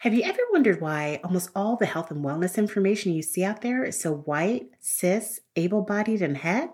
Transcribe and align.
Have 0.00 0.14
you 0.14 0.22
ever 0.22 0.38
wondered 0.50 0.80
why 0.80 1.20
almost 1.22 1.50
all 1.54 1.76
the 1.76 1.84
health 1.84 2.10
and 2.10 2.24
wellness 2.24 2.56
information 2.56 3.12
you 3.12 3.20
see 3.20 3.44
out 3.44 3.60
there 3.60 3.84
is 3.84 4.00
so 4.00 4.14
white, 4.14 4.70
cis, 4.78 5.40
able 5.56 5.82
bodied, 5.82 6.22
and 6.22 6.38
het? 6.38 6.70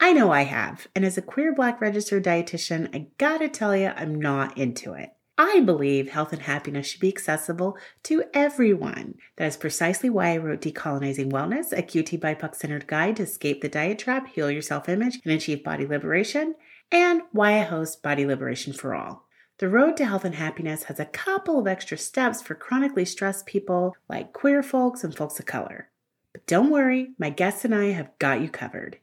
I 0.00 0.12
know 0.12 0.32
I 0.32 0.42
have, 0.42 0.88
and 0.92 1.04
as 1.04 1.16
a 1.16 1.22
queer 1.22 1.54
black 1.54 1.80
registered 1.80 2.24
dietitian, 2.24 2.92
I 2.92 3.06
gotta 3.16 3.48
tell 3.48 3.76
you, 3.76 3.92
I'm 3.94 4.16
not 4.16 4.58
into 4.58 4.92
it. 4.94 5.10
I 5.38 5.60
believe 5.60 6.08
health 6.08 6.32
and 6.32 6.42
happiness 6.42 6.88
should 6.88 7.00
be 7.00 7.06
accessible 7.06 7.78
to 8.02 8.24
everyone. 8.34 9.14
That 9.36 9.46
is 9.46 9.56
precisely 9.56 10.10
why 10.10 10.32
I 10.32 10.38
wrote 10.38 10.62
Decolonizing 10.62 11.30
Wellness, 11.30 11.70
a 11.70 11.80
QT 11.80 12.18
BIPOC 12.18 12.56
centered 12.56 12.88
guide 12.88 13.18
to 13.18 13.22
escape 13.22 13.60
the 13.60 13.68
diet 13.68 14.00
trap, 14.00 14.26
heal 14.34 14.50
your 14.50 14.62
self 14.62 14.88
image, 14.88 15.20
and 15.24 15.32
achieve 15.32 15.62
body 15.62 15.86
liberation, 15.86 16.56
and 16.90 17.22
why 17.30 17.60
I 17.60 17.62
host 17.62 18.02
Body 18.02 18.26
Liberation 18.26 18.72
for 18.72 18.96
All. 18.96 19.27
The 19.58 19.68
road 19.68 19.96
to 19.96 20.06
health 20.06 20.24
and 20.24 20.36
happiness 20.36 20.84
has 20.84 21.00
a 21.00 21.04
couple 21.04 21.58
of 21.58 21.66
extra 21.66 21.98
steps 21.98 22.40
for 22.40 22.54
chronically 22.54 23.04
stressed 23.04 23.44
people 23.44 23.96
like 24.08 24.32
queer 24.32 24.62
folks 24.62 25.02
and 25.02 25.12
folks 25.12 25.40
of 25.40 25.46
color. 25.46 25.88
But 26.32 26.46
don't 26.46 26.70
worry, 26.70 27.08
my 27.18 27.30
guests 27.30 27.64
and 27.64 27.74
I 27.74 27.86
have 27.86 28.16
got 28.20 28.40
you 28.40 28.48
covered. 28.48 28.98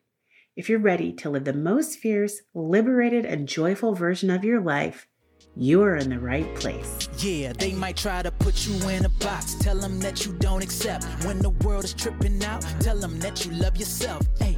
If 0.56 0.70
you're 0.70 0.80
ready 0.80 1.12
to 1.12 1.30
live 1.30 1.44
the 1.44 1.52
most 1.52 2.00
fierce, 2.00 2.42
liberated, 2.54 3.26
and 3.26 3.50
joyful 3.50 3.96
version 3.96 4.30
of 4.30 4.46
your 4.46 4.62
life, 4.62 5.10
you 5.58 5.82
are 5.84 5.98
in 5.98 6.10
the 6.10 6.20
right 6.20 6.56
place. 6.56 7.10
Yeah, 7.18 7.52
they 7.52 7.74
might 7.74 7.98
try 7.98 8.22
to 8.22 8.32
put 8.32 8.66
you 8.66 8.76
in 8.88 9.04
a 9.04 9.10
box. 9.10 9.56
Tell 9.56 9.78
them 9.78 10.00
that 10.00 10.26
you 10.26 10.32
don't 10.34 10.64
accept. 10.64 11.06
When 11.26 11.40
the 11.40 11.50
world 11.50 11.84
is 11.84 11.94
tripping 11.94 12.44
out, 12.46 12.66
tell 12.80 12.98
them 12.98 13.20
that 13.20 13.46
you 13.46 13.52
love 13.52 13.76
yourself. 13.76 14.22
Hey, 14.40 14.58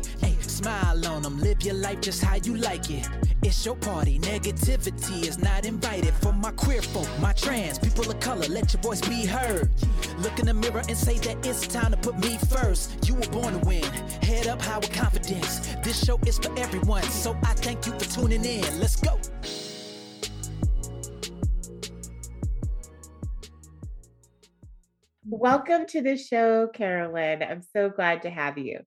smile 0.58 1.06
on 1.08 1.22
them. 1.22 1.40
Live 1.40 1.62
your 1.62 1.76
life 1.76 2.02
just 2.02 2.24
how 2.24 2.36
you 2.36 2.56
like 2.58 2.90
it. 2.90 3.08
It's 3.44 3.64
your 3.66 3.76
party. 3.76 4.20
Negativity 4.20 5.28
is 5.28 5.38
not 5.38 5.66
invited. 5.66 6.14
For 6.16 6.34
my 6.34 6.52
queer 6.52 6.82
folk, 6.82 7.08
my 7.22 7.34
trans, 7.34 7.78
people 7.78 8.10
of 8.10 8.20
color, 8.20 8.48
let 8.48 8.74
your 8.74 8.82
voice 8.82 9.02
be 9.02 9.26
heard. 9.26 9.70
Look 10.20 10.40
in 10.40 10.48
the 10.48 10.54
mirror 10.54 10.82
and 10.88 10.98
say 10.98 11.20
that 11.20 11.46
it's 11.46 11.68
time 11.68 11.92
to 11.92 11.98
put 11.98 12.18
me 12.18 12.38
first. 12.50 13.08
You 13.08 13.16
were 13.16 13.32
born 13.32 13.60
to 13.60 13.68
win. 13.68 13.84
Head 14.24 14.48
up 14.48 14.62
high 14.62 14.80
with 14.80 14.92
confidence. 14.92 15.76
This 15.84 16.04
show 16.04 16.20
is 16.26 16.40
for 16.40 16.52
everyone. 16.58 17.04
So 17.04 17.38
I 17.44 17.54
thank 17.54 17.86
you 17.86 17.94
for 17.94 18.06
tuning 18.06 18.44
in. 18.44 18.80
Let's 18.80 18.96
go. 19.00 19.20
Welcome 25.30 25.86
to 25.88 26.02
the 26.02 26.18
show, 26.18 26.68
Carolyn. 26.74 27.44
I'm 27.44 27.62
so 27.62 27.90
glad 27.90 28.24
to 28.24 28.30
have 28.32 28.58
you. 28.58 28.80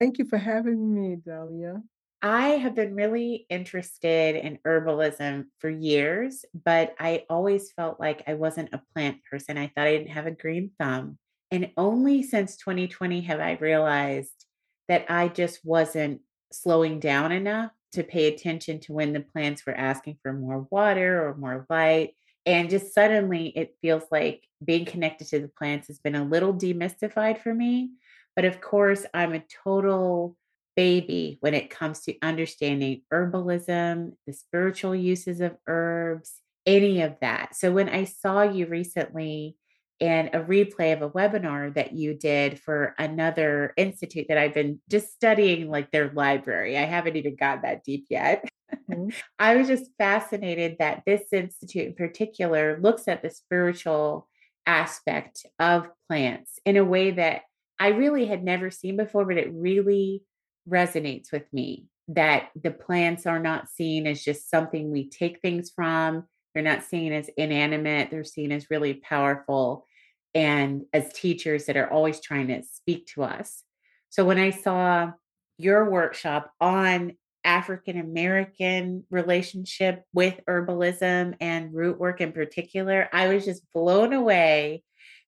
Thank 0.00 0.18
you 0.18 0.26
for 0.26 0.38
having 0.38 0.94
me, 0.94 1.16
Dalia. 1.16 1.82
I 2.22 2.48
have 2.50 2.74
been 2.74 2.94
really 2.94 3.46
interested 3.50 4.36
in 4.36 4.58
herbalism 4.66 5.46
for 5.58 5.70
years, 5.70 6.44
but 6.64 6.94
I 6.98 7.24
always 7.30 7.72
felt 7.72 8.00
like 8.00 8.22
I 8.26 8.34
wasn't 8.34 8.72
a 8.72 8.82
plant 8.94 9.18
person. 9.30 9.58
I 9.58 9.68
thought 9.68 9.86
I 9.86 9.92
didn't 9.92 10.12
have 10.12 10.26
a 10.26 10.30
green 10.30 10.70
thumb. 10.78 11.18
And 11.50 11.70
only 11.76 12.22
since 12.22 12.56
2020 12.56 13.20
have 13.22 13.40
I 13.40 13.52
realized 13.60 14.46
that 14.88 15.06
I 15.08 15.28
just 15.28 15.60
wasn't 15.64 16.20
slowing 16.52 17.00
down 17.00 17.32
enough 17.32 17.70
to 17.92 18.02
pay 18.02 18.26
attention 18.26 18.80
to 18.80 18.92
when 18.92 19.12
the 19.12 19.20
plants 19.20 19.64
were 19.66 19.74
asking 19.76 20.18
for 20.22 20.32
more 20.32 20.66
water 20.70 21.26
or 21.26 21.36
more 21.36 21.66
light 21.70 22.14
and 22.44 22.70
just 22.70 22.94
suddenly 22.94 23.48
it 23.56 23.74
feels 23.82 24.04
like 24.10 24.44
being 24.64 24.84
connected 24.84 25.26
to 25.28 25.40
the 25.40 25.48
plants 25.48 25.88
has 25.88 25.98
been 25.98 26.14
a 26.14 26.24
little 26.24 26.54
demystified 26.54 27.40
for 27.42 27.52
me. 27.52 27.90
But 28.36 28.44
of 28.44 28.60
course, 28.60 29.04
I'm 29.12 29.32
a 29.32 29.42
total 29.64 30.36
baby 30.76 31.38
when 31.40 31.54
it 31.54 31.70
comes 31.70 32.02
to 32.02 32.14
understanding 32.20 33.02
herbalism, 33.12 34.12
the 34.26 34.32
spiritual 34.32 34.94
uses 34.94 35.40
of 35.40 35.56
herbs, 35.66 36.34
any 36.66 37.00
of 37.00 37.16
that. 37.22 37.56
So 37.56 37.72
when 37.72 37.88
I 37.88 38.04
saw 38.04 38.42
you 38.42 38.66
recently 38.66 39.56
and 40.00 40.28
a 40.34 40.40
replay 40.40 40.92
of 40.92 41.00
a 41.00 41.10
webinar 41.10 41.74
that 41.74 41.92
you 41.92 42.14
did 42.14 42.60
for 42.60 42.94
another 42.98 43.72
institute 43.76 44.26
that 44.28 44.36
I've 44.36 44.52
been 44.52 44.80
just 44.90 45.12
studying, 45.14 45.70
like 45.70 45.90
their 45.90 46.10
library. 46.12 46.76
I 46.76 46.82
haven't 46.82 47.16
even 47.16 47.34
got 47.34 47.62
that 47.62 47.84
deep 47.84 48.06
yet. 48.10 48.48
Mm-hmm. 48.90 49.10
I 49.38 49.54
was 49.54 49.68
just 49.68 49.92
fascinated 49.96 50.76
that 50.80 51.02
this 51.06 51.22
institute 51.32 51.86
in 51.86 51.94
particular 51.94 52.80
looks 52.80 53.06
at 53.06 53.22
the 53.22 53.30
spiritual 53.30 54.28
aspect 54.66 55.46
of 55.60 55.88
plants 56.08 56.58
in 56.64 56.76
a 56.76 56.84
way 56.84 57.12
that 57.12 57.42
I 57.78 57.88
really 57.88 58.26
had 58.26 58.42
never 58.42 58.70
seen 58.70 58.96
before, 58.96 59.24
but 59.24 59.38
it 59.38 59.52
really 59.52 60.22
resonates 60.68 61.32
with 61.32 61.44
me 61.52 61.86
that 62.08 62.50
the 62.60 62.70
plants 62.70 63.26
are 63.26 63.38
not 63.38 63.68
seen 63.68 64.06
as 64.06 64.22
just 64.22 64.50
something 64.50 64.90
we 64.90 65.08
take 65.08 65.40
things 65.40 65.70
from 65.74 66.24
they're 66.56 66.64
not 66.64 66.84
seen 66.84 67.12
as 67.12 67.28
inanimate, 67.36 68.10
they're 68.10 68.24
seen 68.24 68.50
as 68.50 68.70
really 68.70 68.94
powerful 68.94 69.86
and 70.34 70.86
as 70.94 71.12
teachers 71.12 71.66
that 71.66 71.76
are 71.76 71.92
always 71.92 72.18
trying 72.18 72.48
to 72.48 72.62
speak 72.62 73.08
to 73.08 73.24
us. 73.24 73.62
So 74.08 74.24
when 74.24 74.38
I 74.38 74.48
saw 74.52 75.10
your 75.58 75.90
workshop 75.90 76.50
on 76.58 77.12
African 77.44 78.00
American 78.00 79.04
relationship 79.10 80.02
with 80.14 80.40
herbalism 80.48 81.34
and 81.42 81.74
root 81.74 82.00
work 82.00 82.22
in 82.22 82.32
particular, 82.32 83.10
I 83.12 83.28
was 83.28 83.44
just 83.44 83.70
blown 83.74 84.14
away. 84.14 84.82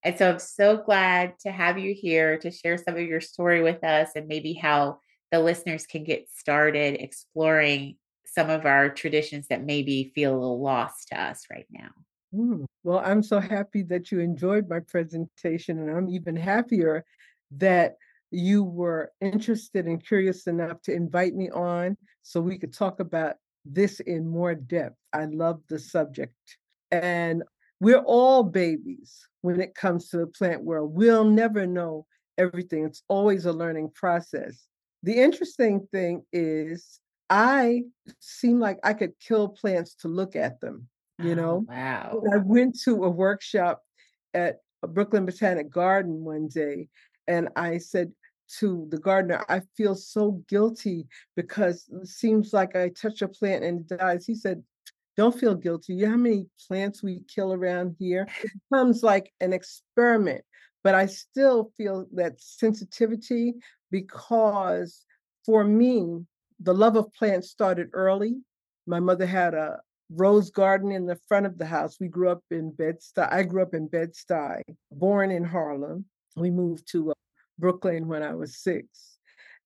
And 0.04 0.16
so 0.16 0.30
I'm 0.30 0.38
so 0.38 0.76
glad 0.76 1.38
to 1.40 1.50
have 1.50 1.78
you 1.78 1.94
here 1.94 2.38
to 2.38 2.50
share 2.50 2.78
some 2.78 2.94
of 2.94 3.02
your 3.02 3.20
story 3.20 3.62
with 3.62 3.82
us 3.82 4.10
and 4.14 4.28
maybe 4.28 4.52
how 4.52 4.98
the 5.32 5.40
listeners 5.40 5.86
can 5.86 6.04
get 6.04 6.28
started 6.30 7.00
exploring 7.00 7.96
some 8.24 8.50
of 8.50 8.66
our 8.66 8.88
traditions 8.90 9.48
that 9.48 9.64
maybe 9.64 10.12
feel 10.14 10.32
a 10.32 10.38
little 10.38 10.62
lost 10.62 11.08
to 11.08 11.20
us 11.20 11.44
right 11.50 11.66
now. 11.70 11.90
Mm. 12.34 12.66
Well, 12.84 13.02
I'm 13.04 13.22
so 13.22 13.40
happy 13.40 13.82
that 13.84 14.12
you 14.12 14.20
enjoyed 14.20 14.68
my 14.68 14.80
presentation, 14.80 15.78
and 15.78 15.90
I'm 15.90 16.08
even 16.08 16.36
happier 16.36 17.04
that 17.56 17.96
you 18.30 18.62
were 18.62 19.10
interested 19.20 19.86
and 19.86 20.04
curious 20.04 20.46
enough 20.46 20.82
to 20.82 20.92
invite 20.92 21.34
me 21.34 21.50
on 21.50 21.96
so 22.22 22.40
we 22.40 22.58
could 22.58 22.74
talk 22.74 23.00
about 23.00 23.36
this 23.64 24.00
in 24.00 24.28
more 24.28 24.54
depth. 24.54 24.96
I 25.12 25.24
love 25.24 25.60
the 25.68 25.78
subject. 25.78 26.34
And 26.90 27.42
we're 27.80 28.00
all 28.00 28.42
babies 28.42 29.26
when 29.42 29.60
it 29.60 29.74
comes 29.74 30.08
to 30.08 30.18
the 30.18 30.26
plant 30.26 30.62
world. 30.62 30.94
We'll 30.94 31.24
never 31.24 31.66
know 31.66 32.06
everything, 32.36 32.84
it's 32.84 33.02
always 33.08 33.44
a 33.46 33.52
learning 33.52 33.90
process. 33.94 34.66
The 35.02 35.14
interesting 35.14 35.86
thing 35.92 36.24
is, 36.32 37.00
I 37.30 37.82
seem 38.20 38.58
like 38.58 38.78
I 38.82 38.94
could 38.94 39.12
kill 39.20 39.48
plants 39.48 39.94
to 39.96 40.08
look 40.08 40.34
at 40.36 40.60
them. 40.60 40.88
You 41.18 41.32
oh, 41.32 41.34
know, 41.34 41.66
oh, 41.68 41.74
wow. 41.74 42.22
I 42.32 42.36
went 42.38 42.78
to 42.84 43.04
a 43.04 43.10
workshop 43.10 43.82
at 44.34 44.58
Brooklyn 44.82 45.26
Botanic 45.26 45.68
Garden 45.70 46.24
one 46.24 46.48
day, 46.48 46.88
and 47.26 47.48
I 47.56 47.78
said 47.78 48.12
to 48.60 48.86
the 48.90 48.98
gardener, 48.98 49.44
I 49.48 49.60
feel 49.76 49.94
so 49.94 50.42
guilty 50.48 51.06
because 51.36 51.86
it 51.90 52.06
seems 52.06 52.52
like 52.52 52.76
I 52.76 52.90
touch 52.90 53.20
a 53.20 53.28
plant 53.28 53.64
and 53.64 53.80
it 53.80 53.98
dies. 53.98 54.26
He 54.26 54.34
said, 54.34 54.62
Don't 55.18 55.36
feel 55.36 55.56
guilty. 55.56 55.94
You 55.94 56.04
know 56.04 56.12
how 56.12 56.16
many 56.16 56.46
plants 56.68 57.02
we 57.02 57.22
kill 57.26 57.52
around 57.52 57.96
here? 57.98 58.28
It 58.44 58.52
becomes 58.70 59.02
like 59.02 59.32
an 59.40 59.52
experiment. 59.52 60.44
But 60.84 60.94
I 60.94 61.06
still 61.06 61.72
feel 61.76 62.06
that 62.14 62.40
sensitivity 62.40 63.54
because 63.90 65.04
for 65.44 65.64
me, 65.64 66.24
the 66.60 66.72
love 66.72 66.96
of 66.96 67.12
plants 67.14 67.50
started 67.50 67.88
early. 67.94 68.36
My 68.86 69.00
mother 69.00 69.26
had 69.26 69.54
a 69.54 69.80
rose 70.08 70.50
garden 70.50 70.92
in 70.92 71.04
the 71.04 71.18
front 71.26 71.46
of 71.46 71.58
the 71.58 71.66
house. 71.66 71.96
We 71.98 72.06
grew 72.06 72.28
up 72.28 72.44
in 72.52 72.70
Bed-Stuy. 72.70 73.28
I 73.28 73.42
grew 73.42 73.62
up 73.62 73.74
in 73.74 73.88
Bed-Stuy, 73.88 74.62
born 74.92 75.32
in 75.32 75.42
Harlem. 75.42 76.04
We 76.36 76.52
moved 76.52 76.88
to 76.92 77.10
uh, 77.10 77.14
Brooklyn 77.58 78.06
when 78.06 78.22
I 78.22 78.36
was 78.36 78.56
six. 78.56 79.18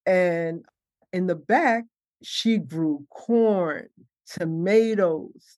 And 0.07 0.65
in 1.13 1.27
the 1.27 1.35
back, 1.35 1.85
she 2.23 2.57
grew 2.57 3.05
corn, 3.11 3.89
tomatoes. 4.37 5.57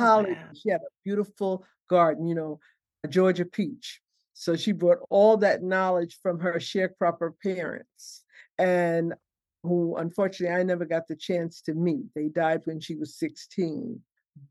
Oh, 0.00 0.22
wow. 0.22 0.34
She 0.54 0.70
had 0.70 0.80
a 0.80 0.92
beautiful 1.04 1.64
garden, 1.90 2.26
you 2.26 2.34
know, 2.34 2.60
a 3.04 3.08
Georgia 3.08 3.44
peach. 3.44 4.00
So 4.34 4.56
she 4.56 4.72
brought 4.72 4.98
all 5.10 5.36
that 5.38 5.62
knowledge 5.62 6.18
from 6.22 6.40
her 6.40 6.54
sharecropper 6.54 7.32
parents. 7.42 8.24
And 8.58 9.14
who 9.62 9.96
unfortunately 9.96 10.56
I 10.56 10.62
never 10.62 10.84
got 10.84 11.06
the 11.06 11.16
chance 11.16 11.60
to 11.62 11.74
meet. 11.74 12.06
They 12.14 12.28
died 12.28 12.62
when 12.64 12.80
she 12.80 12.96
was 12.96 13.18
16. 13.18 14.00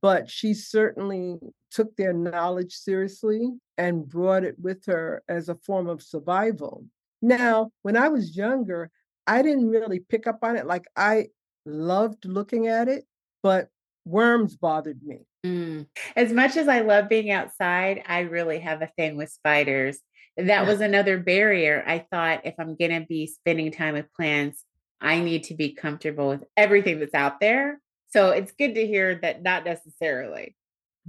But 0.01 0.30
she 0.30 0.54
certainly 0.54 1.38
took 1.72 1.96
their 1.96 2.13
knowledge 2.13 2.74
seriously 2.74 3.50
and 3.78 4.07
brought 4.07 4.44
it 4.44 4.56
with 4.60 4.86
her 4.86 5.24
as 5.28 5.50
a 5.50 5.56
form 5.56 5.88
of 5.88 6.04
survival. 6.04 6.86
Now, 7.22 7.72
when 7.81 7.98
I 7.98 8.10
was 8.10 8.38
younger, 8.38 8.92
I 9.28 9.42
didn't 9.42 9.69
really 9.69 10.00
pick 10.00 10.28
up 10.28 10.40
on 10.44 10.56
it. 10.56 10.68
Like 10.68 10.86
I 10.96 11.28
loved 11.66 12.25
looking 12.25 12.68
at 12.68 12.88
it, 12.88 13.06
but 13.44 13.70
worms 14.06 14.56
bothered 14.56 15.02
me. 15.04 15.20
Mm. 15.46 15.88
As 16.16 16.32
much 16.32 16.58
as 16.58 16.68
I 16.68 16.82
love 16.82 17.10
being 17.10 17.32
outside, 17.32 18.04
I 18.08 18.22
really 18.22 18.60
have 18.60 18.82
a 18.82 18.92
thing 18.98 19.18
with 19.18 19.30
spiders. 19.30 20.00
That 20.38 20.66
was 20.66 20.82
another 20.82 21.18
barrier. 21.18 21.84
I 21.86 22.06
thought 22.12 22.46
if 22.46 22.56
I'm 22.58 22.76
going 22.76 22.92
to 22.92 23.06
be 23.08 23.28
spending 23.28 23.72
time 23.72 23.96
with 23.96 24.14
plants, 24.14 24.64
I 25.02 25.20
need 25.20 25.46
to 25.46 25.56
be 25.56 25.74
comfortable 25.74 26.30
with 26.30 26.44
everything 26.56 27.00
that's 27.00 27.14
out 27.14 27.40
there. 27.40 27.82
So 28.10 28.30
it's 28.30 28.52
good 28.52 28.76
to 28.76 28.86
hear 28.86 29.16
that 29.22 29.42
not 29.42 29.66
necessarily. 29.66 30.56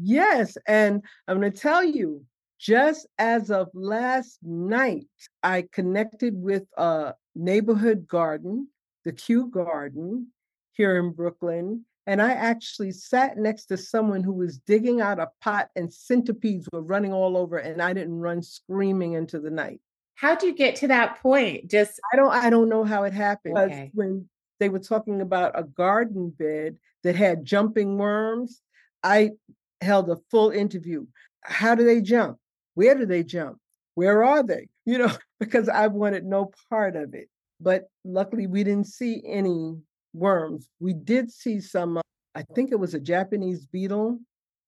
Yes. 0.00 0.56
And 0.66 1.02
I'm 1.28 1.40
going 1.40 1.52
to 1.52 1.58
tell 1.58 1.84
you, 1.84 2.24
just 2.58 3.06
as 3.18 3.50
of 3.50 3.68
last 3.74 4.38
night, 4.42 5.06
I 5.42 5.66
connected 5.72 6.40
with 6.40 6.64
a 6.76 7.14
neighborhood 7.34 8.06
garden, 8.06 8.68
the 9.04 9.12
Kew 9.12 9.48
Garden 9.48 10.28
here 10.72 10.96
in 10.98 11.10
Brooklyn. 11.10 11.84
And 12.06 12.20
I 12.20 12.32
actually 12.32 12.90
sat 12.90 13.36
next 13.36 13.66
to 13.66 13.76
someone 13.76 14.24
who 14.24 14.32
was 14.32 14.58
digging 14.58 15.00
out 15.00 15.20
a 15.20 15.30
pot 15.40 15.68
and 15.76 15.92
centipedes 15.92 16.68
were 16.72 16.82
running 16.82 17.12
all 17.12 17.36
over, 17.36 17.58
and 17.58 17.80
I 17.80 17.92
didn't 17.92 18.18
run 18.18 18.42
screaming 18.42 19.12
into 19.12 19.38
the 19.38 19.50
night. 19.50 19.80
How'd 20.16 20.42
you 20.42 20.54
get 20.54 20.76
to 20.76 20.88
that 20.88 21.20
point? 21.20 21.70
Just 21.70 22.00
I 22.12 22.16
don't 22.16 22.32
I 22.32 22.50
don't 22.50 22.68
know 22.68 22.84
how 22.84 23.04
it 23.04 23.12
happened. 23.12 23.56
Okay. 23.58 23.90
When 23.94 24.28
they 24.58 24.68
were 24.68 24.78
talking 24.78 25.20
about 25.20 25.58
a 25.58 25.64
garden 25.64 26.30
bed 26.30 26.76
that 27.02 27.16
had 27.16 27.44
jumping 27.44 27.98
worms, 27.98 28.60
I 29.02 29.32
held 29.80 30.08
a 30.10 30.18
full 30.30 30.50
interview. 30.50 31.06
How 31.42 31.74
do 31.74 31.84
they 31.84 32.00
jump? 32.00 32.38
Where 32.74 32.94
do 32.96 33.06
they 33.06 33.24
jump? 33.24 33.58
Where 33.94 34.24
are 34.24 34.42
they? 34.42 34.68
You 34.86 34.98
know, 34.98 35.12
because 35.40 35.68
I 35.68 35.88
wanted 35.88 36.24
no 36.24 36.52
part 36.70 36.96
of 36.96 37.14
it. 37.14 37.28
But 37.60 37.88
luckily, 38.04 38.46
we 38.46 38.64
didn't 38.64 38.88
see 38.88 39.22
any 39.24 39.76
worms. 40.14 40.68
We 40.80 40.92
did 40.92 41.30
see 41.30 41.60
some, 41.60 41.98
uh, 41.98 42.02
I 42.34 42.42
think 42.54 42.72
it 42.72 42.78
was 42.80 42.94
a 42.94 43.00
Japanese 43.00 43.66
beetle, 43.66 44.18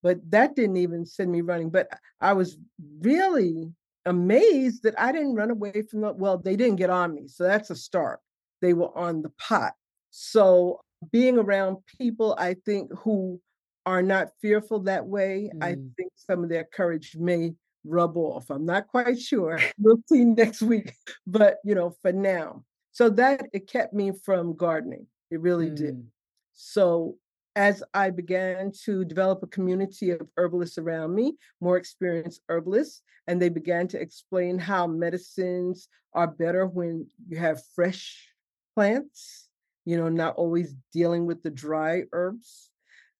but 0.03 0.19
that 0.31 0.55
didn't 0.55 0.77
even 0.77 1.05
send 1.05 1.31
me 1.31 1.41
running. 1.41 1.69
But 1.69 1.87
I 2.21 2.33
was 2.33 2.57
really 3.01 3.71
amazed 4.05 4.83
that 4.83 4.99
I 4.99 5.11
didn't 5.11 5.35
run 5.35 5.51
away 5.51 5.83
from 5.89 6.01
the, 6.01 6.13
well, 6.13 6.37
they 6.37 6.55
didn't 6.55 6.75
get 6.77 6.89
on 6.89 7.13
me. 7.13 7.27
So 7.27 7.43
that's 7.43 7.69
a 7.69 7.75
start. 7.75 8.19
They 8.61 8.73
were 8.73 8.95
on 8.97 9.21
the 9.21 9.31
pot. 9.39 9.73
So 10.11 10.79
being 11.11 11.37
around 11.37 11.77
people, 11.99 12.35
I 12.37 12.55
think, 12.65 12.91
who 12.99 13.41
are 13.85 14.01
not 14.01 14.29
fearful 14.41 14.79
that 14.81 15.05
way, 15.05 15.49
mm. 15.53 15.63
I 15.63 15.75
think 15.97 16.11
some 16.15 16.43
of 16.43 16.49
their 16.49 16.63
courage 16.63 17.15
may 17.17 17.53
rub 17.83 18.17
off. 18.17 18.49
I'm 18.49 18.65
not 18.65 18.87
quite 18.87 19.19
sure. 19.19 19.59
We'll 19.77 20.01
see 20.07 20.25
next 20.25 20.61
week. 20.61 20.93
But, 21.27 21.57
you 21.63 21.75
know, 21.75 21.95
for 22.01 22.11
now. 22.11 22.63
So 22.91 23.09
that 23.09 23.41
it 23.51 23.67
kept 23.67 23.93
me 23.93 24.11
from 24.23 24.55
gardening. 24.55 25.07
It 25.35 25.41
really 25.41 25.69
mm. 25.69 25.75
did. 25.75 26.07
So 26.53 27.17
as 27.57 27.83
I 27.93 28.09
began 28.09 28.71
to 28.85 29.03
develop 29.03 29.43
a 29.43 29.47
community 29.47 30.11
of 30.11 30.29
herbalists 30.37 30.77
around 30.77 31.13
me, 31.13 31.35
more 31.59 31.75
experienced 31.75 32.41
herbalists, 32.47 33.01
and 33.27 33.41
they 33.41 33.49
began 33.49 33.89
to 33.89 33.99
explain 33.99 34.57
how 34.57 34.87
medicines 34.87 35.89
are 36.13 36.27
better 36.27 36.65
when 36.65 37.07
you 37.27 37.37
have 37.37 37.61
fresh 37.75 38.29
plants, 38.75 39.49
you 39.83 39.97
know, 39.97 40.07
not 40.07 40.35
always 40.35 40.73
dealing 40.93 41.25
with 41.25 41.43
the 41.43 41.51
dry 41.51 42.03
herbs, 42.13 42.69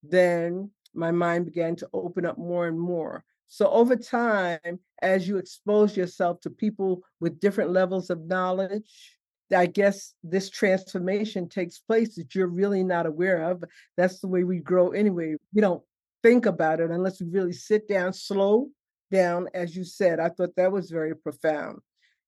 then 0.01 0.71
my 0.94 1.12
mind 1.12 1.44
began 1.44 1.75
to 1.75 1.89
open 1.91 2.25
up 2.25 2.38
more 2.38 2.65
and 2.65 2.79
more. 2.79 3.25
So 3.50 3.69
over 3.69 3.97
time, 3.97 4.79
as 5.01 5.27
you 5.27 5.35
expose 5.35 5.97
yourself 5.97 6.39
to 6.41 6.50
people 6.50 7.03
with 7.19 7.41
different 7.41 7.71
levels 7.71 8.09
of 8.09 8.25
knowledge, 8.25 9.14
I 9.53 9.68
guess 9.68 10.13
this 10.24 10.50
transformation 10.50 11.47
takes 11.47 11.77
place 11.77 12.15
that 12.15 12.33
you're 12.33 12.47
really 12.47 12.83
not 12.83 13.06
aware 13.06 13.51
of. 13.51 13.63
That's 13.97 14.19
the 14.19 14.27
way 14.27 14.44
we 14.44 14.59
grow 14.59 14.89
anyway. 14.89 15.36
We 15.53 15.62
don't 15.62 15.83
think 16.24 16.45
about 16.45 16.80
it 16.80 16.89
unless 16.89 17.21
we 17.21 17.27
really 17.27 17.53
sit 17.53 17.88
down, 17.88 18.13
slow 18.13 18.69
down, 19.12 19.47
as 19.53 19.75
you 19.75 19.83
said. 19.83 20.19
I 20.19 20.30
thought 20.30 20.56
that 20.56 20.71
was 20.71 20.89
very 20.89 21.15
profound. 21.15 21.80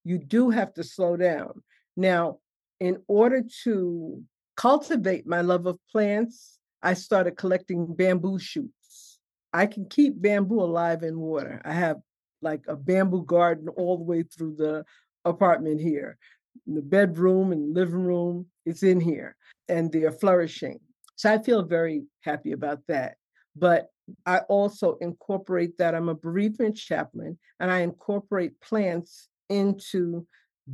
You 0.04 0.20
do 0.20 0.52
have 0.52 0.74
to 0.76 0.84
slow 0.84 1.18
down. 1.18 1.64
Now, 1.96 2.38
in 2.80 3.02
order 3.08 3.44
to 3.64 4.24
cultivate 4.56 5.26
my 5.26 5.42
love 5.42 5.66
of 5.66 5.80
plants, 5.92 6.60
I 6.84 6.94
started 6.94 7.38
collecting 7.38 7.96
bamboo 7.96 8.38
shoots. 8.38 9.20
I 9.52 9.66
can 9.66 9.86
keep 9.90 10.22
bamboo 10.22 10.62
alive 10.62 11.02
in 11.02 11.18
water. 11.18 11.62
I 11.66 11.74
have 11.74 11.98
like 12.44 12.66
a 12.68 12.76
bamboo 12.76 13.26
garden 13.26 13.70
all 13.70 13.98
the 13.98 14.04
way 14.04 14.22
through 14.22 14.56
the 14.58 14.86
apartment 15.26 15.82
here 15.82 16.18
the 16.66 16.82
bedroom 16.82 17.52
and 17.52 17.74
living 17.74 18.04
room. 18.04 18.48
It's 18.66 18.84
in 18.84 19.00
here 19.00 19.36
and 19.70 19.92
they're 19.92 20.12
flourishing. 20.12 20.80
So 21.16 21.34
I 21.34 21.40
feel 21.40 21.64
very 21.64 22.04
happy 22.22 22.52
about 22.52 22.80
that. 22.88 23.16
But 23.56 23.88
I 24.26 24.40
also 24.50 24.98
incorporate 25.02 25.78
that 25.78 25.96
I'm 25.96 26.10
a 26.10 26.16
bereavement 26.16 26.78
chaplain 26.78 27.38
and 27.60 27.72
I 27.72 27.80
incorporate 27.80 28.60
plants 28.62 29.28
into 29.50 30.26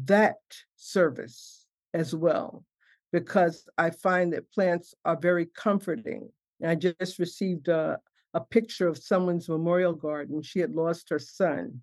that 0.06 0.36
service 0.76 1.66
as 1.94 2.14
well 2.14 2.64
because 3.12 3.68
I 3.78 3.92
find 3.92 4.34
that 4.34 4.52
plants 4.52 4.94
are 5.06 5.18
very 5.20 5.48
comforting. 5.56 6.30
And 6.62 6.72
I 6.72 6.76
just 6.76 7.20
received 7.20 7.68
a, 7.68 8.00
a 8.34 8.42
picture 8.42 8.88
of 8.88 8.98
someone's 8.98 9.50
memorial 9.50 9.94
garden. 9.94 10.42
She 10.42 10.60
had 10.60 10.74
lost 10.74 11.10
her 11.10 11.20
son. 11.20 11.82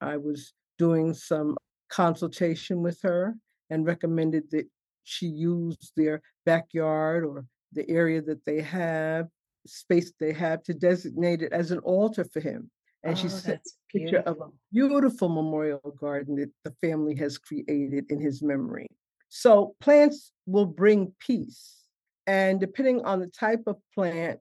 I 0.00 0.16
was 0.16 0.52
doing 0.78 1.14
some 1.14 1.56
consultation 1.92 2.82
with 2.82 2.98
her 3.02 3.34
and 3.70 3.86
recommended 3.86 4.50
that 4.50 4.66
she 5.04 5.26
use 5.26 5.76
their 5.96 6.22
backyard 6.46 7.24
or 7.24 7.44
the 7.72 7.88
area 7.88 8.20
that 8.22 8.44
they 8.44 8.60
have, 8.60 9.28
space 9.66 10.12
they 10.18 10.32
have 10.32 10.62
to 10.64 10.74
designate 10.74 11.42
it 11.42 11.52
as 11.52 11.70
an 11.70 11.78
altar 11.80 12.24
for 12.24 12.40
him. 12.40 12.70
And 13.04 13.14
oh, 13.14 13.20
she 13.20 13.28
sent 13.28 13.60
a 13.64 13.98
picture 13.98 14.20
of 14.20 14.38
a 14.40 14.48
beautiful 14.72 15.28
memorial 15.28 15.96
garden 15.98 16.36
that 16.36 16.50
the 16.64 16.74
family 16.86 17.14
has 17.16 17.38
created 17.38 18.06
in 18.10 18.20
his 18.20 18.42
memory. 18.42 18.88
So 19.28 19.74
plants 19.80 20.32
will 20.46 20.66
bring 20.66 21.12
peace. 21.18 21.78
And 22.26 22.60
depending 22.60 23.04
on 23.04 23.18
the 23.20 23.26
type 23.26 23.62
of 23.66 23.76
plant, 23.94 24.38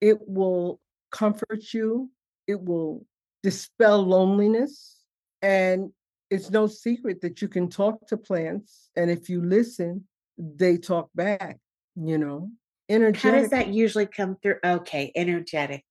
it 0.00 0.18
will 0.26 0.80
comfort 1.12 1.74
you, 1.74 2.10
it 2.46 2.60
will 2.60 3.04
dispel 3.42 4.02
loneliness, 4.02 4.96
and 5.42 5.90
it's 6.30 6.50
no 6.50 6.66
secret 6.66 7.20
that 7.20 7.40
you 7.40 7.48
can 7.48 7.68
talk 7.68 8.06
to 8.08 8.16
plants 8.16 8.90
and 8.96 9.10
if 9.10 9.28
you 9.28 9.42
listen 9.42 10.04
they 10.38 10.76
talk 10.76 11.08
back 11.14 11.58
you 11.96 12.16
know? 12.16 12.48
Energetically 12.88 13.30
how 13.30 13.36
does 13.36 13.50
that 13.50 13.68
usually 13.68 14.06
come 14.06 14.36
through? 14.40 14.56
Okay 14.64 15.10
energetically. 15.14 15.82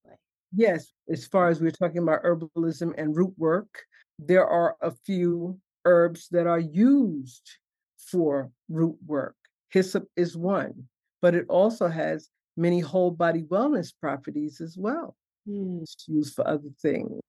Yes 0.56 0.92
as 1.10 1.26
far 1.26 1.50
as 1.50 1.60
we're 1.60 1.72
talking 1.72 2.00
about 2.00 2.24
herbalism 2.24 2.94
and 2.98 3.16
root 3.16 3.34
work 3.38 3.84
there 4.20 4.48
are 4.48 4.76
a 4.82 4.92
few 4.92 5.60
herbs 5.86 6.28
that 6.32 6.48
are 6.48 6.60
used 6.60 7.58
for 7.98 8.50
root 8.70 8.98
work. 9.06 9.36
Hyssop 9.70 10.06
is 10.16 10.38
one 10.38 10.88
but 11.22 11.36
it 11.36 11.46
also 11.50 11.88
has 11.88 12.30
many 12.56 12.80
whole 12.80 13.12
body 13.12 13.44
wellness 13.44 13.92
properties 14.00 14.62
as 14.62 14.78
well. 14.78 15.16
Mm. 15.48 15.82
it's 15.82 16.06
used 16.08 16.36
for 16.36 16.48
other 16.48 16.70
things 16.82 17.22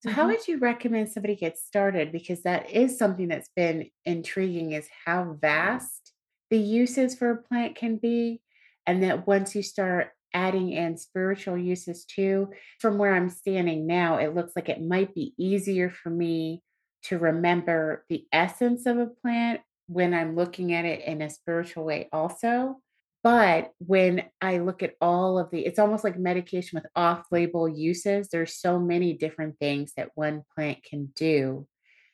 so 0.00 0.10
how 0.10 0.22
mm-hmm. 0.22 0.32
would 0.32 0.48
you 0.48 0.58
recommend 0.58 1.08
somebody 1.08 1.36
get 1.36 1.58
started? 1.58 2.12
Because 2.12 2.42
that 2.42 2.70
is 2.70 2.98
something 2.98 3.28
that's 3.28 3.50
been 3.56 3.90
intriguing 4.04 4.72
is 4.72 4.88
how 5.04 5.36
vast 5.40 6.12
the 6.50 6.58
uses 6.58 7.14
for 7.14 7.30
a 7.30 7.42
plant 7.42 7.76
can 7.76 7.96
be. 7.96 8.40
And 8.86 9.02
that 9.02 9.26
once 9.26 9.54
you 9.54 9.62
start 9.62 10.10
adding 10.32 10.70
in 10.70 10.96
spiritual 10.98 11.58
uses 11.58 12.04
too, 12.04 12.50
from 12.78 12.98
where 12.98 13.14
I'm 13.14 13.30
standing 13.30 13.86
now, 13.86 14.18
it 14.18 14.34
looks 14.34 14.52
like 14.54 14.68
it 14.68 14.82
might 14.82 15.14
be 15.14 15.34
easier 15.38 15.90
for 15.90 16.10
me 16.10 16.62
to 17.04 17.18
remember 17.18 18.04
the 18.08 18.26
essence 18.32 18.86
of 18.86 18.98
a 18.98 19.06
plant 19.06 19.60
when 19.88 20.12
I'm 20.12 20.36
looking 20.36 20.72
at 20.72 20.84
it 20.84 21.04
in 21.04 21.22
a 21.22 21.30
spiritual 21.30 21.84
way 21.84 22.08
also 22.12 22.80
but 23.26 23.72
when 23.78 24.22
I 24.40 24.58
look 24.58 24.84
at 24.84 24.94
all 25.00 25.36
of 25.36 25.50
the, 25.50 25.66
it's 25.66 25.80
almost 25.80 26.04
like 26.04 26.16
medication 26.16 26.76
with 26.76 26.86
off 26.94 27.26
label 27.32 27.68
uses. 27.68 28.28
There's 28.28 28.54
so 28.54 28.78
many 28.78 29.14
different 29.14 29.58
things 29.58 29.94
that 29.96 30.10
one 30.14 30.44
plant 30.54 30.84
can 30.84 31.06
do. 31.06 31.66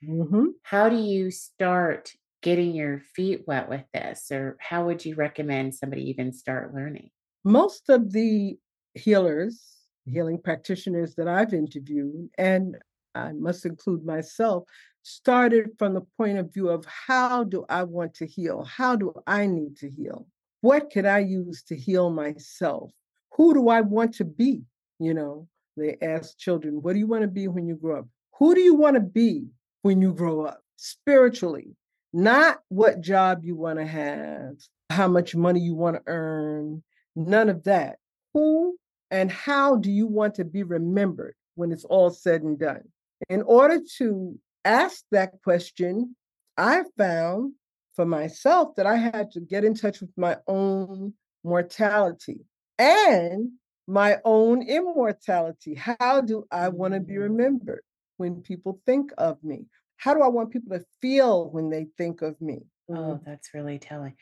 Mm-hmm. 0.03 0.47
How 0.63 0.89
do 0.89 0.97
you 0.97 1.31
start 1.31 2.13
getting 2.41 2.75
your 2.75 3.01
feet 3.15 3.43
wet 3.47 3.69
with 3.69 3.85
this? 3.93 4.31
Or 4.33 4.57
how 4.59 4.87
would 4.87 5.05
you 5.05 5.15
recommend 5.15 5.75
somebody 5.75 6.09
even 6.09 6.33
start 6.33 6.75
learning? 6.75 7.11
Most 7.45 7.91
of 7.91 8.11
the 8.11 8.57
healers, 8.95 9.63
healing 10.07 10.41
practitioners 10.43 11.15
that 11.17 11.29
I've 11.29 11.53
interviewed, 11.53 12.31
and 12.39 12.79
I 13.15 13.33
must 13.33 13.67
include 13.67 14.07
myself, 14.07 14.65
started 15.03 15.73
from 15.79 15.93
the 15.93 16.07
point 16.17 16.39
of 16.39 16.55
view 16.55 16.71
of 16.71 16.87
how 16.87 17.45
do 17.45 17.67
I 17.69 17.83
want 17.83 18.15
to 18.15 18.27
heal? 18.27 18.65
How 18.65 18.97
do 18.97 19.13
I 19.27 19.45
need 19.47 19.77
to 19.81 19.91
heal? 19.91 20.27
What 20.63 20.91
could 20.91 21.05
I 21.05 21.19
use 21.19 21.63
to 21.65 21.77
heal 21.77 22.11
myself? 22.11 22.91
Who 23.37 23.53
do 23.53 23.69
I 23.69 23.83
want 23.83 24.15
to 24.15 24.25
be? 24.25 24.63
You 24.99 25.13
know, 25.13 25.49
they 25.77 25.99
ask 26.01 26.39
children, 26.39 26.81
what 26.81 26.95
do 26.95 26.99
you 26.99 27.07
want 27.07 27.23
to 27.23 27.29
be 27.29 27.49
when 27.49 27.67
you 27.67 27.75
grow 27.77 27.99
up? 28.01 28.07
Who 28.39 28.55
do 28.55 28.61
you 28.61 28.75
want 28.75 28.95
to 28.95 29.01
be 29.01 29.47
when 29.83 30.01
you 30.01 30.13
grow 30.15 30.47
up? 30.47 30.61
Spiritually, 30.77 31.77
not 32.13 32.61
what 32.69 33.01
job 33.01 33.45
you 33.45 33.57
want 33.57 33.79
to 33.81 33.87
have, 33.87 34.55
how 34.91 35.09
much 35.09 35.35
money 35.35 35.61
you 35.61 35.75
want 35.75 35.97
to 35.97 36.03
earn, 36.07 36.83
none 37.17 37.49
of 37.49 37.65
that. 37.65 37.97
Who 38.33 38.77
and 39.11 39.31
how 39.31 39.77
do 39.77 39.91
you 39.91 40.07
want 40.07 40.37
to 40.37 40.45
be 40.45 40.63
remembered 40.63 41.35
when 41.57 41.73
it's 41.73 41.85
all 41.85 42.11
said 42.11 42.43
and 42.43 42.59
done? 42.59 42.83
In 43.29 43.43
order 43.43 43.81
to 43.99 44.39
ask 44.65 45.05
that 45.11 45.43
question, 45.43 46.15
I 46.57 46.85
found 46.97 47.55
for 47.95 48.07
myself 48.07 48.75
that 48.77 48.87
I 48.87 48.97
had 48.97 49.31
to 49.33 49.41
get 49.41 49.65
in 49.65 49.75
touch 49.75 50.01
with 50.01 50.13
my 50.17 50.37
own 50.47 51.15
mortality 51.45 52.41
and 52.79 53.51
my 53.87 54.19
own 54.25 54.63
immortality. 54.63 55.75
How 55.75 56.21
do 56.21 56.45
I 56.51 56.69
want 56.69 56.95
to 56.95 57.01
be 57.01 57.15
mm. 57.15 57.21
remembered? 57.21 57.83
when 58.23 58.41
people 58.41 58.81
think 58.87 59.13
of 59.19 59.43
me? 59.43 59.67
How 59.97 60.15
do 60.15 60.23
I 60.23 60.29
want 60.29 60.53
people 60.53 60.79
to 60.79 60.85
feel 61.01 61.51
when 61.51 61.71
they 61.71 61.87
think 61.99 62.23
of 62.23 62.41
me? 62.41 62.61
Oh, 62.89 63.21
that's 63.27 63.51
really 63.53 63.79
telling. 63.79 64.15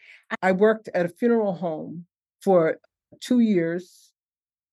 I 0.42 0.52
worked 0.52 0.88
at 0.94 1.06
a 1.06 1.08
funeral 1.08 1.52
home 1.52 2.06
for 2.42 2.78
two 3.20 3.40
years 3.40 4.10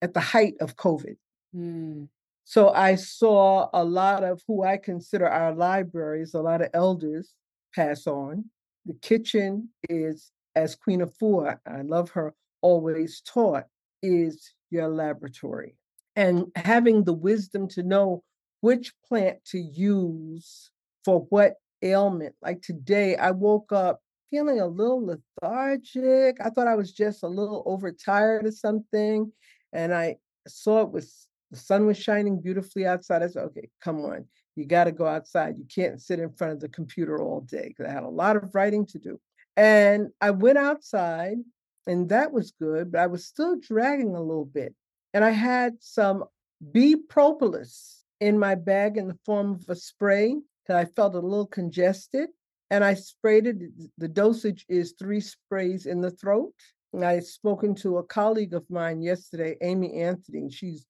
at 0.02 0.14
the 0.14 0.22
height 0.22 0.56
of 0.62 0.78
COVID. 0.78 1.18
Mm, 1.54 2.08
So 2.46 2.70
I 2.70 2.96
saw 2.96 3.70
a 3.74 3.84
lot 3.84 4.24
of 4.24 4.42
who 4.48 4.64
I 4.64 4.78
consider 4.78 5.28
our 5.28 5.54
libraries, 5.54 6.34
a 6.34 6.42
lot 6.42 6.62
of 6.62 6.70
elders 6.74 7.34
pass 7.76 8.08
on. 8.08 8.46
The 8.88 8.94
kitchen 9.02 9.70
is, 9.90 10.32
as 10.56 10.76
Queen 10.76 11.02
Afua, 11.02 11.60
I 11.68 11.82
love 11.82 12.10
her, 12.12 12.34
always 12.62 13.22
taught, 13.22 13.66
is 14.02 14.54
your 14.70 14.88
laboratory. 14.88 15.76
And 16.16 16.46
having 16.56 17.04
the 17.04 17.14
wisdom 17.14 17.68
to 17.70 17.84
know 17.84 18.24
which 18.62 18.94
plant 19.06 19.44
to 19.48 19.60
use 19.60 20.72
for 21.04 21.28
what 21.30 21.56
ailment. 21.82 22.36
Like 22.42 22.62
today, 22.62 23.18
I 23.18 23.32
woke 23.32 23.74
up 23.74 24.00
feeling 24.32 24.62
a 24.62 24.68
little 24.68 25.06
lethargic. 25.06 26.38
I 26.44 26.50
thought 26.50 26.68
I 26.68 26.76
was 26.76 26.94
just 26.94 27.24
a 27.24 27.28
little 27.28 27.64
overtired 27.66 28.46
or 28.46 28.52
something. 28.52 29.32
And 29.74 29.94
I 29.94 30.16
saw 30.48 30.82
it 30.82 30.92
was 30.92 31.28
the 31.52 31.58
sun 31.58 31.86
was 31.86 31.98
shining 31.98 32.42
beautifully 32.42 32.86
outside. 32.86 33.22
I 33.22 33.28
said, 33.28 33.44
okay, 33.46 33.70
come 33.82 34.00
on. 34.06 34.26
You 34.58 34.66
got 34.66 34.86
to 34.86 34.92
go 34.92 35.06
outside. 35.06 35.58
You 35.58 35.66
can't 35.66 36.02
sit 36.02 36.20
in 36.20 36.32
front 36.32 36.54
of 36.54 36.60
the 36.60 36.70
computer 36.70 37.22
all 37.22 37.42
day 37.42 37.68
because 37.68 37.86
I 37.86 37.94
had 37.94 38.04
a 38.04 38.10
lot 38.10 38.36
of 38.36 38.54
writing 38.56 38.86
to 38.88 39.00
do. 39.00 39.20
And 39.56 40.10
I 40.20 40.32
went 40.32 40.58
outside 40.58 41.38
and 41.86 42.10
that 42.10 42.32
was 42.32 42.52
good, 42.52 42.92
but 42.92 43.02
I 43.02 43.08
was 43.08 43.26
still 43.26 43.58
dragging 43.60 44.16
a 44.16 44.22
little 44.22 44.46
bit. 44.46 44.76
And 45.14 45.24
I 45.24 45.32
had 45.32 45.76
some 45.80 46.26
bee 46.72 46.96
propolis 46.96 48.04
in 48.20 48.38
my 48.38 48.56
bag 48.56 48.98
in 48.98 49.08
the 49.08 49.18
form 49.26 49.52
of 49.54 49.66
a 49.70 49.76
spray 49.76 50.36
because 50.64 50.76
I 50.76 50.86
felt 50.86 51.16
a 51.16 51.20
little 51.20 51.48
congested. 51.48 52.30
And 52.70 52.84
I 52.84 52.96
sprayed 52.96 53.48
it. 53.48 53.58
The 53.98 54.10
dosage 54.10 54.66
is 54.68 54.94
three 55.00 55.22
sprays 55.22 55.86
in 55.86 56.02
the 56.02 56.12
throat. 56.12 56.54
And 56.94 57.06
I 57.06 57.14
had 57.14 57.26
spoken 57.26 57.76
to 57.76 57.98
a 57.98 58.04
colleague 58.04 58.54
of 58.54 58.70
mine 58.70 59.02
yesterday, 59.02 59.56
Amy 59.62 60.02
Anthony. 60.02 60.50
She's 60.50 60.86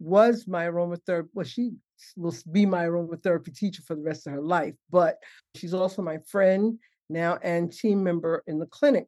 was 0.00 0.46
my 0.46 0.66
aromatherapy. 0.66 1.28
Well, 1.34 1.44
she 1.44 1.72
will 2.16 2.34
be 2.50 2.66
my 2.66 2.84
aromatherapy 2.86 3.54
teacher 3.54 3.82
for 3.82 3.94
the 3.94 4.02
rest 4.02 4.26
of 4.26 4.32
her 4.32 4.40
life, 4.40 4.74
but 4.90 5.18
she's 5.54 5.74
also 5.74 6.02
my 6.02 6.18
friend 6.28 6.78
now 7.10 7.38
and 7.42 7.72
team 7.72 8.02
member 8.02 8.42
in 8.46 8.58
the 8.58 8.66
clinic 8.66 9.06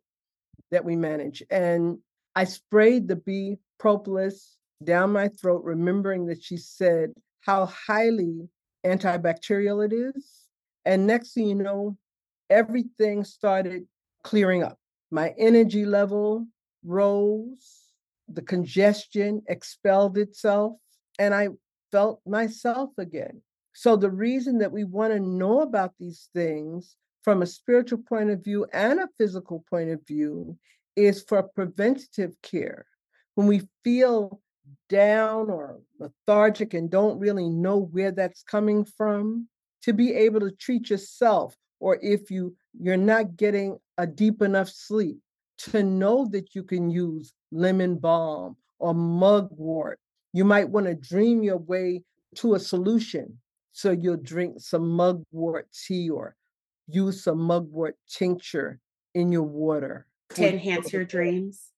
that 0.71 0.85
we 0.85 0.97
manage. 0.97 1.43
And 1.51 1.99
I 2.35 2.45
sprayed 2.45 3.09
the 3.09 3.17
bee 3.17 3.59
propolis 3.79 4.57
down 4.83 5.13
my 5.13 5.29
throat, 5.29 5.63
remembering 5.65 6.27
that 6.27 6.43
she 6.43 6.57
said 6.57 7.13
how 7.41 7.67
highly 7.67 8.49
antibacterial 8.85 9.85
it 9.85 9.93
is. 9.93 10.47
And 10.85 11.07
next 11.07 11.35
thing 11.35 11.49
you 11.49 11.55
know, 11.55 11.97
everything 12.49 13.25
started 13.25 13.87
clearing 14.23 14.63
up. 14.63 14.79
My 15.11 15.35
energy 15.39 15.85
level 15.85 16.47
rose 16.85 17.81
the 18.29 18.43
congestion 18.43 19.43
expelled 19.49 20.17
itself, 20.17 20.77
and 21.19 21.35
I 21.35 21.49
felt 21.93 22.21
myself 22.27 22.91
again. 22.99 23.43
So, 23.73 23.97
the 23.97 24.11
reason 24.11 24.59
that 24.59 24.73
we 24.73 24.85
want 24.85 25.13
to 25.13 25.21
know 25.21 25.61
about 25.61 25.93
these 25.99 26.29
things 26.35 26.97
from 27.23 27.43
a 27.43 27.47
spiritual 27.47 28.03
point 28.09 28.31
of 28.31 28.43
view 28.43 28.67
and 28.73 29.01
a 29.01 29.09
physical 29.19 29.65
point 29.71 29.91
of 29.91 30.05
view 30.07 30.59
is 30.97 31.23
for 31.23 31.43
preventative 31.43 32.35
care. 32.43 32.87
When 33.35 33.47
we 33.47 33.69
feel 33.85 34.41
down 34.89 35.51
or 35.51 35.81
lethargic 35.99 36.75
and 36.75 36.91
don't 36.91 37.19
really 37.19 37.49
know 37.49 37.79
where 37.79 38.11
that's 38.11 38.43
coming 38.43 38.85
from, 38.85 39.49
to 39.83 39.93
be 39.93 40.13
able 40.13 40.41
to 40.41 40.51
treat 40.51 40.91
yourself, 40.91 41.55
or 41.79 41.99
if 42.03 42.31
you 42.31 42.57
you're 42.79 42.97
not 42.97 43.37
getting 43.37 43.79
a 43.99 44.07
deep 44.07 44.43
enough 44.43 44.69
sleep, 44.69 45.19
to 45.59 45.83
know 45.83 46.27
that 46.31 46.55
you 46.55 46.63
can 46.63 46.91
use 46.91 47.33
lemon 47.53 47.97
balm 47.97 48.57
or 48.79 48.95
mugwort. 48.95 50.00
You 50.33 50.45
might 50.45 50.71
want 50.71 50.87
to 50.87 50.95
dream 50.95 51.43
your 51.43 51.59
way 51.59 52.05
to 52.37 52.55
a 52.55 52.61
solution. 52.61 53.41
So 53.73 53.91
you'll 53.93 54.17
drink 54.17 54.61
some 54.61 54.89
mugwort 54.89 55.69
tea 55.73 56.11
or 56.11 56.37
use 56.87 57.23
some 57.25 57.39
mugwort 57.39 57.97
tincture 58.09 58.81
in 59.15 59.33
your 59.33 59.43
water. 59.45 60.07
to 60.35 60.49
enhance 60.49 60.93
your 60.93 61.05
dreams. 61.05 61.73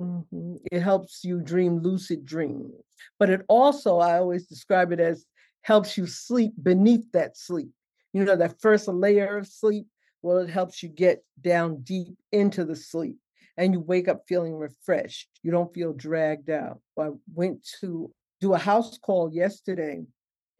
Mhm. 0.00 0.58
It 0.70 0.80
helps 0.80 1.24
you 1.24 1.40
dream 1.40 1.78
lucid 1.80 2.24
dreams. 2.24 2.72
But 3.18 3.30
it 3.30 3.42
also, 3.48 3.98
I 3.98 4.18
always 4.18 4.46
describe 4.46 4.92
it 4.92 5.00
as 5.00 5.26
helps 5.62 5.98
you 5.98 6.06
sleep 6.06 6.52
beneath 6.62 7.10
that 7.12 7.36
sleep. 7.36 7.72
You 8.12 8.24
know, 8.24 8.36
that 8.36 8.60
first 8.60 8.88
layer 8.88 9.36
of 9.36 9.46
sleep, 9.46 9.86
well, 10.22 10.38
it 10.38 10.50
helps 10.50 10.82
you 10.82 10.88
get 10.88 11.24
down 11.40 11.82
deep 11.82 12.16
into 12.32 12.64
the 12.64 12.76
sleep 12.76 13.18
and 13.58 13.74
you 13.74 13.80
wake 13.80 14.08
up 14.08 14.22
feeling 14.26 14.54
refreshed. 14.54 15.28
You 15.42 15.50
don't 15.50 15.74
feel 15.74 15.92
dragged 15.92 16.48
out. 16.48 16.80
I 16.98 17.10
went 17.34 17.68
to 17.80 18.10
do 18.40 18.54
a 18.54 18.58
house 18.58 18.96
call 18.98 19.30
yesterday 19.32 20.04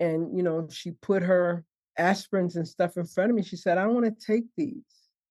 and, 0.00 0.36
you 0.36 0.42
know, 0.42 0.68
she 0.70 0.90
put 0.90 1.22
her 1.22 1.64
aspirins 1.98 2.56
and 2.56 2.66
stuff 2.66 2.96
in 2.96 3.06
front 3.06 3.30
of 3.30 3.36
me. 3.36 3.42
She 3.42 3.56
said, 3.56 3.78
I 3.78 3.86
want 3.86 4.04
to 4.04 4.26
take 4.26 4.44
these, 4.56 4.82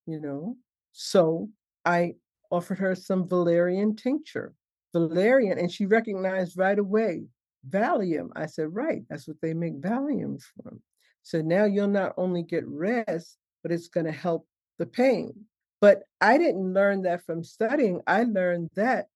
you 0.06 0.20
know. 0.20 0.56
So 0.94 1.50
I 1.86 2.16
offered 2.50 2.80
her 2.80 2.96
some 2.96 3.28
valerian 3.28 3.96
tincture, 3.96 4.54
valerian, 4.94 5.60
and 5.60 5.72
she 5.72 5.86
recognized 5.86 6.58
right 6.58 6.80
away 6.80 7.26
Valium. 7.70 8.30
I 8.36 8.46
said, 8.46 8.74
right, 8.74 9.04
that's 9.10 9.28
what 9.28 9.38
they 9.42 9.54
make 9.54 9.82
Valium 9.82 10.42
from. 10.42 10.82
So 11.24 11.42
now 11.42 11.66
you'll 11.66 11.88
not 11.90 12.14
only 12.18 12.44
get 12.44 12.66
rest, 12.66 13.38
but 13.62 13.74
it's 13.74 13.90
going 13.90 14.06
to 14.06 14.12
help 14.12 14.48
the 14.80 14.86
pain. 14.86 15.34
But 15.80 16.04
I 16.20 16.38
didn't 16.38 16.74
learn 16.74 17.04
that 17.04 17.24
from 17.26 17.44
studying. 17.44 18.02
I 18.08 18.24
learned 18.24 18.70
that 18.76 19.08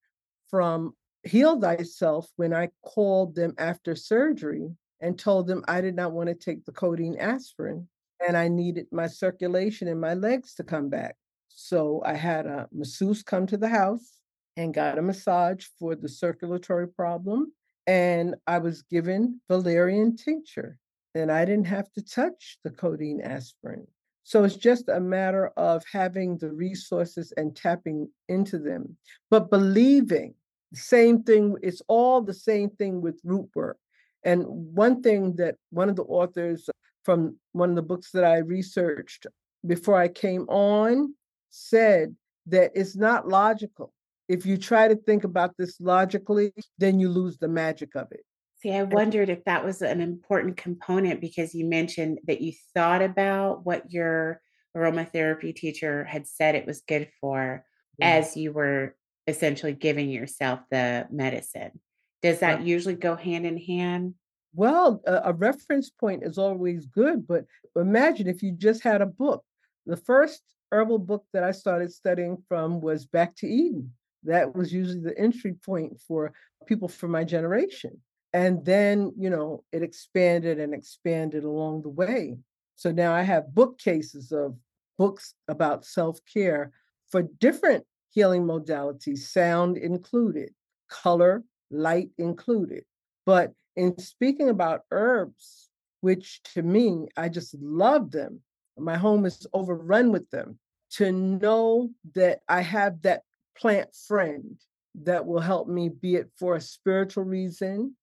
from 0.49 0.93
Heal 1.23 1.59
Thyself 1.59 2.29
when 2.35 2.53
I 2.53 2.69
called 2.83 3.35
them 3.35 3.53
after 3.57 3.95
surgery 3.95 4.69
and 4.99 5.17
told 5.17 5.47
them 5.47 5.63
I 5.67 5.81
did 5.81 5.95
not 5.95 6.11
want 6.11 6.29
to 6.29 6.35
take 6.35 6.65
the 6.65 6.71
codeine 6.71 7.17
aspirin 7.17 7.87
and 8.25 8.37
I 8.37 8.47
needed 8.47 8.87
my 8.91 9.07
circulation 9.07 9.87
in 9.87 9.99
my 9.99 10.13
legs 10.13 10.53
to 10.55 10.63
come 10.63 10.89
back. 10.89 11.15
So 11.49 12.01
I 12.05 12.13
had 12.13 12.45
a 12.45 12.67
masseuse 12.71 13.23
come 13.23 13.47
to 13.47 13.57
the 13.57 13.67
house 13.69 14.19
and 14.57 14.73
got 14.73 14.97
a 14.97 15.01
massage 15.01 15.65
for 15.79 15.95
the 15.95 16.09
circulatory 16.09 16.87
problem. 16.87 17.51
And 17.87 18.35
I 18.45 18.59
was 18.59 18.83
given 18.83 19.41
valerian 19.49 20.15
tincture, 20.15 20.77
and 21.15 21.31
I 21.31 21.45
didn't 21.45 21.67
have 21.67 21.91
to 21.93 22.03
touch 22.03 22.57
the 22.63 22.69
codeine 22.69 23.21
aspirin. 23.21 23.87
So 24.23 24.43
it's 24.43 24.55
just 24.55 24.87
a 24.87 24.99
matter 24.99 25.51
of 25.57 25.83
having 25.91 26.37
the 26.37 26.51
resources 26.51 27.33
and 27.37 27.55
tapping 27.55 28.09
into 28.29 28.59
them, 28.59 28.97
but 29.29 29.49
believing. 29.49 30.35
Same 30.73 31.23
thing, 31.23 31.57
it's 31.61 31.81
all 31.87 32.21
the 32.21 32.33
same 32.33 32.69
thing 32.69 33.01
with 33.01 33.19
root 33.25 33.49
work. 33.55 33.77
And 34.23 34.45
one 34.47 35.01
thing 35.01 35.35
that 35.35 35.55
one 35.71 35.89
of 35.89 35.95
the 35.95 36.03
authors 36.03 36.69
from 37.03 37.37
one 37.51 37.71
of 37.71 37.75
the 37.75 37.81
books 37.81 38.11
that 38.11 38.23
I 38.23 38.37
researched 38.37 39.27
before 39.65 39.97
I 39.97 40.07
came 40.07 40.43
on 40.47 41.15
said 41.49 42.15
that 42.47 42.71
it's 42.75 42.95
not 42.95 43.27
logical. 43.27 43.93
If 44.27 44.45
you 44.45 44.57
try 44.57 44.87
to 44.87 44.95
think 44.95 45.23
about 45.23 45.55
this 45.57 45.81
logically, 45.81 46.53
then 46.77 46.99
you 46.99 47.09
lose 47.09 47.37
the 47.37 47.47
magic 47.47 47.95
of 47.95 48.07
it. 48.11 48.23
See, 48.61 48.71
I 48.73 48.83
wondered 48.83 49.29
if 49.29 49.43
that 49.45 49.65
was 49.65 49.81
an 49.81 50.01
important 50.01 50.55
component 50.55 51.19
because 51.19 51.55
you 51.55 51.65
mentioned 51.65 52.19
that 52.27 52.41
you 52.41 52.53
thought 52.75 53.01
about 53.01 53.65
what 53.65 53.91
your 53.91 54.39
aromatherapy 54.77 55.55
teacher 55.55 56.03
had 56.05 56.27
said 56.27 56.53
it 56.53 56.67
was 56.67 56.81
good 56.87 57.09
for 57.19 57.65
Yeah. 57.97 58.09
as 58.17 58.37
you 58.37 58.53
were 58.53 58.95
essentially 59.25 59.73
giving 59.73 60.11
yourself 60.11 60.59
the 60.69 61.07
medicine. 61.11 61.79
Does 62.21 62.39
that 62.41 62.59
Uh, 62.59 62.63
usually 62.63 62.95
go 62.95 63.15
hand 63.15 63.47
in 63.47 63.57
hand? 63.57 64.13
Well, 64.53 65.01
a, 65.07 65.21
a 65.25 65.33
reference 65.33 65.89
point 65.89 66.23
is 66.23 66.37
always 66.37 66.85
good, 66.85 67.25
but 67.25 67.45
imagine 67.75 68.27
if 68.27 68.43
you 68.43 68.51
just 68.51 68.83
had 68.83 69.01
a 69.01 69.07
book. 69.07 69.43
The 69.87 69.97
first 69.97 70.43
herbal 70.71 70.99
book 70.99 71.25
that 71.33 71.43
I 71.43 71.51
started 71.51 71.91
studying 71.91 72.37
from 72.47 72.79
was 72.79 73.05
Back 73.07 73.35
to 73.37 73.47
Eden. 73.47 73.93
That 74.23 74.55
was 74.55 74.71
usually 74.71 74.99
the 75.01 75.17
entry 75.17 75.53
point 75.65 75.99
for 76.07 76.33
people 76.67 76.87
from 76.87 77.09
my 77.11 77.23
generation. 77.23 77.99
And 78.33 78.63
then, 78.65 79.13
you 79.17 79.29
know, 79.29 79.63
it 79.71 79.83
expanded 79.83 80.59
and 80.59 80.73
expanded 80.73 81.43
along 81.43 81.81
the 81.81 81.89
way. 81.89 82.37
So 82.75 82.91
now 82.91 83.13
I 83.13 83.21
have 83.23 83.53
bookcases 83.53 84.31
of 84.31 84.55
books 84.97 85.33
about 85.47 85.85
self 85.85 86.19
care 86.31 86.71
for 87.09 87.23
different 87.23 87.85
healing 88.11 88.43
modalities, 88.43 89.19
sound 89.19 89.77
included, 89.77 90.51
color, 90.89 91.43
light 91.69 92.09
included. 92.17 92.83
But 93.25 93.53
in 93.75 93.97
speaking 93.97 94.49
about 94.49 94.81
herbs, 94.91 95.69
which 96.01 96.41
to 96.53 96.61
me, 96.61 97.07
I 97.15 97.29
just 97.29 97.55
love 97.59 98.11
them, 98.11 98.41
my 98.77 98.97
home 98.97 99.25
is 99.25 99.45
overrun 99.53 100.11
with 100.11 100.29
them. 100.29 100.57
To 100.95 101.11
know 101.11 101.89
that 102.15 102.41
I 102.49 102.61
have 102.61 103.01
that 103.03 103.21
plant 103.57 103.95
friend 103.95 104.59
that 105.03 105.25
will 105.25 105.39
help 105.39 105.69
me, 105.69 105.87
be 105.87 106.15
it 106.15 106.29
for 106.37 106.55
a 106.55 106.61
spiritual 106.61 107.23
reason, 107.23 107.95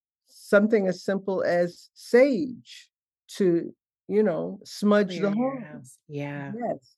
something 0.48 0.86
as 0.86 1.02
simple 1.04 1.42
as 1.42 1.90
sage. 1.94 2.90
to, 3.36 3.74
you 4.08 4.22
know, 4.22 4.58
smudge 4.64 5.16
Clear 5.16 5.22
the 5.30 5.36
home. 5.36 5.62
house. 5.64 5.98
Yeah. 6.08 6.52
Yes. 6.52 6.96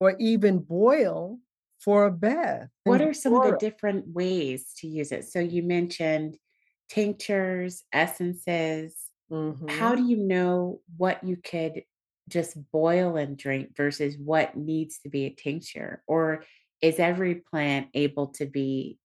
Or 0.00 0.16
even 0.18 0.60
boil 0.60 1.40
for 1.78 2.06
a 2.06 2.10
bath 2.12 2.70
What 2.84 3.02
are 3.02 3.12
some 3.12 3.34
of 3.34 3.42
the 3.42 3.52
different 3.58 4.08
ways 4.08 4.72
to 4.78 4.86
use 4.88 5.12
it? 5.12 5.24
So 5.24 5.40
you 5.40 5.62
mentioned 5.62 6.38
tinctures, 6.88 7.84
essences. 7.92 9.10
How 9.66 9.94
Mhm. 9.94 9.96
do 9.96 10.04
you 10.04 10.16
know 10.16 10.80
what 10.96 11.22
you 11.24 11.36
could 11.36 11.84
just 12.28 12.56
boil 12.72 13.16
and 13.16 13.36
drink 13.36 13.76
versus 13.76 14.16
what 14.18 14.56
needs 14.56 14.98
to 15.00 15.08
be 15.08 15.26
a 15.26 15.30
tincture? 15.34 16.02
Or 16.06 16.44
is 16.80 16.98
every 16.98 17.36
plant 17.36 17.88
able 17.94 18.28
to 18.38 18.46
be 18.46 18.98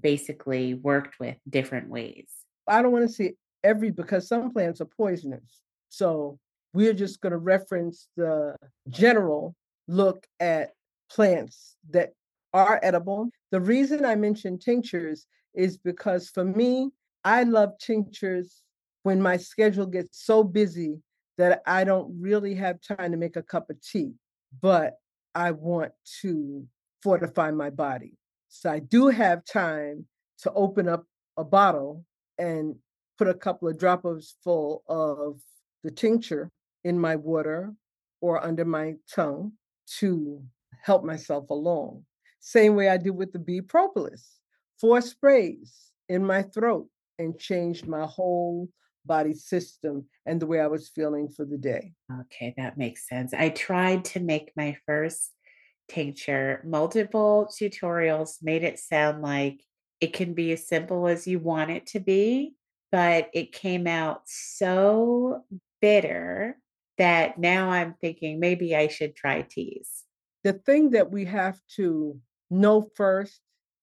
basically 0.00 0.74
worked 0.74 1.20
with 1.20 1.36
different 1.48 1.88
ways? 1.90 2.45
I 2.68 2.82
don't 2.82 2.92
wanna 2.92 3.08
say 3.08 3.34
every 3.62 3.90
because 3.90 4.28
some 4.28 4.52
plants 4.52 4.80
are 4.80 4.86
poisonous. 4.86 5.62
So 5.88 6.38
we're 6.72 6.92
just 6.92 7.20
gonna 7.20 7.38
reference 7.38 8.08
the 8.16 8.56
general 8.88 9.54
look 9.88 10.26
at 10.40 10.72
plants 11.10 11.76
that 11.90 12.12
are 12.52 12.80
edible. 12.82 13.30
The 13.50 13.60
reason 13.60 14.04
I 14.04 14.14
mention 14.14 14.58
tinctures 14.58 15.26
is 15.54 15.78
because 15.78 16.28
for 16.28 16.44
me, 16.44 16.90
I 17.24 17.42
love 17.44 17.72
tinctures 17.80 18.62
when 19.02 19.20
my 19.20 19.36
schedule 19.36 19.86
gets 19.86 20.24
so 20.24 20.42
busy 20.44 20.98
that 21.38 21.62
I 21.66 21.84
don't 21.84 22.20
really 22.20 22.54
have 22.54 22.80
time 22.80 23.12
to 23.12 23.16
make 23.16 23.36
a 23.36 23.42
cup 23.42 23.70
of 23.70 23.80
tea, 23.80 24.12
but 24.60 24.94
I 25.34 25.52
want 25.52 25.92
to 26.22 26.66
fortify 27.02 27.50
my 27.50 27.70
body. 27.70 28.14
So 28.48 28.70
I 28.70 28.78
do 28.78 29.08
have 29.08 29.44
time 29.44 30.06
to 30.42 30.52
open 30.52 30.88
up 30.88 31.04
a 31.36 31.44
bottle 31.44 32.04
and 32.38 32.76
put 33.18 33.28
a 33.28 33.34
couple 33.34 33.68
of 33.68 33.78
droppers 33.78 34.34
full 34.44 34.82
of 34.88 35.40
the 35.82 35.90
tincture 35.90 36.50
in 36.84 36.98
my 36.98 37.16
water 37.16 37.72
or 38.20 38.44
under 38.44 38.64
my 38.64 38.94
tongue 39.14 39.52
to 39.98 40.42
help 40.82 41.04
myself 41.04 41.50
along. 41.50 42.04
Same 42.40 42.76
way 42.76 42.88
I 42.88 42.96
did 42.96 43.10
with 43.10 43.32
the 43.32 43.38
bee 43.38 43.60
propolis. 43.60 44.38
Four 44.80 45.00
sprays 45.00 45.90
in 46.08 46.24
my 46.24 46.42
throat 46.42 46.88
and 47.18 47.38
changed 47.38 47.86
my 47.86 48.06
whole 48.06 48.68
body 49.04 49.34
system 49.34 50.06
and 50.26 50.40
the 50.40 50.46
way 50.46 50.60
I 50.60 50.66
was 50.66 50.88
feeling 50.88 51.28
for 51.28 51.44
the 51.44 51.56
day. 51.56 51.92
Okay, 52.20 52.54
that 52.56 52.76
makes 52.76 53.08
sense. 53.08 53.32
I 53.32 53.50
tried 53.50 54.04
to 54.06 54.20
make 54.20 54.52
my 54.56 54.76
first 54.86 55.32
tincture. 55.88 56.62
Multiple 56.64 57.48
tutorials 57.52 58.42
made 58.42 58.64
it 58.64 58.78
sound 58.78 59.22
like 59.22 59.62
it 60.00 60.12
can 60.12 60.34
be 60.34 60.52
as 60.52 60.66
simple 60.66 61.06
as 61.06 61.26
you 61.26 61.38
want 61.38 61.70
it 61.70 61.86
to 61.86 62.00
be, 62.00 62.54
but 62.92 63.30
it 63.32 63.52
came 63.52 63.86
out 63.86 64.22
so 64.26 65.44
bitter 65.80 66.58
that 66.98 67.38
now 67.38 67.70
I'm 67.70 67.94
thinking 68.00 68.40
maybe 68.40 68.74
I 68.74 68.88
should 68.88 69.14
try 69.14 69.42
teas. 69.42 70.04
The 70.44 70.54
thing 70.54 70.90
that 70.90 71.10
we 71.10 71.24
have 71.26 71.58
to 71.76 72.18
know 72.50 72.88
first 72.94 73.40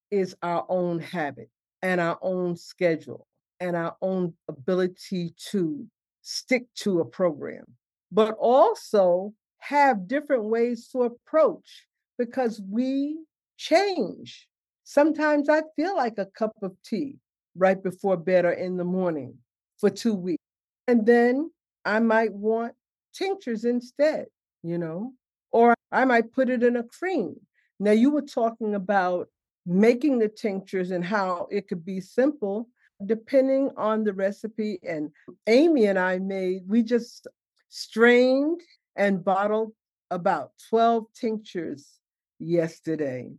is 0.10 0.36
our 0.42 0.66
own 0.70 1.00
habit 1.00 1.50
and 1.82 2.00
our 2.00 2.18
own 2.22 2.56
schedule 2.56 3.28
and 3.60 3.76
our 3.76 3.96
own 4.02 4.34
ability 4.48 5.34
to 5.52 5.86
stick 6.22 6.66
to 6.76 7.02
a 7.02 7.06
program, 7.06 7.66
but 8.12 8.36
also 8.40 9.34
have 9.60 10.08
different 10.08 10.46
ways 10.46 10.88
to 10.90 11.04
approach 11.04 11.88
because 12.18 12.62
we 12.70 13.18
change. 13.58 14.48
Sometimes 14.84 15.50
I 15.50 15.62
feel 15.76 15.96
like 15.96 16.18
a 16.18 16.26
cup 16.26 16.54
of 16.62 16.76
tea 16.84 17.18
right 17.56 17.82
before 17.82 18.18
bed 18.18 18.46
or 18.46 18.52
in 18.52 18.78
the 18.78 18.84
morning 18.84 19.38
for 19.78 19.90
two 19.90 20.14
weeks. 20.14 20.44
And 20.88 21.06
then 21.06 21.52
I 21.86 22.00
might 22.00 22.34
want 22.34 22.74
tinctures 23.14 23.66
instead, 23.66 24.28
you 24.64 24.78
know, 24.78 25.14
or 25.52 25.76
I 25.92 26.06
might 26.06 26.34
put 26.34 26.50
it 26.50 26.64
in 26.64 26.78
a 26.78 26.84
cream. 26.84 27.36
Now, 27.80 27.92
you 27.92 28.10
were 28.10 28.22
talking 28.22 28.76
about 28.76 29.30
making 29.66 30.20
the 30.20 30.28
tinctures 30.28 30.92
and 30.92 31.04
how 31.04 31.48
it 31.52 31.68
could 31.68 31.86
be 31.86 32.02
simple 32.02 32.68
depending 33.06 33.70
on 33.76 34.04
the 34.04 34.14
recipe. 34.14 34.80
And 34.84 35.12
Amy 35.48 35.86
and 35.86 36.00
I 36.00 36.20
made, 36.20 36.64
we 36.68 36.84
just 36.84 37.28
strained 37.70 38.62
and 38.96 39.24
bottled 39.24 39.74
about 40.12 40.52
12 40.70 41.06
tinctures 41.14 42.00
yesterday. 42.40 43.32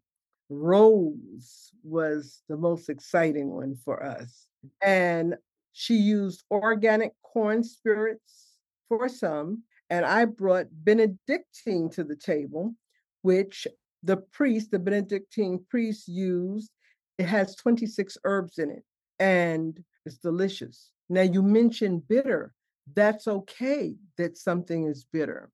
Rose 0.49 1.73
was 1.83 2.43
the 2.49 2.57
most 2.57 2.89
exciting 2.89 3.51
one 3.51 3.77
for 3.85 4.03
us. 4.03 4.47
And 4.83 5.37
she 5.73 5.95
used 5.95 6.45
organic 6.51 7.13
corn 7.23 7.63
spirits 7.65 8.57
for 8.89 9.09
some. 9.09 9.63
And 9.91 10.05
I 10.05 10.25
brought 10.25 10.67
Benedictine 10.73 11.91
to 11.91 12.05
the 12.05 12.17
table, 12.17 12.75
which 13.23 13.67
the 14.03 14.17
priest, 14.19 14.71
the 14.71 14.79
Benedictine 14.79 15.65
priest 15.69 16.09
used. 16.09 16.71
It 17.19 17.27
has 17.27 17.55
26 17.57 18.19
herbs 18.25 18.59
in 18.59 18.71
it 18.71 18.83
and 19.19 19.83
it's 20.05 20.19
delicious. 20.19 20.91
Now, 21.09 21.23
you 21.23 21.43
mentioned 21.43 22.09
bitter. 22.09 22.53
That's 22.95 23.27
okay 23.27 23.95
that 24.19 24.37
something 24.37 24.87
is 24.87 25.07
bitter. 25.13 25.51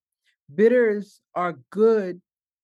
Bitters 0.54 1.20
are 1.34 1.58
good 1.70 2.20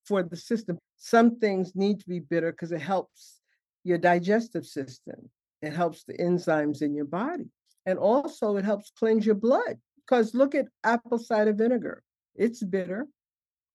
for 0.06 0.22
the 0.22 0.36
system. 0.36 0.78
Some 0.96 1.38
things 1.38 1.76
need 1.76 2.00
to 2.00 2.08
be 2.08 2.20
bitter 2.20 2.52
because 2.52 2.72
it 2.72 2.80
helps 2.80 3.40
your 3.84 3.98
digestive 3.98 4.66
system, 4.66 5.30
it 5.62 5.72
helps 5.72 6.04
the 6.04 6.14
enzymes 6.14 6.82
in 6.82 6.94
your 6.94 7.04
body, 7.04 7.50
and 7.84 7.98
also 7.98 8.56
it 8.56 8.64
helps 8.64 8.92
cleanse 8.98 9.24
your 9.24 9.34
blood. 9.34 9.78
Because 9.96 10.34
look 10.34 10.54
at 10.54 10.68
apple 10.84 11.18
cider 11.18 11.52
vinegar, 11.52 12.02
it's 12.34 12.62
bitter, 12.62 13.06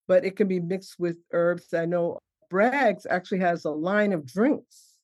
but 0.07 0.25
it 0.25 0.35
can 0.35 0.47
be 0.47 0.59
mixed 0.59 0.99
with 0.99 1.17
herbs. 1.31 1.73
I 1.73 1.85
know 1.85 2.19
Bragg's 2.49 3.05
actually 3.09 3.39
has 3.39 3.65
a 3.65 3.71
line 3.71 4.13
of 4.13 4.25
drinks 4.25 4.97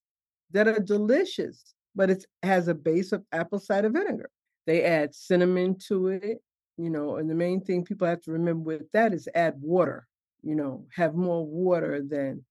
that 0.52 0.68
are 0.68 0.80
delicious, 0.80 1.74
but 1.96 2.10
it 2.10 2.26
has 2.44 2.68
a 2.68 2.76
base 2.76 3.12
of 3.12 3.24
apple 3.32 3.60
cider 3.60 3.90
vinegar. 3.90 4.30
They 4.66 4.84
add 4.84 5.16
cinnamon 5.16 5.78
to 5.88 6.10
it, 6.10 6.42
you 6.78 6.90
know, 6.90 7.18
and 7.18 7.30
the 7.30 7.36
main 7.36 7.62
thing 7.62 7.86
people 7.86 8.08
have 8.08 8.22
to 8.24 8.32
remember 8.32 8.64
with 8.64 8.92
that 8.92 9.14
is 9.14 9.30
add 9.34 9.56
water, 9.62 10.08
you 10.44 10.56
know, 10.56 10.86
have 10.96 11.16
more 11.16 11.46
water 11.46 12.02
than 12.08 12.46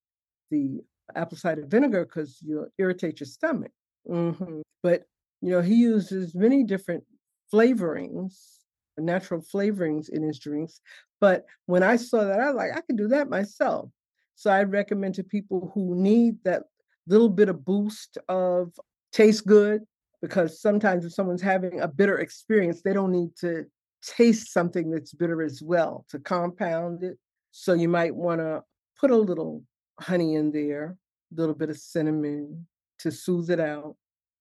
the 0.51 0.81
apple 1.15 1.37
cider 1.39 1.65
vinegar 1.67 2.05
because 2.05 2.39
you'll 2.43 2.69
irritate 2.79 3.21
your 3.21 3.27
stomach. 3.27 3.73
Mhm. 4.09 4.63
But, 4.83 5.05
you 5.41 5.51
know, 5.51 5.61
he 5.63 5.77
uses 5.77 6.35
many 6.35 6.65
different 6.65 7.05
flavorings, 7.53 8.59
natural 8.99 9.41
flavorings 9.41 10.09
in 10.09 10.23
his 10.23 10.39
drinks. 10.39 10.81
But 11.21 11.47
when 11.67 11.83
I 11.83 11.97
saw 11.97 12.25
that, 12.25 12.41
I 12.41 12.47
was 12.47 12.57
like, 12.57 12.77
I 12.77 12.81
can 12.83 12.97
do 12.97 13.09
that 13.09 13.29
myself. 13.29 13.91
So 14.35 14.51
I 14.51 14.65
recommend 14.65 15.15
to 15.17 15.25
people 15.25 15.71
who 15.75 15.95
need 15.95 16.43
that 16.45 16.65
little 17.07 17.29
bit 17.29 17.49
of 17.49 17.65
boost 17.65 18.19
of 18.29 18.73
taste 19.13 19.47
good, 19.47 19.83
because 20.21 20.61
sometimes 20.61 21.05
if 21.05 21.13
someone's 21.13 21.43
having 21.43 21.81
a 21.81 21.89
bitter 21.89 22.19
experience, 22.19 22.83
they 22.83 22.93
don't 22.93 23.13
need 23.13 23.37
to 23.37 23.65
taste 24.03 24.53
something 24.53 24.91
that's 24.91 25.13
bitter 25.15 25.43
as 25.43 25.63
well 25.63 26.05
to 26.11 26.19
compound 26.19 27.03
it. 27.03 27.19
So 27.59 27.73
you 27.73 27.89
might 27.89 28.15
want 28.15 28.43
to 28.43 28.63
put 29.01 29.11
a 29.11 29.17
little 29.17 29.65
honey 29.99 30.35
in 30.35 30.53
there, 30.53 30.99
a 31.33 31.41
little 31.41 31.55
bit 31.55 31.71
of 31.71 31.79
cinnamon 31.79 32.67
to 32.99 33.11
soothe 33.11 33.49
it 33.49 33.61
out, 33.61 33.97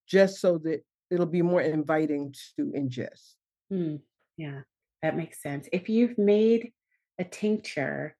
just 0.05 0.41
so 0.41 0.57
that 0.65 0.81
it'll 1.09 1.25
be 1.25 1.41
more 1.41 1.61
inviting 1.61 2.35
to 2.57 2.73
ingest. 2.75 3.35
Mm, 3.71 4.01
yeah, 4.35 4.63
that 5.01 5.15
makes 5.15 5.41
sense. 5.41 5.69
If 5.71 5.87
you've 5.87 6.17
made 6.17 6.73
a 7.17 7.23
tincture 7.23 8.17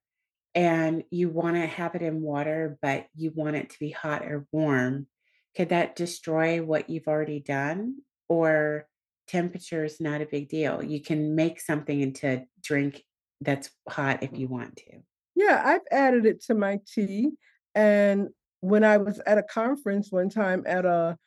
and 0.54 1.04
you 1.10 1.28
want 1.28 1.56
to 1.56 1.66
have 1.66 1.94
it 1.94 2.00
in 2.00 2.22
water, 2.22 2.78
but 2.80 3.04
you 3.14 3.32
want 3.34 3.56
it 3.56 3.68
to 3.68 3.78
be 3.78 3.90
hot 3.90 4.22
or 4.24 4.46
warm, 4.50 5.08
could 5.54 5.68
that 5.68 5.94
destroy 5.94 6.62
what 6.62 6.88
you've 6.88 7.06
already 7.06 7.40
done? 7.40 7.96
Or 8.30 8.88
temperature 9.28 9.84
is 9.84 10.00
not 10.00 10.22
a 10.22 10.26
big 10.26 10.48
deal. 10.48 10.82
You 10.82 11.02
can 11.02 11.34
make 11.34 11.60
something 11.60 12.00
into 12.00 12.46
drink 12.62 13.02
that's 13.40 13.70
hot 13.88 14.22
if 14.22 14.32
mm. 14.32 14.38
you 14.38 14.48
want 14.48 14.76
to. 14.76 15.00
Yeah, 15.34 15.62
I've 15.64 15.86
added 15.90 16.26
it 16.26 16.42
to 16.44 16.54
my 16.54 16.80
tea. 16.86 17.32
And 17.74 18.28
when 18.60 18.84
I 18.84 18.96
was 18.96 19.20
at 19.26 19.38
a 19.38 19.42
conference 19.42 20.10
one 20.10 20.30
time 20.30 20.64
at 20.66 20.86
a 20.86 21.18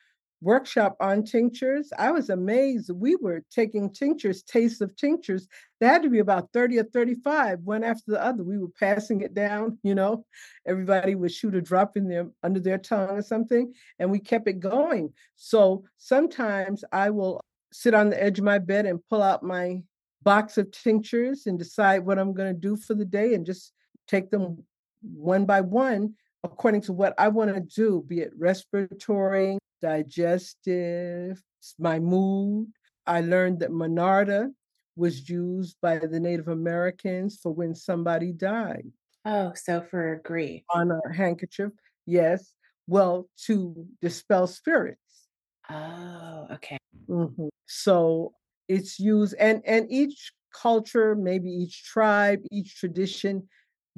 workshop 0.42 0.96
on 1.00 1.22
tinctures, 1.22 1.92
I 1.98 2.10
was 2.10 2.30
amazed. 2.30 2.90
We 2.92 3.16
were 3.16 3.44
taking 3.50 3.92
tinctures, 3.92 4.42
tastes 4.42 4.80
of 4.80 4.96
tinctures. 4.96 5.46
They 5.78 5.86
had 5.86 6.02
to 6.02 6.10
be 6.10 6.18
about 6.18 6.52
30 6.52 6.78
or 6.78 6.84
35, 6.84 7.60
one 7.60 7.84
after 7.84 8.12
the 8.12 8.22
other. 8.22 8.42
We 8.42 8.58
were 8.58 8.68
passing 8.80 9.20
it 9.20 9.34
down, 9.34 9.78
you 9.82 9.94
know. 9.94 10.24
Everybody 10.66 11.14
would 11.14 11.32
shoot 11.32 11.54
a 11.54 11.60
drop 11.60 11.96
in 11.96 12.08
their 12.08 12.28
under 12.42 12.60
their 12.60 12.78
tongue 12.78 13.10
or 13.10 13.22
something, 13.22 13.72
and 13.98 14.10
we 14.10 14.18
kept 14.18 14.48
it 14.48 14.60
going. 14.60 15.12
So 15.36 15.84
sometimes 15.98 16.84
I 16.92 17.10
will 17.10 17.40
sit 17.72 17.94
on 17.94 18.10
the 18.10 18.22
edge 18.22 18.38
of 18.38 18.44
my 18.44 18.58
bed 18.58 18.86
and 18.86 18.98
pull 19.08 19.22
out 19.22 19.42
my 19.42 19.82
box 20.22 20.58
of 20.58 20.70
tinctures 20.70 21.46
and 21.46 21.58
decide 21.58 22.04
what 22.04 22.18
I'm 22.18 22.32
going 22.32 22.52
to 22.52 22.58
do 22.60 22.76
for 22.76 22.94
the 22.94 23.04
day 23.04 23.34
and 23.34 23.46
just 23.46 23.72
take 24.06 24.30
them 24.30 24.64
one 25.02 25.46
by 25.46 25.60
one 25.60 26.14
according 26.44 26.80
to 26.82 26.92
what 26.92 27.14
I 27.18 27.28
want 27.28 27.54
to 27.54 27.60
do, 27.60 28.02
be 28.06 28.20
it 28.20 28.32
respiratory, 28.36 29.58
digestive, 29.82 31.42
my 31.78 31.98
mood. 31.98 32.68
I 33.06 33.20
learned 33.20 33.60
that 33.60 33.70
Monarda, 33.70 34.50
was 34.96 35.28
used 35.28 35.76
by 35.80 35.98
the 35.98 36.20
Native 36.20 36.48
Americans 36.48 37.38
for 37.42 37.52
when 37.52 37.74
somebody 37.74 38.32
died. 38.32 38.86
Oh, 39.24 39.52
so 39.54 39.80
for 39.82 40.20
grief. 40.24 40.62
On 40.74 40.90
a 40.90 41.00
handkerchief, 41.12 41.70
yes. 42.06 42.52
Well, 42.86 43.28
to 43.46 43.86
dispel 44.02 44.46
spirits. 44.46 45.28
Oh, 45.70 46.48
okay. 46.52 46.78
Mhm. 47.08 47.48
So 47.66 48.34
it's 48.70 48.98
used, 49.00 49.34
and 49.38 49.62
and 49.66 49.86
each 49.90 50.32
culture, 50.54 51.14
maybe 51.14 51.50
each 51.50 51.84
tribe, 51.84 52.40
each 52.50 52.76
tradition 52.76 53.48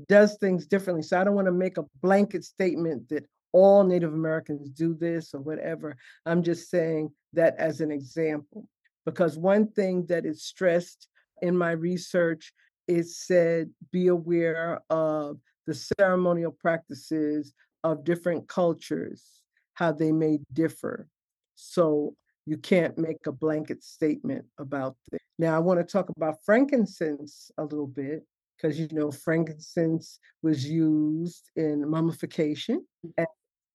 does 0.09 0.37
things 0.39 0.67
differently. 0.67 1.03
So 1.03 1.21
I 1.21 1.25
don't 1.25 1.35
want 1.35 1.47
to 1.47 1.53
make 1.53 1.79
a 1.79 1.85
blanket 2.01 2.45
statement 2.45 3.09
that 3.11 3.25
all 3.53 3.85
Native 3.85 4.15
Americans 4.15 4.71
do 4.71 4.95
this 4.95 5.35
or 5.35 5.41
whatever. 5.41 5.97
I'm 6.25 6.43
just 6.43 6.71
saying 6.71 7.11
that 7.35 7.55
as 7.59 7.81
an 7.81 7.91
example. 7.91 8.69
Because 9.05 9.37
one 9.37 9.67
thing 9.73 10.07
that 10.07 10.25
is 10.25 10.45
stressed 10.45 11.09
in 11.43 11.57
my 11.57 11.73
research 11.73 12.53
is 12.89 13.19
said 13.19 13.71
be 13.91 14.07
aware 14.07 14.81
of 14.91 15.39
the 15.67 15.75
ceremonial 15.99 16.53
practices 16.53 17.53
of 17.85 18.05
different 18.05 18.49
cultures, 18.49 19.43
how 19.75 19.93
they 19.93 20.13
may 20.13 20.39
differ. 20.53 21.09
So 21.57 22.15
you 22.47 22.57
can't 22.57 22.99
make 22.99 23.27
a 23.27 23.33
blanket 23.33 23.85
statement 23.85 24.45
about 24.59 24.97
this. 25.11 25.21
Now, 25.39 25.57
I 25.57 25.61
want 25.61 25.81
to 25.81 25.85
talk 25.85 26.09
about 26.17 26.45
frankincense 26.45 27.51
a 27.59 27.65
little 27.65 27.87
bit 27.87 28.25
because 28.57 28.79
you 28.79 28.89
know 28.93 29.11
frankincense 29.11 30.19
was 30.43 30.69
used 30.69 31.51
in 31.57 31.89
mummification 31.89 32.85
mm. 33.05 33.13
and 33.19 33.27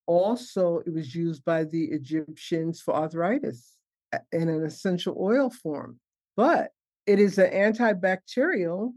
also 0.06 0.80
it 0.86 0.92
was 0.92 1.14
used 1.14 1.44
by 1.44 1.64
the 1.64 1.84
Egyptians 1.86 2.80
for 2.80 2.94
arthritis 2.94 3.76
in 4.32 4.48
an 4.48 4.64
essential 4.64 5.16
oil 5.20 5.50
form. 5.50 5.98
But 6.36 6.70
it 7.06 7.18
is 7.18 7.38
an 7.38 7.50
antibacterial 7.50 8.92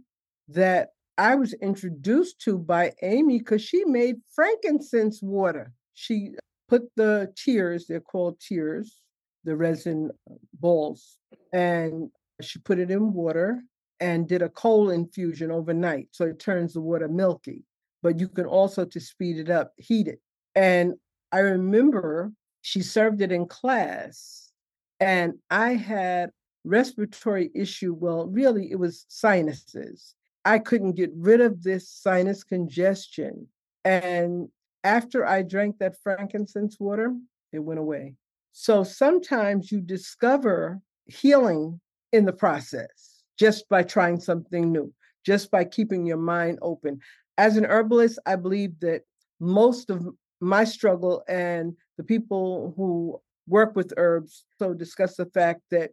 that 0.50 0.90
I 1.18 1.36
was 1.36 1.54
introduced 1.54 2.40
to 2.42 2.58
by 2.58 2.94
Amy 3.02 3.40
because 3.40 3.62
she 3.62 3.84
made 3.86 4.18
frankincense 4.34 5.22
water. 5.22 5.74
She 5.94 6.32
put 6.70 6.84
the 6.96 7.34
tears, 7.36 7.86
they're 7.88 8.00
called 8.00 8.40
tears, 8.40 9.02
the 9.44 9.56
resin 9.56 10.12
uh, 10.30 10.36
balls, 10.60 11.18
and 11.54 12.10
she 12.42 12.60
put 12.60 12.80
it 12.80 12.92
in 12.92 13.14
water 13.14 13.62
and 14.00 14.28
did 14.28 14.42
a 14.42 14.50
cold 14.50 14.92
infusion 14.92 15.52
overnight. 15.52 16.08
So 16.12 16.26
it 16.26 16.40
turns 16.40 16.74
the 16.74 16.82
water 16.82 17.08
milky. 17.08 17.64
But 18.04 18.20
you 18.20 18.28
can 18.28 18.46
also, 18.46 18.84
to 18.86 19.00
speed 19.00 19.38
it 19.38 19.50
up, 19.50 19.74
heat 19.78 20.08
it. 20.08 20.20
And 20.56 20.96
I 21.32 21.40
remember 21.40 22.32
she 22.64 22.82
served 22.82 23.22
it 23.22 23.32
in 23.32 23.46
class, 23.46 24.52
and 25.00 25.34
I 25.50 25.76
had 25.76 26.32
respiratory 26.64 27.52
issue. 27.54 27.94
Well, 27.94 28.26
really, 28.26 28.72
it 28.72 28.80
was 28.80 29.06
sinuses. 29.08 30.16
I 30.46 30.58
couldn't 30.60 30.94
get 30.94 31.12
rid 31.16 31.42
of 31.42 31.62
this 31.62 31.90
sinus 31.90 32.44
congestion. 32.44 33.48
And 33.86 34.50
after 34.84 35.26
I 35.26 35.44
drank 35.44 35.78
that 35.78 36.02
frankincense 36.02 36.80
water, 36.80 37.16
it 37.52 37.60
went 37.60 37.80
away. 37.80 38.16
So 38.52 38.84
sometimes 38.84 39.72
you 39.72 39.82
discover 39.82 40.80
healing 41.06 41.80
in 42.12 42.26
the 42.26 42.34
process 42.34 43.24
just 43.38 43.68
by 43.70 43.84
trying 43.84 44.20
something 44.20 44.72
new, 44.72 44.94
just 45.26 45.52
by 45.52 45.66
keeping 45.66 46.06
your 46.06 46.18
mind 46.18 46.60
open. 46.62 47.00
As 47.38 47.58
an 47.58 47.66
herbalist, 47.66 48.20
I 48.26 48.36
believe 48.36 48.80
that 48.82 49.02
most 49.40 49.90
of 49.90 50.08
my 50.42 50.64
struggle 50.64 51.24
and 51.28 51.76
the 51.98 52.04
people 52.04 52.74
who 52.76 53.20
work 53.48 53.76
with 53.76 53.94
herbs 53.98 54.46
so 54.60 54.74
discuss 54.74 55.16
the 55.16 55.26
fact 55.28 55.62
that 55.72 55.92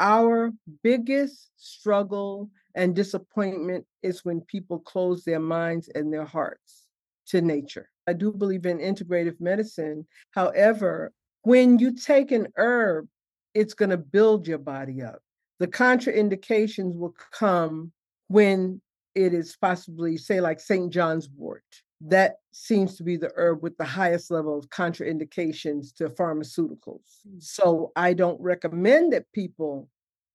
our 0.00 0.52
biggest 0.82 1.50
struggle 1.56 2.50
and 2.74 2.94
disappointment 2.94 3.86
is 4.02 4.24
when 4.24 4.40
people 4.42 4.78
close 4.78 5.24
their 5.24 5.40
minds 5.40 5.88
and 5.94 6.12
their 6.12 6.24
hearts 6.24 6.84
to 7.28 7.40
nature. 7.40 7.88
I 8.06 8.12
do 8.12 8.32
believe 8.32 8.66
in 8.66 8.78
integrative 8.78 9.40
medicine. 9.40 10.06
However, 10.30 11.12
when 11.46 11.78
you 11.78 11.92
take 11.92 12.32
an 12.32 12.48
herb, 12.56 13.06
it's 13.54 13.72
going 13.72 13.90
to 13.90 13.96
build 13.96 14.48
your 14.48 14.58
body 14.58 15.00
up. 15.00 15.20
The 15.60 15.68
contraindications 15.68 16.98
will 16.98 17.14
come 17.30 17.92
when 18.26 18.82
it 19.14 19.32
is 19.32 19.56
possibly, 19.60 20.16
say, 20.16 20.40
like 20.40 20.58
St. 20.58 20.92
John's 20.92 21.28
wort 21.28 21.62
that 22.00 22.38
seems 22.50 22.96
to 22.96 23.04
be 23.04 23.16
the 23.16 23.30
herb 23.36 23.62
with 23.62 23.78
the 23.78 23.84
highest 23.84 24.32
level 24.32 24.58
of 24.58 24.70
contraindications 24.70 25.94
to 25.94 26.08
pharmaceuticals. 26.08 27.20
Mm. 27.28 27.40
So 27.40 27.92
I 27.94 28.12
don't 28.12 28.40
recommend 28.40 29.12
that 29.12 29.30
people, 29.32 29.88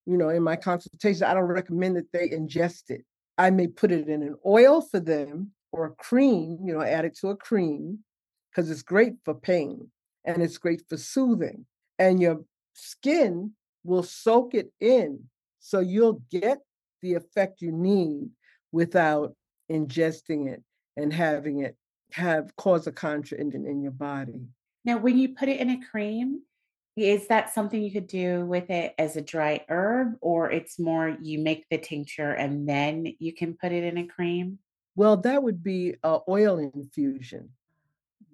you 0.05 0.15
know, 0.15 0.29
in 0.29 0.43
my 0.43 0.55
consultation, 0.55 1.25
I 1.25 1.33
don't 1.33 1.43
recommend 1.43 1.97
that 1.97 2.13
they 2.13 2.29
ingest 2.29 2.89
it. 2.89 3.03
I 3.37 3.49
may 3.49 3.67
put 3.67 3.91
it 3.91 4.07
in 4.07 4.23
an 4.23 4.37
oil 4.45 4.79
for 4.79 5.01
them 5.01 5.51
or 5.73 5.87
a 5.87 5.95
cream, 5.95 6.59
you 6.63 6.73
know, 6.73 6.81
add 6.81 7.03
it 7.03 7.17
to 7.17 7.31
a 7.31 7.35
cream 7.35 7.99
because 8.49 8.71
it's 8.71 8.81
great 8.81 9.15
for 9.25 9.33
pain 9.33 9.91
and 10.25 10.41
it's 10.41 10.57
great 10.57 10.83
for 10.87 10.97
soothing. 10.97 11.65
And 11.99 12.21
your 12.21 12.43
skin 12.73 13.51
will 13.83 14.03
soak 14.03 14.53
it 14.53 14.71
in. 14.79 15.23
So 15.59 15.79
you'll 15.79 16.23
get 16.31 16.59
the 17.01 17.13
effect 17.15 17.61
you 17.61 17.71
need 17.71 18.29
without 18.71 19.35
ingesting 19.71 20.47
it 20.47 20.63
and 20.97 21.11
having 21.13 21.61
it 21.61 21.75
have 22.11 22.55
cause 22.55 22.87
a 22.87 22.91
contraindication 22.91 23.67
in 23.67 23.81
your 23.81 23.91
body. 23.91 24.41
Now, 24.83 24.97
when 24.97 25.17
you 25.17 25.29
put 25.35 25.49
it 25.49 25.59
in 25.59 25.69
a 25.69 25.85
cream, 25.91 26.41
is 26.97 27.27
that 27.27 27.53
something 27.53 27.81
you 27.81 27.91
could 27.91 28.07
do 28.07 28.45
with 28.45 28.69
it 28.69 28.93
as 28.97 29.15
a 29.15 29.21
dry 29.21 29.63
herb, 29.69 30.15
or 30.21 30.51
it's 30.51 30.77
more 30.77 31.15
you 31.21 31.39
make 31.39 31.65
the 31.69 31.77
tincture 31.77 32.31
and 32.31 32.67
then 32.67 33.15
you 33.19 33.33
can 33.33 33.55
put 33.55 33.71
it 33.71 33.83
in 33.83 33.97
a 33.97 34.07
cream? 34.07 34.59
Well, 34.95 35.17
that 35.17 35.41
would 35.41 35.63
be 35.63 35.95
a 36.03 36.19
oil 36.27 36.57
infusion. 36.57 37.49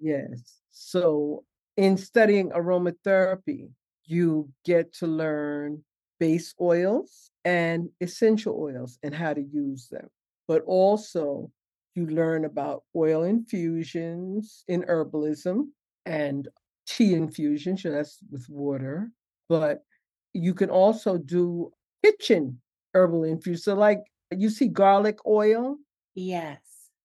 Yes. 0.00 0.58
So, 0.70 1.44
in 1.78 1.96
studying 1.96 2.50
aromatherapy, 2.50 3.70
you 4.04 4.50
get 4.64 4.92
to 4.94 5.06
learn 5.06 5.82
base 6.18 6.52
oils 6.60 7.30
and 7.44 7.88
essential 8.00 8.58
oils 8.60 8.98
and 9.04 9.14
how 9.14 9.32
to 9.32 9.40
use 9.40 9.86
them, 9.88 10.08
but 10.48 10.62
also 10.66 11.50
you 11.94 12.06
learn 12.06 12.44
about 12.44 12.82
oil 12.96 13.22
infusions 13.22 14.64
in 14.66 14.82
herbalism 14.82 15.68
and 16.04 16.48
tea 16.88 17.14
infusions, 17.14 17.84
so 17.84 17.92
that's 17.92 18.18
with 18.28 18.46
water. 18.48 19.12
But 19.48 19.84
you 20.32 20.54
can 20.54 20.70
also 20.70 21.16
do 21.16 21.70
kitchen 22.04 22.60
herbal 22.92 23.22
infusion. 23.22 23.62
So, 23.62 23.74
like 23.74 24.00
you 24.32 24.50
see 24.50 24.66
garlic 24.66 25.18
oil. 25.26 25.76
Yes. 26.16 26.60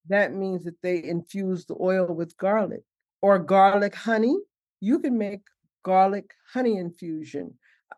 That 0.10 0.34
means 0.34 0.64
that 0.64 0.82
they 0.82 1.04
infuse 1.04 1.66
the 1.66 1.76
oil 1.80 2.08
with 2.08 2.36
garlic 2.38 2.82
or 3.22 3.38
garlic 3.38 3.94
honey. 3.94 4.38
You 4.84 5.00
can 5.00 5.18
make 5.18 5.44
garlic 5.86 6.32
honey 6.54 6.76
infusion. 6.76 7.54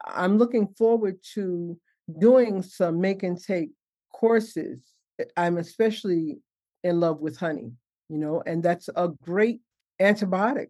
I'm 0.05 0.37
looking 0.37 0.67
forward 0.77 1.15
to 1.33 1.79
doing 2.19 2.61
some 2.61 3.01
make 3.01 3.23
and 3.23 3.41
take 3.41 3.71
courses. 4.13 4.93
Eh, 5.17 5.23
I'm 5.35 5.57
especially 5.57 6.37
in 6.83 6.99
love 6.99 7.21
with 7.21 7.37
honey, 7.37 7.71
you 8.07 8.19
know, 8.19 8.43
and 8.45 8.61
that's 8.61 8.87
a 8.95 9.07
great 9.23 9.61
antibiotic 9.99 10.69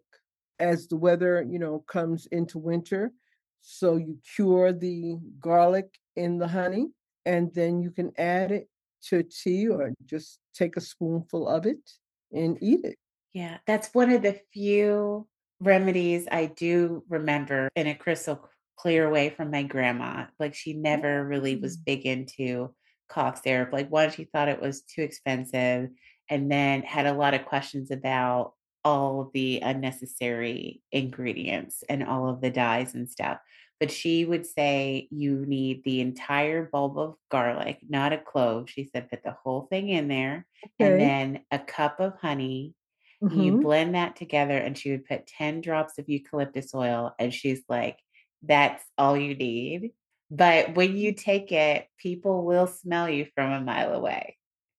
as 0.58 0.88
the 0.88 0.96
weather, 0.96 1.44
you 1.46 1.58
know, 1.58 1.84
comes 1.86 2.24
into 2.32 2.58
winter. 2.58 3.12
So 3.60 3.96
you 3.96 4.16
cure 4.34 4.72
the 4.72 5.18
garlic 5.38 5.98
in 6.16 6.38
the 6.38 6.48
honey, 6.48 6.86
and 7.26 7.52
then 7.52 7.82
you 7.82 7.90
can 7.90 8.12
add 8.16 8.52
it 8.52 8.70
to 9.08 9.22
tea 9.22 9.68
or 9.68 9.92
just 10.06 10.38
take 10.54 10.78
a 10.78 10.80
spoonful 10.80 11.46
of 11.46 11.66
it 11.66 11.90
and 12.32 12.56
eat 12.62 12.86
it. 12.86 12.96
Yeah, 13.34 13.58
that's 13.66 13.92
one 13.92 14.10
of 14.10 14.22
the 14.22 14.40
few 14.50 15.26
remedies 15.60 16.26
I 16.30 16.46
do 16.46 17.04
remember 17.08 17.68
in 17.76 17.86
a 17.86 17.94
crystal 17.94 18.48
clear 18.76 19.08
way 19.10 19.30
from 19.30 19.50
my 19.50 19.62
grandma. 19.62 20.26
Like 20.38 20.54
she 20.54 20.74
never 20.74 21.24
really 21.24 21.56
was 21.56 21.76
mm. 21.76 21.84
big 21.84 22.06
into 22.06 22.74
cough 23.08 23.42
syrup. 23.42 23.72
Like 23.72 23.90
one, 23.90 24.10
she 24.10 24.24
thought 24.24 24.48
it 24.48 24.60
was 24.60 24.82
too 24.82 25.02
expensive 25.02 25.90
and 26.28 26.50
then 26.50 26.82
had 26.82 27.06
a 27.06 27.14
lot 27.14 27.34
of 27.34 27.46
questions 27.46 27.90
about 27.90 28.52
all 28.84 29.30
the 29.34 29.60
unnecessary 29.62 30.80
ingredients 30.92 31.82
and 31.88 32.04
all 32.04 32.28
of 32.28 32.40
the 32.40 32.50
dyes 32.50 32.94
and 32.94 33.08
stuff. 33.08 33.38
But 33.80 33.90
she 33.90 34.24
would 34.24 34.46
say 34.46 35.08
you 35.10 35.44
need 35.44 35.82
the 35.84 36.00
entire 36.00 36.68
bulb 36.72 36.98
of 36.98 37.16
garlic, 37.30 37.80
not 37.88 38.12
a 38.12 38.18
clove. 38.18 38.70
She 38.70 38.88
said 38.92 39.10
put 39.10 39.22
the 39.22 39.36
whole 39.42 39.66
thing 39.70 39.88
in 39.88 40.08
there 40.08 40.46
okay. 40.80 40.92
and 40.92 41.00
then 41.00 41.40
a 41.50 41.58
cup 41.58 42.00
of 42.00 42.14
honey. 42.20 42.74
Mm-hmm. 43.22 43.40
You 43.40 43.60
blend 43.60 43.94
that 43.94 44.16
together 44.16 44.56
and 44.56 44.76
she 44.76 44.90
would 44.90 45.06
put 45.06 45.26
10 45.26 45.60
drops 45.60 45.98
of 45.98 46.08
eucalyptus 46.08 46.74
oil. 46.74 47.14
And 47.18 47.32
she's 47.32 47.62
like, 47.68 47.98
that's 48.42 48.84
all 48.98 49.16
you 49.16 49.34
need. 49.34 49.92
But 50.30 50.74
when 50.74 50.96
you 50.96 51.12
take 51.14 51.52
it, 51.52 51.86
people 51.98 52.44
will 52.44 52.66
smell 52.66 53.08
you 53.08 53.26
from 53.34 53.52
a 53.52 53.60
mile 53.60 53.94
away 53.94 54.36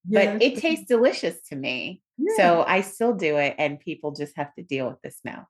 but 0.07 0.41
it 0.41 0.57
tastes 0.57 0.85
delicious 0.85 1.39
to 1.49 1.55
me. 1.55 2.01
Yeah. 2.17 2.35
So 2.37 2.65
I 2.67 2.81
still 2.81 3.13
do 3.13 3.37
it, 3.37 3.55
and 3.57 3.79
people 3.79 4.11
just 4.11 4.35
have 4.37 4.53
to 4.55 4.63
deal 4.63 4.87
with 4.87 5.01
the 5.03 5.11
smell. 5.11 5.47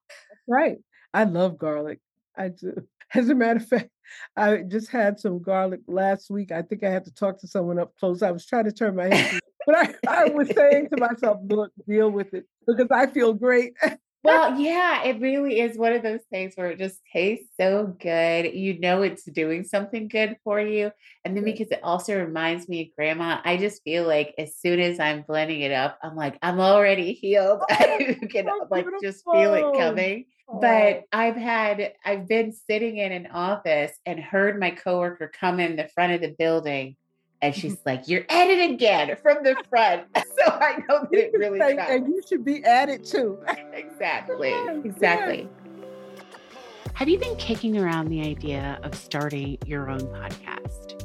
Right. 0.48 0.78
I 1.14 1.24
love 1.24 1.58
garlic. 1.58 2.00
I 2.36 2.50
do. 2.50 2.88
As 3.14 3.30
a 3.30 3.36
matter 3.36 3.60
of 3.60 3.68
fact, 3.68 3.90
I 4.36 4.64
just 4.68 4.90
had 4.90 5.18
some 5.20 5.42
garlic 5.42 5.80
last 5.88 6.30
week. 6.30 6.52
I 6.52 6.62
think 6.62 6.84
I 6.84 6.90
had 6.90 7.06
to 7.06 7.14
talk 7.14 7.40
to 7.40 7.48
someone 7.48 7.80
up 7.80 7.96
close. 7.98 8.22
I 8.22 8.32
was 8.32 8.46
trying 8.46 8.66
to 8.66 8.72
turn 8.74 8.98
my 8.98 9.14
head, 9.14 9.40
but 9.66 9.76
I, 9.78 9.94
I 10.08 10.26
was 10.30 10.50
saying 10.50 10.90
to 10.90 10.98
myself, 11.00 11.40
look, 11.48 11.72
deal 11.88 12.10
with 12.10 12.34
it 12.34 12.46
because 12.68 12.88
I 12.92 13.08
feel 13.08 13.34
great. 13.34 13.74
well, 14.24 14.60
yeah, 14.60 15.04
it 15.04 15.22
really 15.22 15.60
is 15.60 15.78
one 15.78 15.94
of 15.94 16.04
those 16.04 16.22
things 16.30 16.54
where 16.56 16.72
it 16.72 16.80
just 16.80 17.00
tastes 17.12 17.48
so 17.60 17.96
good. 18.00 18.54
You 18.54 18.80
know 18.80 19.02
it's 19.02 19.24
doing 19.24 19.64
something 19.64 20.08
good 20.08 20.38
for 20.44 20.60
you. 20.60 20.92
And 21.24 21.36
then 21.36 21.44
because 21.44 21.70
it 21.72 21.80
also 21.84 22.18
reminds 22.18 22.68
me 22.68 22.82
of 22.82 22.96
grandma, 22.96 23.40
I 23.44 23.58
just 23.58 23.84
feel 23.84 24.06
like 24.06 24.34
as 24.38 24.56
soon 24.58 24.80
as 24.80 25.00
I'm 25.00 25.22
blending 25.22 25.62
it 25.62 25.72
up, 25.72 25.98
I'm 26.04 26.16
like, 26.16 26.38
I'm 26.42 26.60
already 26.60 27.14
healed. 27.14 27.62
Oh, 27.72 27.76
I 27.80 28.18
can 28.30 28.46
so 28.46 28.68
like 28.70 28.86
just 29.02 29.24
feel 29.32 29.54
it 29.54 29.66
coming. 29.78 30.26
But 30.50 31.04
I've 31.12 31.36
had 31.36 31.94
I've 32.06 32.28
been 32.28 32.54
sitting 32.54 32.98
in 32.98 33.12
an 33.12 33.28
office 33.28 33.92
and 34.06 34.20
heard 34.20 34.60
my 34.60 34.72
coworker 34.72 35.32
come 35.40 35.60
in 35.60 35.76
the 35.76 35.90
front 35.94 36.14
of 36.14 36.22
the 36.22 36.36
building 36.38 36.96
and 37.42 37.56
she's 37.60 37.78
like, 37.86 38.08
You're 38.08 38.26
at 38.30 38.50
it 38.50 38.72
again 38.72 39.16
from 39.22 39.44
the 39.44 39.56
front. 39.70 40.04
so 40.16 40.46
I 40.46 40.84
know 40.88 41.08
that 41.12 41.14
it 41.14 41.32
really 41.38 41.60
say, 41.60 41.78
And 41.78 42.08
you 42.08 42.22
should 42.28 42.44
be 42.44 42.64
at 42.64 42.90
it 42.90 43.06
too. 43.06 43.40
exactly. 43.74 44.54
Exactly. 44.84 45.50
Have 46.94 47.10
you 47.10 47.20
been 47.20 47.36
kicking 47.36 47.78
around 47.78 48.10
the 48.10 48.22
idea 48.22 48.80
of 48.84 48.96
starting 48.96 49.58
your 49.66 49.90
own 49.90 50.00
podcast? 50.00 51.04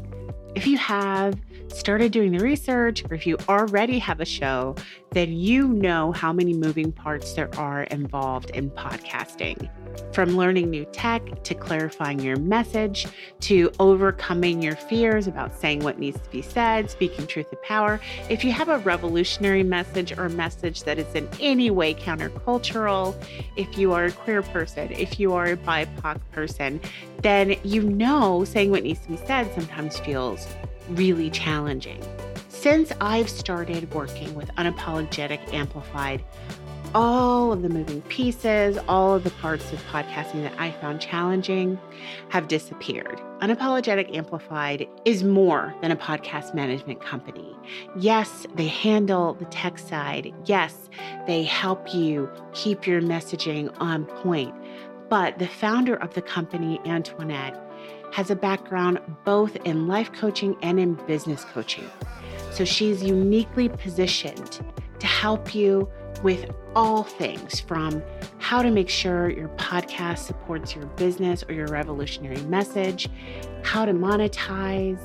If 0.54 0.66
you 0.66 0.76
have 0.76 1.40
started 1.68 2.12
doing 2.12 2.32
the 2.32 2.44
research, 2.44 3.02
or 3.10 3.14
if 3.14 3.26
you 3.26 3.38
already 3.48 3.98
have 3.98 4.20
a 4.20 4.24
show, 4.26 4.76
then 5.12 5.32
you 5.32 5.68
know 5.68 6.12
how 6.12 6.32
many 6.32 6.52
moving 6.52 6.92
parts 6.92 7.32
there 7.34 7.48
are 7.58 7.84
involved 7.84 8.50
in 8.50 8.70
podcasting. 8.70 9.70
From 10.14 10.36
learning 10.36 10.70
new 10.70 10.84
tech 10.86 11.42
to 11.44 11.54
clarifying 11.54 12.20
your 12.20 12.36
message 12.36 13.06
to 13.40 13.70
overcoming 13.78 14.62
your 14.62 14.76
fears 14.76 15.26
about 15.26 15.58
saying 15.58 15.80
what 15.80 15.98
needs 15.98 16.20
to 16.20 16.30
be 16.30 16.42
said, 16.42 16.90
speaking 16.90 17.26
truth 17.26 17.50
to 17.50 17.56
power. 17.56 18.00
If 18.30 18.44
you 18.44 18.52
have 18.52 18.68
a 18.68 18.78
revolutionary 18.78 19.62
message 19.62 20.12
or 20.16 20.26
a 20.26 20.30
message 20.30 20.84
that 20.84 20.98
is 20.98 21.14
in 21.14 21.28
any 21.40 21.70
way 21.70 21.94
countercultural, 21.94 23.14
if 23.56 23.76
you 23.76 23.92
are 23.92 24.06
a 24.06 24.12
queer 24.12 24.42
person, 24.42 24.90
if 24.92 25.20
you 25.20 25.34
are 25.34 25.46
a 25.46 25.56
BIPOC 25.56 26.20
person, 26.32 26.80
then 27.20 27.54
you 27.62 27.82
know 27.82 28.44
saying 28.44 28.70
what 28.70 28.82
needs 28.82 29.00
to 29.00 29.08
be 29.08 29.16
said 29.16 29.52
sometimes 29.54 29.98
feels 30.00 30.41
really 30.90 31.30
challenging. 31.30 32.02
Since 32.48 32.92
I've 33.00 33.28
started 33.28 33.92
working 33.92 34.34
with 34.34 34.54
Unapologetic 34.54 35.52
Amplified, 35.52 36.24
all 36.94 37.52
of 37.52 37.62
the 37.62 37.68
moving 37.68 38.02
pieces, 38.02 38.78
all 38.86 39.14
of 39.14 39.24
the 39.24 39.30
parts 39.30 39.72
of 39.72 39.82
podcasting 39.86 40.42
that 40.42 40.52
I 40.58 40.72
found 40.72 41.00
challenging 41.00 41.78
have 42.28 42.48
disappeared. 42.48 43.18
Unapologetic 43.40 44.14
Amplified 44.14 44.86
is 45.04 45.24
more 45.24 45.74
than 45.80 45.90
a 45.90 45.96
podcast 45.96 46.54
management 46.54 47.00
company. 47.00 47.56
Yes, 47.96 48.46
they 48.54 48.66
handle 48.66 49.34
the 49.34 49.46
tech 49.46 49.78
side. 49.78 50.34
Yes, 50.44 50.90
they 51.26 51.44
help 51.44 51.94
you 51.94 52.30
keep 52.52 52.86
your 52.86 53.00
messaging 53.00 53.74
on 53.80 54.04
point. 54.04 54.54
But 55.08 55.38
the 55.38 55.48
founder 55.48 55.96
of 55.96 56.14
the 56.14 56.22
company, 56.22 56.80
Antoinette, 56.84 57.58
has 58.12 58.30
a 58.30 58.36
background 58.36 59.00
both 59.24 59.56
in 59.64 59.88
life 59.88 60.12
coaching 60.12 60.56
and 60.62 60.78
in 60.78 60.94
business 61.06 61.44
coaching. 61.44 61.90
So 62.52 62.64
she's 62.64 63.02
uniquely 63.02 63.68
positioned 63.68 64.60
to 64.98 65.06
help 65.06 65.54
you 65.54 65.90
with 66.22 66.50
all 66.76 67.02
things 67.02 67.60
from 67.60 68.02
how 68.38 68.62
to 68.62 68.70
make 68.70 68.88
sure 68.88 69.30
your 69.30 69.48
podcast 69.50 70.18
supports 70.18 70.74
your 70.74 70.86
business 70.86 71.42
or 71.48 71.54
your 71.54 71.66
revolutionary 71.68 72.40
message, 72.42 73.08
how 73.62 73.84
to 73.84 73.92
monetize, 73.92 75.00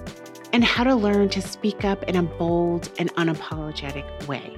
and 0.53 0.63
how 0.63 0.83
to 0.83 0.95
learn 0.95 1.29
to 1.29 1.41
speak 1.41 1.83
up 1.83 2.03
in 2.03 2.15
a 2.15 2.23
bold 2.23 2.89
and 2.99 3.13
unapologetic 3.15 4.27
way. 4.27 4.55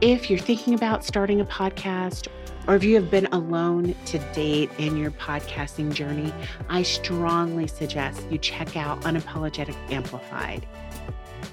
If 0.00 0.30
you're 0.30 0.38
thinking 0.38 0.74
about 0.74 1.04
starting 1.04 1.40
a 1.40 1.44
podcast 1.44 2.28
or 2.68 2.76
if 2.76 2.84
you 2.84 2.94
have 2.94 3.10
been 3.10 3.26
alone 3.32 3.96
to 4.06 4.20
date 4.32 4.70
in 4.78 4.96
your 4.96 5.10
podcasting 5.10 5.92
journey, 5.92 6.32
I 6.68 6.84
strongly 6.84 7.66
suggest 7.66 8.22
you 8.30 8.38
check 8.38 8.76
out 8.76 9.00
Unapologetic 9.00 9.74
Amplified. 9.90 10.68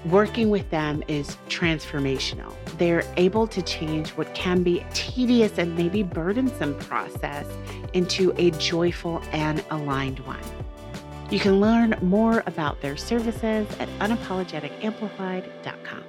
Working 0.04 0.48
with 0.48 0.70
them 0.70 1.02
is 1.08 1.36
transformational. 1.48 2.54
They're 2.78 3.02
able 3.16 3.48
to 3.48 3.60
change 3.62 4.10
what 4.10 4.32
can 4.32 4.62
be 4.62 4.86
tedious 4.94 5.58
and 5.58 5.76
maybe 5.76 6.04
burdensome 6.04 6.78
process 6.78 7.46
into 7.94 8.32
a 8.36 8.52
joyful 8.52 9.20
and 9.32 9.64
aligned 9.70 10.20
one. 10.20 10.38
You 11.30 11.40
can 11.40 11.60
learn 11.60 11.96
more 12.00 12.44
about 12.46 12.80
their 12.80 12.96
services 12.96 13.66
at 13.80 13.88
unapologeticamplified.com. 13.98 16.04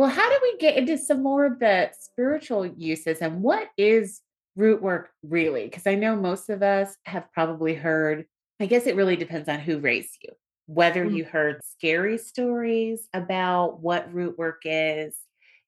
Well, 0.00 0.08
how 0.08 0.30
do 0.30 0.38
we 0.40 0.56
get 0.56 0.78
into 0.78 0.96
some 0.96 1.22
more 1.22 1.44
of 1.44 1.58
the 1.58 1.90
spiritual 1.92 2.64
uses 2.64 3.18
and 3.18 3.42
what 3.42 3.68
is 3.76 4.22
root 4.56 4.80
work 4.80 5.10
really? 5.22 5.64
Because 5.64 5.86
I 5.86 5.94
know 5.94 6.16
most 6.16 6.48
of 6.48 6.62
us 6.62 6.96
have 7.04 7.30
probably 7.34 7.74
heard, 7.74 8.24
I 8.58 8.64
guess 8.64 8.86
it 8.86 8.96
really 8.96 9.16
depends 9.16 9.46
on 9.46 9.60
who 9.60 9.78
raised 9.78 10.16
you, 10.22 10.30
whether 10.64 11.04
mm-hmm. 11.04 11.16
you 11.16 11.24
heard 11.26 11.60
scary 11.62 12.16
stories 12.16 13.08
about 13.12 13.82
what 13.82 14.10
root 14.10 14.38
work 14.38 14.62
is. 14.64 15.14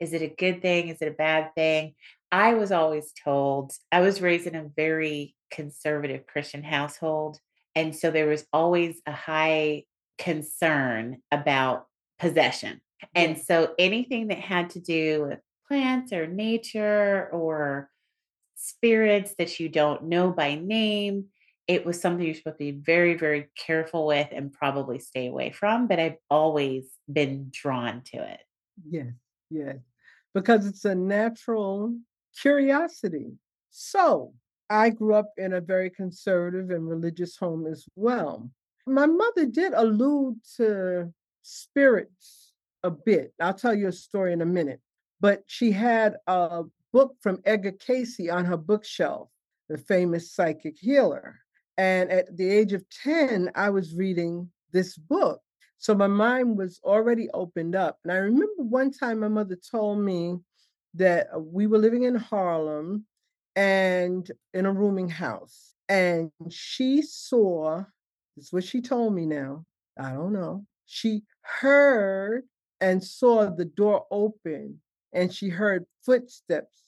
Is 0.01 0.15
it 0.15 0.23
a 0.23 0.29
good 0.29 0.63
thing? 0.63 0.89
Is 0.89 1.03
it 1.03 1.09
a 1.09 1.11
bad 1.11 1.55
thing? 1.55 1.95
I 2.31 2.55
was 2.55 2.73
always 2.73 3.13
told, 3.23 3.75
I 3.93 4.01
was 4.01 4.23
raised 4.23 4.47
in 4.47 4.55
a 4.55 4.71
very 4.75 5.37
conservative 5.51 6.27
Christian 6.27 6.63
household. 6.63 7.39
And 7.75 7.95
so 7.95 8.11
there 8.11 8.29
was 8.29 8.47
always 8.51 8.97
a 9.05 9.13
high 9.13 9.85
concern 10.17 11.19
about 11.31 11.85
possession 12.19 12.81
and 13.15 13.39
so 13.39 13.75
anything 13.79 14.29
that 14.29 14.39
had 14.39 14.71
to 14.71 14.81
do 14.81 15.27
with 15.29 15.39
plants 15.69 16.13
or 16.13 16.27
nature 16.27 17.29
or 17.33 17.91
spirits 18.57 19.35
that 19.39 19.59
you 19.59 19.69
don't 19.69 20.05
know 20.05 20.31
by 20.31 20.55
name, 20.55 21.27
it 21.67 21.85
was 21.85 22.01
something 22.01 22.25
you're 22.25 22.35
supposed 22.35 22.59
to 22.59 22.73
be 22.73 22.79
very, 22.79 23.15
very 23.15 23.49
careful 23.57 24.07
with 24.07 24.29
and 24.33 24.53
probably 24.53 24.99
stay 24.99 25.29
away 25.29 25.51
from. 25.51 25.87
But 25.87 26.01
I've 26.01 26.17
always 26.31 26.85
been 27.11 27.49
drawn 27.51 28.03
to 28.07 28.19
it. 28.19 28.41
Yes, 28.89 29.13
yes, 29.51 29.77
because 30.35 30.67
it's 30.67 30.85
a 30.85 30.95
natural 30.95 31.97
curiosity. 32.41 33.33
So 33.71 34.35
I 34.69 34.91
grew 34.91 35.15
up 35.15 35.33
in 35.37 35.53
a 35.53 35.61
very 35.61 35.91
conservative 35.91 36.71
and 36.71 36.89
religious 36.89 37.37
home 37.37 37.67
as 37.67 37.85
well. 37.95 38.51
My 38.87 39.07
mother 39.07 39.47
did 39.47 39.73
allude 39.75 40.41
to 40.57 41.13
spirits 41.43 42.42
a 42.83 42.91
bit. 42.91 43.33
I'll 43.41 43.55
tell 43.55 43.75
you 43.75 43.89
a 43.89 43.93
story 43.93 44.33
in 44.33 44.43
a 44.43 44.47
minute. 44.47 44.81
But 45.21 45.45
she 45.47 45.71
had 45.71 46.17
a 46.27 46.65
book 46.93 47.17
from 47.21 47.41
Edgar 47.45 47.73
Cayce 47.73 48.29
on 48.31 48.45
her 48.45 48.57
bookshelf, 48.57 49.29
the 49.69 49.79
famous 49.79 50.33
psychic 50.33 50.77
healer. 50.79 51.39
And 51.79 52.11
at 52.11 52.37
the 52.37 52.49
age 52.49 52.73
of 52.73 52.85
10, 53.03 53.51
I 53.55 53.71
was 53.71 53.95
reading 53.95 54.51
this 54.73 54.97
book. 54.97 55.41
So 55.79 55.95
my 55.95 56.07
mind 56.07 56.57
was 56.57 56.81
already 56.85 57.29
opened 57.35 57.75
up. 57.75 57.99
And 58.05 58.13
I 58.13 58.17
remember 58.17 58.63
one 58.63 58.91
time 58.93 59.21
my 59.21 59.29
mother 59.29 59.57
told 59.71 59.99
me 59.99 60.39
that 60.95 61.29
uh, 61.35 61.39
we 61.39 61.67
were 61.67 61.79
living 61.79 62.05
in 62.05 62.15
Harlem 62.15 63.07
and 63.57 64.31
in 64.55 64.67
a 64.67 64.73
rooming 64.73 65.09
house. 65.09 65.75
And 65.89 66.31
she 66.51 67.03
saw, 67.03 67.85
this 68.37 68.47
is 68.47 68.53
what 68.53 68.65
she 68.65 68.81
told 68.81 69.15
me 69.15 69.27
now. 69.27 69.65
I 69.99 70.13
don't 70.13 70.33
know. 70.33 70.65
She 70.87 71.23
heard 71.41 72.45
and 72.83 73.03
saw 73.03 73.49
the 73.49 73.65
door 73.65 74.05
open 74.11 74.81
and 75.13 75.33
she 75.33 75.49
heard 75.49 75.87
footsteps 76.05 76.83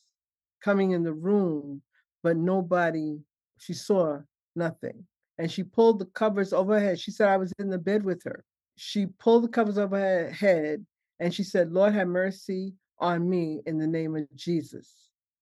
coming 0.61 0.91
in 0.91 1.05
the 1.05 1.13
room, 1.13 1.81
but 2.23 2.37
nobody, 2.37 3.21
she 3.59 3.73
saw 3.73 4.19
nothing. 4.57 5.07
And 5.39 5.51
she 5.51 5.63
pulled 5.63 6.01
the 6.01 6.07
covers 6.07 6.53
over 6.53 6.75
her 6.75 6.85
head. 6.85 7.01
She 7.01 7.13
said, 7.13 7.29
I 7.29 7.37
was 7.37 7.53
in 7.61 7.71
the 7.71 7.79
bed 7.79 8.05
with 8.05 8.23
her. 8.25 8.45
She 8.77 9.07
pulled 9.07 9.45
the 9.45 9.49
covers 9.49 9.79
over 9.79 9.97
her 9.97 10.31
head 10.31 10.85
and 11.21 11.33
she 11.33 11.45
said, 11.45 11.71
Lord, 11.71 11.95
have 11.95 12.09
mercy 12.09 12.75
on 12.99 13.31
me 13.31 13.63
in 13.65 13.79
the 13.79 13.87
name 13.87 14.17
of 14.17 14.27
Jesus. 14.35 14.93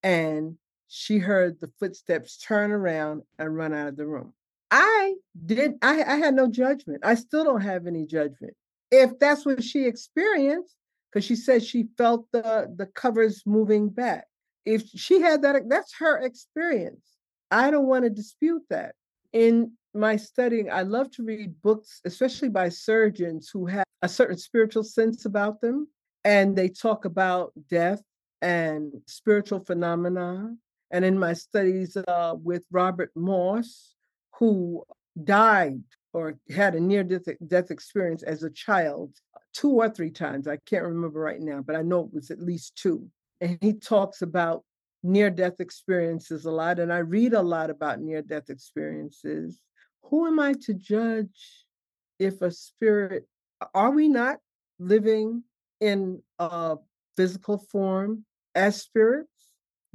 And 0.02 0.56
she 0.88 1.16
heard 1.16 1.58
the 1.60 1.70
footsteps 1.80 2.36
turn 2.36 2.72
around 2.72 3.22
and 3.38 3.56
run 3.56 3.72
out 3.72 3.88
of 3.88 3.96
the 3.96 4.06
room. 4.06 4.34
I 4.70 5.14
did, 5.46 5.74
I, 5.80 6.02
I 6.02 6.16
had 6.16 6.34
no 6.34 6.46
judgment. 6.46 7.00
I 7.04 7.14
still 7.14 7.44
don't 7.44 7.62
have 7.62 7.86
any 7.86 8.04
judgment 8.04 8.54
if 8.92 9.18
that's 9.18 9.44
what 9.44 9.64
she 9.64 9.86
experienced, 9.86 10.76
because 11.10 11.24
she 11.24 11.34
said 11.34 11.64
she 11.64 11.88
felt 11.98 12.26
the 12.30 12.72
the 12.76 12.86
covers 12.86 13.42
moving 13.46 13.88
back. 13.88 14.26
If 14.64 14.82
she 14.94 15.20
had 15.20 15.42
that, 15.42 15.68
that's 15.68 15.94
her 15.98 16.18
experience. 16.18 17.04
I 17.50 17.70
don't 17.72 17.86
want 17.86 18.04
to 18.04 18.10
dispute 18.10 18.62
that. 18.70 18.94
In 19.32 19.72
my 19.94 20.16
studying, 20.16 20.70
I 20.70 20.82
love 20.82 21.10
to 21.12 21.24
read 21.24 21.60
books, 21.62 22.00
especially 22.04 22.50
by 22.50 22.68
surgeons 22.68 23.50
who 23.52 23.66
have 23.66 23.84
a 24.02 24.08
certain 24.08 24.38
spiritual 24.38 24.84
sense 24.84 25.24
about 25.24 25.60
them. 25.60 25.88
And 26.24 26.54
they 26.54 26.68
talk 26.68 27.04
about 27.04 27.52
death 27.68 28.02
and 28.40 28.92
spiritual 29.06 29.60
phenomena. 29.60 30.54
And 30.92 31.04
in 31.04 31.18
my 31.18 31.32
studies 31.32 31.96
uh, 31.96 32.34
with 32.36 32.62
Robert 32.70 33.10
Morse, 33.16 33.94
who 34.38 34.84
died 35.24 35.82
or 36.12 36.38
had 36.54 36.74
a 36.74 36.80
near 36.80 37.04
death, 37.04 37.70
experience 37.70 38.22
as 38.22 38.42
a 38.42 38.50
child 38.50 39.14
two 39.54 39.70
or 39.70 39.88
three 39.88 40.10
times. 40.10 40.46
I 40.46 40.58
can't 40.66 40.84
remember 40.84 41.20
right 41.20 41.40
now, 41.40 41.62
but 41.62 41.76
I 41.76 41.82
know 41.82 42.04
it 42.04 42.14
was 42.14 42.30
at 42.30 42.40
least 42.40 42.76
two. 42.76 43.06
And 43.40 43.58
he 43.60 43.72
talks 43.72 44.22
about 44.22 44.64
near 45.02 45.30
death 45.30 45.60
experiences 45.60 46.44
a 46.44 46.50
lot. 46.50 46.78
And 46.78 46.92
I 46.92 46.98
read 46.98 47.34
a 47.34 47.42
lot 47.42 47.70
about 47.70 48.00
near 48.00 48.22
death 48.22 48.50
experiences. 48.50 49.60
Who 50.04 50.26
am 50.26 50.38
I 50.38 50.54
to 50.62 50.74
judge 50.74 51.64
if 52.18 52.40
a 52.42 52.50
spirit, 52.50 53.26
are 53.74 53.90
we 53.90 54.08
not 54.08 54.38
living 54.78 55.42
in 55.80 56.22
a 56.38 56.76
physical 57.16 57.58
form 57.58 58.24
as 58.54 58.80
spirits? 58.80 59.28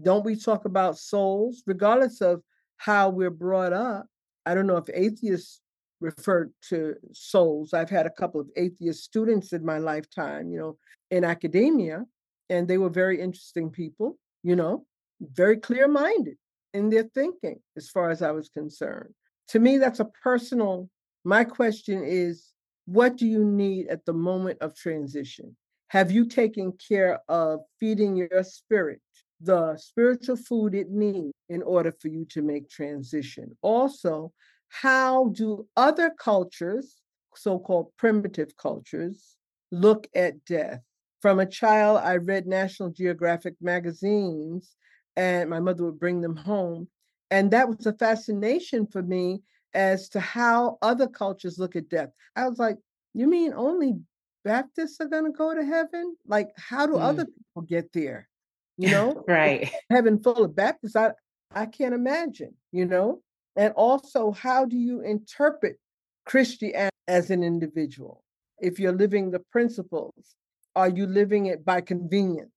Don't 0.02 0.26
we 0.26 0.36
talk 0.36 0.66
about 0.66 0.98
souls, 0.98 1.64
regardless 1.66 2.22
of 2.22 2.42
how 2.78 3.10
we're 3.10 3.30
brought 3.30 3.74
up? 3.74 4.08
I 4.46 4.54
don't 4.54 4.68
know 4.68 4.78
if 4.78 4.90
atheists 4.94 5.62
refer 6.00 6.50
to 6.70 6.96
souls. 7.14 7.74
I've 7.74 7.90
had 7.90 8.06
a 8.06 8.12
couple 8.12 8.40
of 8.40 8.50
atheist 8.56 9.04
students 9.04 9.54
in 9.54 9.66
my 9.66 9.78
lifetime, 9.78 10.52
you 10.52 10.60
know, 10.60 10.78
in 11.12 11.24
academia, 11.24 12.06
and 12.50 12.68
they 12.68 12.78
were 12.78 12.90
very 12.90 13.20
interesting 13.20 13.70
people, 13.70 14.18
you 14.44 14.56
know, 14.56 14.86
very 15.22 15.58
clear 15.58 15.88
minded 15.88 16.38
in 16.74 16.90
their 16.90 17.04
thinking, 17.04 17.60
as 17.76 17.90
far 17.90 18.10
as 18.10 18.22
I 18.22 18.32
was 18.32 18.50
concerned. 18.50 19.14
To 19.50 19.60
me, 19.60 19.78
that's 19.78 20.00
a 20.00 20.12
personal. 20.24 20.90
My 21.24 21.44
question 21.44 22.04
is 22.04 22.52
what 22.86 23.18
do 23.18 23.28
you 23.28 23.44
need 23.44 23.88
at 23.88 24.06
the 24.06 24.14
moment 24.14 24.60
of 24.62 24.76
transition? 24.76 25.56
Have 25.90 26.12
you 26.12 26.26
taken 26.26 26.74
care 26.74 27.20
of 27.28 27.62
feeding 27.80 28.16
your 28.16 28.44
spirit 28.44 29.02
the 29.42 29.78
spiritual 29.78 30.36
food 30.36 30.74
it 30.74 30.90
needs 30.90 31.34
in 31.50 31.62
order 31.62 31.94
for 32.00 32.08
you 32.08 32.26
to 32.26 32.42
make 32.42 32.70
transition? 32.70 33.56
Also, 33.62 34.32
how 34.70 35.30
do 35.30 35.68
other 35.76 36.12
cultures, 36.18 36.96
so 37.36 37.60
called 37.60 37.92
primitive 37.98 38.56
cultures, 38.58 39.36
look 39.72 40.08
at 40.16 40.44
death? 40.46 40.82
From 41.22 41.40
a 41.40 41.46
child, 41.46 42.00
I 42.04 42.18
read 42.18 42.46
National 42.46 42.90
Geographic 42.90 43.56
magazines, 43.62 44.76
and 45.16 45.50
my 45.50 45.60
mother 45.60 45.84
would 45.86 46.00
bring 46.00 46.22
them 46.22 46.36
home. 46.36 46.88
And 47.32 47.52
that 47.52 47.68
was 47.68 47.86
a 47.86 47.94
fascination 47.94 48.88
for 48.88 49.02
me 49.02 49.42
as 49.74 50.10
to 50.10 50.20
how 50.20 50.78
other 50.82 51.08
cultures 51.08 51.60
look 51.60 51.76
at 51.76 51.90
death. 51.90 52.10
I 52.36 52.48
was 52.48 52.60
like, 52.60 52.78
you 53.14 53.28
mean 53.28 53.54
only 53.54 53.96
Baptists 54.46 55.02
are 55.02 55.08
going 55.08 55.26
to 55.26 55.32
go 55.32 55.54
to 55.54 55.66
heaven? 55.66 56.16
Like, 56.26 56.50
how 56.56 56.86
do 56.86 56.94
mm. 56.94 57.02
other 57.02 57.26
people 57.26 57.64
get 57.64 57.92
there? 57.92 58.30
You 58.78 58.90
know, 58.92 59.24
right? 59.28 59.70
Heaven 59.90 60.22
full 60.22 60.46
of 60.46 60.56
Baptists, 60.56 60.96
I 60.96 61.12
I 61.54 61.66
can't 61.66 61.94
imagine. 61.94 62.54
You 62.72 62.86
know, 62.86 63.22
and 63.58 63.74
also, 63.74 64.32
how 64.32 64.66
do 64.66 64.78
you 64.78 65.02
interpret 65.02 65.80
Christianity 66.26 66.96
as 67.08 67.32
an 67.32 67.44
individual? 67.44 68.24
If 68.60 68.80
you're 68.80 68.94
living 68.94 69.32
the 69.32 69.40
principles, 69.52 70.36
are 70.76 70.90
you 70.90 71.08
living 71.08 71.48
it 71.48 71.66
by 71.66 71.82
convenience? 71.82 72.52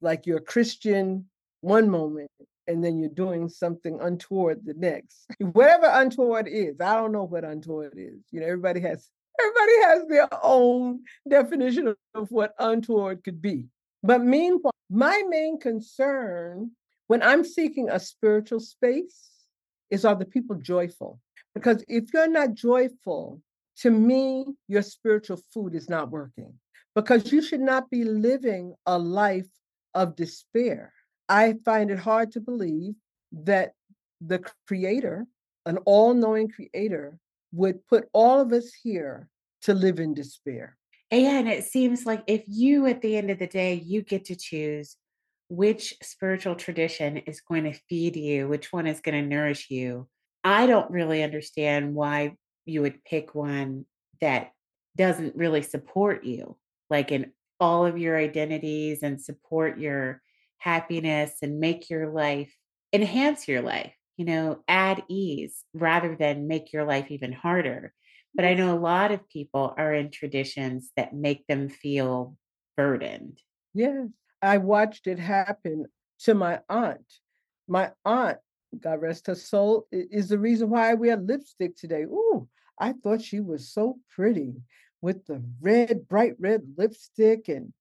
Like 0.00 0.26
you're 0.26 0.40
Christian 0.40 1.26
one 1.60 1.90
moment 1.90 2.30
and 2.66 2.82
then 2.82 2.98
you're 2.98 3.10
doing 3.10 3.50
something 3.50 3.98
untoward 4.00 4.64
the 4.64 4.74
next. 4.74 5.26
Whatever 5.40 5.90
untoward 5.92 6.48
is, 6.48 6.80
I 6.80 6.94
don't 6.94 7.12
know 7.12 7.24
what 7.24 7.44
untoward 7.44 7.92
is. 7.96 8.22
You 8.30 8.40
know, 8.40 8.46
everybody 8.46 8.80
has 8.80 9.10
everybody 9.38 9.72
has 9.82 10.08
their 10.08 10.28
own 10.42 11.00
definition 11.28 11.94
of 12.14 12.30
what 12.30 12.54
untoward 12.58 13.22
could 13.24 13.42
be. 13.42 13.66
But 14.02 14.24
meanwhile, 14.24 14.72
my 14.88 15.22
main 15.28 15.60
concern 15.60 16.70
when 17.08 17.22
I'm 17.22 17.44
seeking 17.44 17.90
a 17.90 18.00
spiritual 18.00 18.60
space 18.60 19.37
is 19.90 20.04
are 20.04 20.14
the 20.14 20.24
people 20.24 20.56
joyful? 20.56 21.20
Because 21.54 21.84
if 21.88 22.12
you're 22.12 22.28
not 22.28 22.54
joyful, 22.54 23.40
to 23.78 23.90
me, 23.90 24.44
your 24.66 24.82
spiritual 24.82 25.40
food 25.52 25.74
is 25.74 25.88
not 25.88 26.10
working 26.10 26.52
because 26.94 27.30
you 27.32 27.40
should 27.40 27.60
not 27.60 27.90
be 27.90 28.04
living 28.04 28.74
a 28.86 28.98
life 28.98 29.46
of 29.94 30.16
despair. 30.16 30.92
I 31.28 31.54
find 31.64 31.90
it 31.90 31.98
hard 31.98 32.32
to 32.32 32.40
believe 32.40 32.94
that 33.32 33.72
the 34.20 34.42
creator, 34.66 35.26
an 35.64 35.78
all 35.78 36.14
knowing 36.14 36.48
creator, 36.48 37.18
would 37.52 37.86
put 37.86 38.08
all 38.12 38.40
of 38.40 38.52
us 38.52 38.72
here 38.82 39.28
to 39.62 39.74
live 39.74 40.00
in 40.00 40.14
despair. 40.14 40.76
And 41.10 41.48
it 41.48 41.64
seems 41.64 42.04
like 42.04 42.24
if 42.26 42.42
you, 42.46 42.86
at 42.86 43.00
the 43.00 43.16
end 43.16 43.30
of 43.30 43.38
the 43.38 43.46
day, 43.46 43.74
you 43.74 44.02
get 44.02 44.26
to 44.26 44.36
choose 44.36 44.96
which 45.48 45.94
spiritual 46.02 46.54
tradition 46.54 47.18
is 47.18 47.40
going 47.40 47.64
to 47.64 47.78
feed 47.88 48.16
you, 48.16 48.48
which 48.48 48.72
one 48.72 48.86
is 48.86 49.00
going 49.00 49.22
to 49.22 49.28
nourish 49.28 49.70
you. 49.70 50.08
I 50.44 50.66
don't 50.66 50.90
really 50.90 51.22
understand 51.22 51.94
why 51.94 52.36
you 52.64 52.82
would 52.82 53.04
pick 53.04 53.34
one 53.34 53.86
that 54.20 54.52
doesn't 54.96 55.36
really 55.36 55.62
support 55.62 56.24
you, 56.24 56.56
like 56.90 57.12
in 57.12 57.32
all 57.60 57.86
of 57.86 57.98
your 57.98 58.16
identities 58.16 59.02
and 59.02 59.20
support 59.20 59.78
your 59.78 60.22
happiness 60.58 61.32
and 61.42 61.60
make 61.60 61.88
your 61.88 62.10
life 62.10 62.54
enhance 62.92 63.48
your 63.48 63.62
life, 63.62 63.94
you 64.16 64.24
know, 64.24 64.60
add 64.68 65.02
ease 65.08 65.64
rather 65.72 66.16
than 66.16 66.48
make 66.48 66.72
your 66.72 66.84
life 66.84 67.10
even 67.10 67.32
harder. 67.32 67.92
But 68.34 68.44
I 68.44 68.54
know 68.54 68.76
a 68.76 68.78
lot 68.78 69.12
of 69.12 69.28
people 69.28 69.74
are 69.76 69.94
in 69.94 70.10
traditions 70.10 70.90
that 70.96 71.14
make 71.14 71.46
them 71.46 71.68
feel 71.68 72.36
burdened. 72.76 73.40
Yes. 73.74 74.08
I 74.42 74.58
watched 74.58 75.06
it 75.06 75.18
happen 75.18 75.86
to 76.20 76.34
my 76.34 76.60
aunt. 76.68 77.04
My 77.66 77.92
aunt, 78.04 78.38
God 78.80 79.00
rest 79.00 79.26
her 79.26 79.34
soul, 79.34 79.86
is 79.90 80.28
the 80.28 80.38
reason 80.38 80.70
why 80.70 80.90
I 80.90 80.94
wear 80.94 81.16
lipstick 81.16 81.76
today. 81.76 82.02
Ooh, 82.02 82.48
I 82.78 82.92
thought 82.92 83.22
she 83.22 83.40
was 83.40 83.72
so 83.72 83.98
pretty 84.14 84.54
with 85.00 85.26
the 85.26 85.42
red, 85.60 86.08
bright 86.08 86.34
red 86.38 86.62
lipstick 86.76 87.48
and 87.48 87.72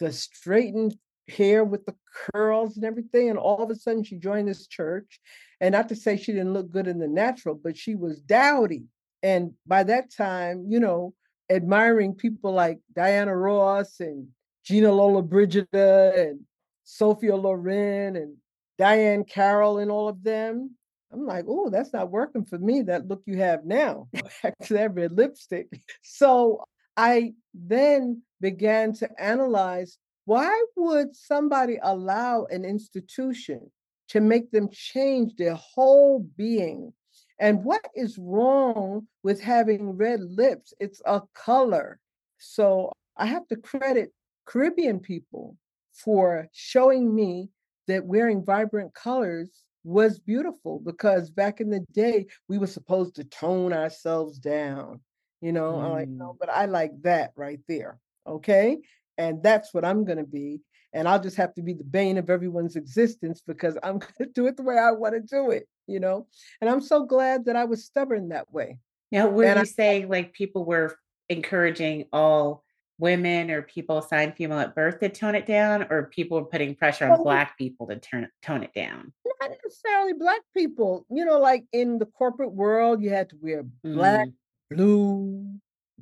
the 0.00 0.12
straightened 0.12 0.96
hair 1.28 1.64
with 1.64 1.86
the 1.86 1.94
curls 2.32 2.76
and 2.76 2.84
everything. 2.84 3.30
And 3.30 3.38
all 3.38 3.62
of 3.62 3.70
a 3.70 3.74
sudden, 3.74 4.04
she 4.04 4.16
joined 4.16 4.48
this 4.48 4.66
church. 4.66 5.20
And 5.60 5.72
not 5.72 5.88
to 5.88 5.96
say 5.96 6.16
she 6.16 6.32
didn't 6.32 6.52
look 6.52 6.70
good 6.70 6.86
in 6.86 6.98
the 6.98 7.08
natural, 7.08 7.54
but 7.54 7.76
she 7.76 7.94
was 7.94 8.20
dowdy. 8.20 8.84
And 9.22 9.52
by 9.66 9.84
that 9.84 10.12
time, 10.12 10.66
you 10.68 10.80
know, 10.80 11.14
admiring 11.50 12.14
people 12.14 12.52
like 12.52 12.78
Diana 12.94 13.36
Ross 13.36 14.00
and 14.00 14.28
Gina 14.64 14.88
Lollobrigida 14.88 16.30
and 16.30 16.40
Sophia 16.84 17.36
Loren 17.36 18.16
and 18.16 18.36
Diahann 18.78 19.28
Carroll 19.28 19.78
and 19.78 19.90
all 19.90 20.08
of 20.08 20.22
them. 20.22 20.76
I'm 21.12 21.26
like, 21.26 21.44
oh, 21.46 21.70
that's 21.70 21.92
not 21.92 22.10
working 22.10 22.44
for 22.44 22.58
me. 22.58 22.82
That 22.82 23.06
look 23.06 23.22
you 23.26 23.38
have 23.38 23.64
now, 23.64 24.08
back 24.42 24.54
to 24.64 24.74
that 24.74 24.94
red 24.94 25.12
lipstick. 25.12 25.68
So 26.02 26.64
I 26.96 27.34
then 27.52 28.22
began 28.40 28.92
to 28.94 29.08
analyze 29.18 29.98
why 30.24 30.64
would 30.76 31.14
somebody 31.14 31.78
allow 31.82 32.46
an 32.46 32.64
institution 32.64 33.70
to 34.08 34.20
make 34.20 34.50
them 34.50 34.68
change 34.72 35.36
their 35.36 35.54
whole 35.54 36.26
being? 36.36 36.92
And 37.38 37.64
what 37.64 37.86
is 37.94 38.18
wrong 38.18 39.06
with 39.22 39.40
having 39.40 39.96
red 39.96 40.20
lips? 40.20 40.72
It's 40.80 41.02
a 41.04 41.22
color. 41.34 42.00
So 42.38 42.92
I 43.16 43.26
have 43.26 43.46
to 43.48 43.56
credit 43.56 44.12
Caribbean 44.46 45.00
people 45.00 45.56
for 45.92 46.48
showing 46.52 47.14
me 47.14 47.48
that 47.86 48.04
wearing 48.04 48.44
vibrant 48.44 48.94
colors 48.94 49.64
was 49.84 50.18
beautiful 50.18 50.80
because 50.84 51.30
back 51.30 51.60
in 51.60 51.68
the 51.68 51.84
day 51.92 52.26
we 52.48 52.58
were 52.58 52.66
supposed 52.66 53.14
to 53.16 53.24
tone 53.24 53.72
ourselves 53.72 54.38
down 54.38 54.98
you 55.42 55.52
know 55.52 55.74
mm. 55.74 55.84
i'm 55.84 55.90
like 55.90 56.08
no 56.08 56.32
mm. 56.32 56.36
but 56.40 56.48
i 56.48 56.64
like 56.64 56.90
that 57.02 57.32
right 57.36 57.60
there 57.68 57.98
okay 58.26 58.78
and 59.18 59.42
that's 59.42 59.74
what 59.74 59.84
i'm 59.84 60.04
going 60.04 60.16
to 60.16 60.24
be 60.24 60.58
and 60.94 61.06
i'll 61.06 61.20
just 61.20 61.36
have 61.36 61.52
to 61.52 61.62
be 61.62 61.74
the 61.74 61.84
bane 61.84 62.16
of 62.16 62.30
everyone's 62.30 62.76
existence 62.76 63.42
because 63.46 63.76
i'm 63.82 63.98
going 63.98 64.14
to 64.18 64.26
do 64.26 64.46
it 64.46 64.56
the 64.56 64.62
way 64.62 64.78
i 64.78 64.90
want 64.90 65.14
to 65.14 65.20
do 65.20 65.50
it 65.50 65.68
you 65.86 66.00
know 66.00 66.26
and 66.62 66.70
i'm 66.70 66.80
so 66.80 67.04
glad 67.04 67.44
that 67.44 67.56
i 67.56 67.64
was 67.64 67.84
stubborn 67.84 68.30
that 68.30 68.50
way 68.50 68.78
now 69.12 69.28
were 69.28 69.44
and 69.44 69.56
you 69.56 69.60
I, 69.60 69.64
saying 69.64 70.08
like 70.08 70.32
people 70.32 70.64
were 70.64 70.96
encouraging 71.28 72.06
all 72.10 72.63
women 72.98 73.50
or 73.50 73.62
people 73.62 73.98
assigned 73.98 74.36
female 74.36 74.58
at 74.58 74.74
birth 74.74 75.00
to 75.00 75.08
tone 75.08 75.34
it 75.34 75.46
down, 75.46 75.86
or 75.90 76.04
people 76.04 76.44
putting 76.44 76.74
pressure 76.74 77.10
on 77.10 77.22
black 77.22 77.58
people 77.58 77.86
to 77.88 77.96
turn 77.96 78.28
tone 78.42 78.62
it 78.62 78.72
down? 78.74 79.12
Not 79.40 79.50
necessarily 79.64 80.12
black 80.12 80.40
people. 80.56 81.06
You 81.10 81.24
know, 81.24 81.38
like 81.38 81.64
in 81.72 81.98
the 81.98 82.06
corporate 82.06 82.52
world, 82.52 83.02
you 83.02 83.10
had 83.10 83.30
to 83.30 83.36
wear 83.40 83.64
black, 83.82 84.28
mm. 84.28 84.32
blue, 84.70 85.58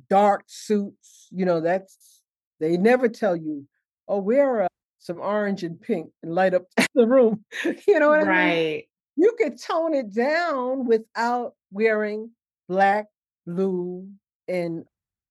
dark 0.09 0.43
suits. 0.47 1.27
You 1.31 1.45
know, 1.45 1.61
that's 1.61 2.21
they 2.59 2.77
never 2.77 3.09
tell 3.09 3.35
you, 3.35 3.65
oh, 4.07 4.19
wear 4.19 4.63
uh, 4.63 4.67
some 4.99 5.19
orange 5.19 5.63
and 5.63 5.81
pink 5.81 6.09
and 6.21 6.33
light 6.33 6.53
up 6.53 6.65
the 6.95 7.07
room. 7.07 7.43
you 7.87 7.99
know 7.99 8.09
what 8.09 8.25
right. 8.25 8.37
I 8.37 8.45
mean? 8.45 8.73
Right. 8.73 8.83
You 9.15 9.35
could 9.37 9.61
tone 9.61 9.93
it 9.93 10.13
down 10.13 10.87
without 10.87 11.53
wearing 11.71 12.31
black, 12.67 13.07
blue, 13.45 14.07
and 14.47 14.85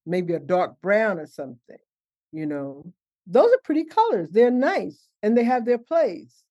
maybe 0.05 0.33
a 0.33 0.39
dark 0.39 0.81
brown 0.81 1.19
or 1.19 1.27
something. 1.27 1.77
You 2.31 2.45
know, 2.45 2.93
those 3.27 3.51
are 3.53 3.61
pretty 3.63 3.85
colors. 3.85 4.29
They're 4.31 4.51
nice 4.51 5.07
and 5.21 5.37
they 5.37 5.43
have 5.43 5.65
their 5.65 5.77
place. 5.77 6.43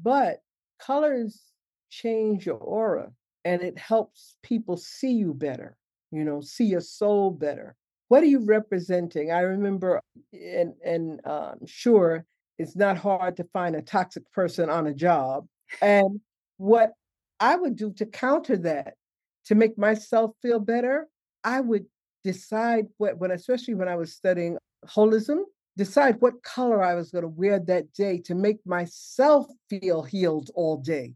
But 0.00 0.42
colors 0.78 1.40
change 1.90 2.46
your 2.46 2.56
aura 2.56 3.10
and 3.44 3.62
it 3.62 3.78
helps 3.78 4.36
people 4.42 4.76
see 4.76 5.12
you 5.12 5.34
better, 5.34 5.76
you 6.10 6.24
know, 6.24 6.40
see 6.40 6.64
your 6.64 6.80
soul 6.80 7.30
better. 7.30 7.76
What 8.08 8.22
are 8.22 8.26
you 8.26 8.44
representing? 8.44 9.30
I 9.30 9.40
remember, 9.40 10.00
and 10.32 10.74
and 10.84 11.24
um, 11.24 11.64
sure, 11.64 12.24
it's 12.58 12.76
not 12.76 12.98
hard 12.98 13.36
to 13.36 13.44
find 13.52 13.76
a 13.76 13.82
toxic 13.82 14.30
person 14.32 14.68
on 14.68 14.88
a 14.88 14.94
job. 14.94 15.46
And 15.80 16.20
what 16.56 16.92
I 17.38 17.56
would 17.56 17.76
do 17.76 17.92
to 17.94 18.06
counter 18.06 18.56
that, 18.58 18.94
to 19.46 19.54
make 19.54 19.78
myself 19.78 20.32
feel 20.42 20.58
better, 20.58 21.06
I 21.44 21.60
would 21.60 21.86
decide 22.24 22.86
what, 22.98 23.18
when 23.18 23.30
especially 23.30 23.74
when 23.74 23.88
I 23.88 23.96
was 23.96 24.12
studying 24.12 24.58
holism, 24.86 25.42
decide 25.76 26.20
what 26.20 26.42
color 26.42 26.82
I 26.82 26.94
was 26.94 27.10
going 27.10 27.22
to 27.22 27.28
wear 27.28 27.58
that 27.58 27.92
day 27.92 28.18
to 28.24 28.34
make 28.34 28.58
myself 28.66 29.46
feel 29.68 30.02
healed 30.02 30.50
all 30.54 30.76
day, 30.76 31.14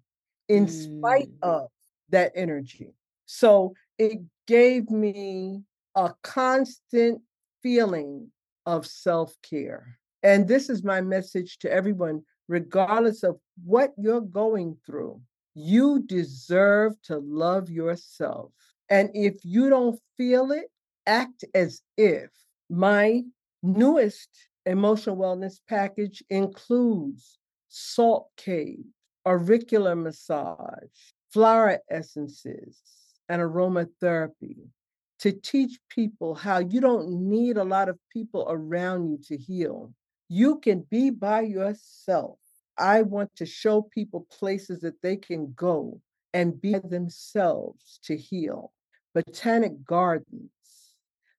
in 0.49 0.67
mm. 0.67 0.99
spite 0.99 1.31
of 1.43 1.69
that 2.11 2.33
energy. 2.35 2.95
So 3.27 3.75
it 3.99 4.21
gave 4.47 4.91
me 4.91 5.63
a 5.95 6.13
constant 6.23 7.21
feeling 7.63 8.31
of 8.67 8.87
self 8.87 9.35
care. 9.43 9.99
And 10.23 10.49
this 10.49 10.71
is 10.71 10.83
my 10.83 11.01
message 11.01 11.59
to 11.59 11.73
everyone, 11.73 12.23
regardless 12.49 13.23
of 13.23 13.39
what 13.65 13.93
you're 13.99 14.21
going 14.21 14.77
through. 14.87 15.21
You 15.55 16.03
deserve 16.07 16.95
to 17.05 17.19
love 17.19 17.71
yourself. 17.71 18.51
And 18.91 19.11
if 19.15 19.45
you 19.45 19.71
don't 19.71 20.01
feel 20.17 20.51
it, 20.51 20.67
act 21.07 21.45
as 21.55 21.81
if. 21.97 22.31
My 22.71 23.23
newest 23.63 24.29
emotional 24.67 25.17
wellness 25.17 25.61
package 25.69 26.23
includes 26.31 27.39
salt 27.69 28.29
cave, 28.37 28.85
auricular 29.27 29.97
massage, 29.97 31.13
flower 31.33 31.79
essences, 31.91 32.81
and 33.29 33.41
aromatherapy 33.41 34.69
to 35.19 35.33
teach 35.33 35.79
people 35.89 36.35
how 36.35 36.59
you 36.59 36.81
don't 36.81 37.09
need 37.09 37.57
a 37.57 37.65
lot 37.65 37.89
of 37.89 37.99
people 38.13 38.47
around 38.49 39.09
you 39.11 39.19
to 39.25 39.37
heal. 39.37 39.93
You 40.29 40.59
can 40.59 40.87
be 40.91 41.11
by 41.11 41.43
yourself. 41.43 42.39
I 42.77 43.03
want 43.03 43.35
to 43.37 43.47
show 43.47 43.83
people 43.83 44.27
places 44.31 44.81
that 44.81 45.01
they 45.01 45.17
can 45.17 45.53
go 45.55 46.01
and 46.33 46.61
be 46.61 46.75
themselves 46.75 48.01
to 48.05 48.17
heal. 48.17 48.73
Botanic 49.15 49.85
gardens. 49.85 50.51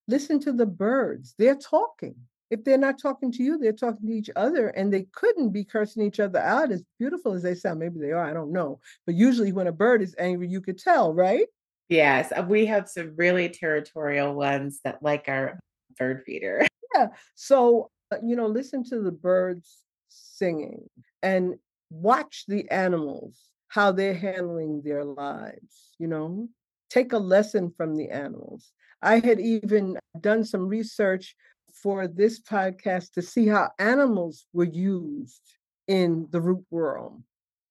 Listen 0.07 0.39
to 0.41 0.51
the 0.51 0.65
birds, 0.65 1.33
they're 1.37 1.55
talking 1.55 2.15
if 2.51 2.63
they're 2.63 2.77
not 2.77 2.99
talking 2.99 3.31
to 3.33 3.43
you, 3.43 3.57
they're 3.57 3.71
talking 3.73 4.07
to 4.07 4.13
each 4.13 4.29
other 4.35 4.67
and 4.69 4.93
they 4.93 5.03
couldn't 5.13 5.49
be 5.49 5.63
cursing 5.63 6.03
each 6.03 6.19
other 6.19 6.39
out 6.39 6.71
as 6.71 6.83
beautiful 6.99 7.33
as 7.33 7.43
they 7.43 7.55
sound. 7.55 7.79
Maybe 7.79 7.99
they 7.99 8.11
are, 8.11 8.23
I 8.23 8.33
don't 8.33 8.51
know. 8.51 8.79
But 9.05 9.15
usually 9.15 9.51
when 9.51 9.67
a 9.67 9.71
bird 9.71 10.01
is 10.01 10.15
angry, 10.17 10.47
you 10.47 10.61
could 10.61 10.77
tell, 10.77 11.13
right? 11.13 11.47
Yes. 11.89 12.31
Uh, 12.31 12.45
we 12.47 12.65
have 12.67 12.87
some 12.87 13.13
really 13.15 13.49
territorial 13.49 14.33
ones 14.33 14.79
that 14.83 15.01
like 15.01 15.25
our 15.27 15.59
bird 15.97 16.23
feeder. 16.25 16.65
Yeah. 16.93 17.07
So, 17.33 17.91
uh, 18.09 18.19
you 18.23 18.37
know, 18.37 18.47
listen 18.47 18.85
to 18.85 19.01
the 19.01 19.11
birds 19.11 19.79
singing 20.07 20.89
and 21.21 21.55
watch 21.89 22.45
the 22.47 22.71
animals, 22.71 23.37
how 23.67 23.91
they're 23.91 24.13
handling 24.13 24.81
their 24.81 25.03
lives, 25.03 25.93
you 25.99 26.07
know, 26.07 26.47
take 26.89 27.11
a 27.11 27.17
lesson 27.17 27.73
from 27.75 27.97
the 27.97 28.11
animals. 28.11 28.71
I 29.01 29.19
had 29.19 29.39
even 29.39 29.97
done 30.19 30.43
some 30.43 30.67
research 30.67 31.35
for 31.73 32.07
this 32.07 32.39
podcast 32.39 33.11
to 33.13 33.21
see 33.21 33.47
how 33.47 33.69
animals 33.77 34.47
were 34.53 34.63
used 34.63 35.41
in 35.87 36.27
the 36.31 36.41
root 36.41 36.65
world. 36.71 37.21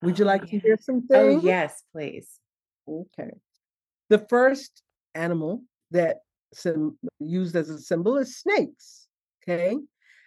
Would 0.03 0.19
you 0.19 0.25
oh, 0.25 0.29
like 0.29 0.47
to 0.47 0.59
hear 0.59 0.77
something? 0.81 1.17
oh. 1.17 1.37
Oh, 1.37 1.41
yes, 1.41 1.83
please. 1.93 2.29
Okay. 2.87 3.31
The 4.11 4.19
first 4.19 4.83
animal 5.15 5.63
that 5.91 6.19
sim- 6.53 6.99
used 7.19 7.57
as 7.57 7.71
a 7.71 7.79
symbol 7.79 8.17
is 8.19 8.37
snakes. 8.37 9.09
Okay. 9.43 9.77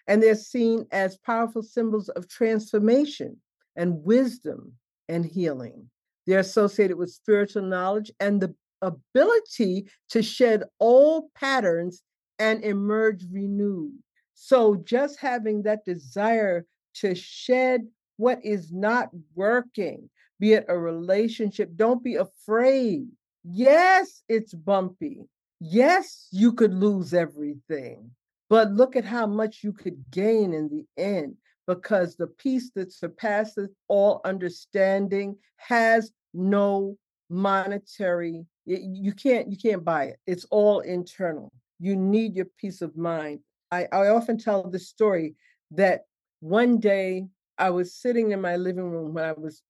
And 0.08 0.24
they're 0.24 0.36
seen 0.36 0.86
as 0.92 1.18
powerful 1.18 1.62
symbols 1.62 2.10
of 2.10 2.28
transformation 2.28 3.38
and 3.76 4.04
wisdom 4.04 4.74
and 5.08 5.26
healing. 5.26 5.90
They're 6.26 6.40
associated 6.40 6.98
with 6.98 7.12
spiritual 7.12 7.64
knowledge 7.64 8.12
and 8.20 8.42
the 8.42 8.56
ability 8.82 9.88
to 10.10 10.22
shed 10.22 10.64
old 10.80 11.34
patterns 11.34 12.04
and 12.40 12.64
emerge 12.64 13.24
renewed. 13.32 13.94
So 14.34 14.76
just 14.76 15.20
having 15.20 15.64
that 15.64 15.84
desire 15.86 16.66
to 16.96 17.16
shed 17.16 17.88
what 18.18 18.44
is 18.44 18.72
not 18.72 19.10
working, 19.36 20.10
be 20.40 20.54
it 20.54 20.66
a 20.68 20.78
relationship, 20.78 21.72
don't 21.76 22.04
be 22.04 22.16
afraid. 22.16 23.08
Yes, 23.44 24.22
it's 24.28 24.54
bumpy. 24.54 25.22
Yes, 25.60 26.28
you 26.32 26.54
could 26.54 26.74
lose 26.74 27.14
everything, 27.14 28.12
but 28.50 28.72
look 28.72 28.96
at 28.96 29.06
how 29.06 29.26
much 29.26 29.64
you 29.64 29.74
could 29.74 30.04
gain 30.12 30.54
in 30.54 30.70
the 30.70 30.86
end 31.02 31.36
because 31.66 32.16
the 32.16 32.28
peace 32.28 32.72
that 32.76 32.94
surpasses 32.94 33.70
all 33.88 34.22
understanding 34.24 35.36
has 35.58 36.12
no 36.34 36.96
monetary 37.30 38.46
you 38.76 39.14
can't 39.14 39.50
you 39.50 39.58
can't 39.58 39.86
buy 39.86 40.04
it 40.04 40.20
it's 40.28 40.46
all 40.52 40.82
internal 40.82 41.52
you 41.80 41.96
need 41.96 42.36
your 42.36 42.48
peace 42.58 42.82
of 42.82 42.98
mind. 42.98 43.40
I, 43.72 43.88
I 43.92 44.08
often 44.08 44.38
tell 44.38 44.70
the 44.70 44.80
story 44.80 45.36
that 45.72 46.02
one 46.40 46.80
day 46.80 47.28
I 47.58 47.70
was 47.70 47.96
sitting 47.96 48.32
in 48.32 48.42
my 48.42 48.56
living 48.56 48.90
room 48.90 49.14
when 49.14 49.26
I 49.26 49.34
was 49.34 49.62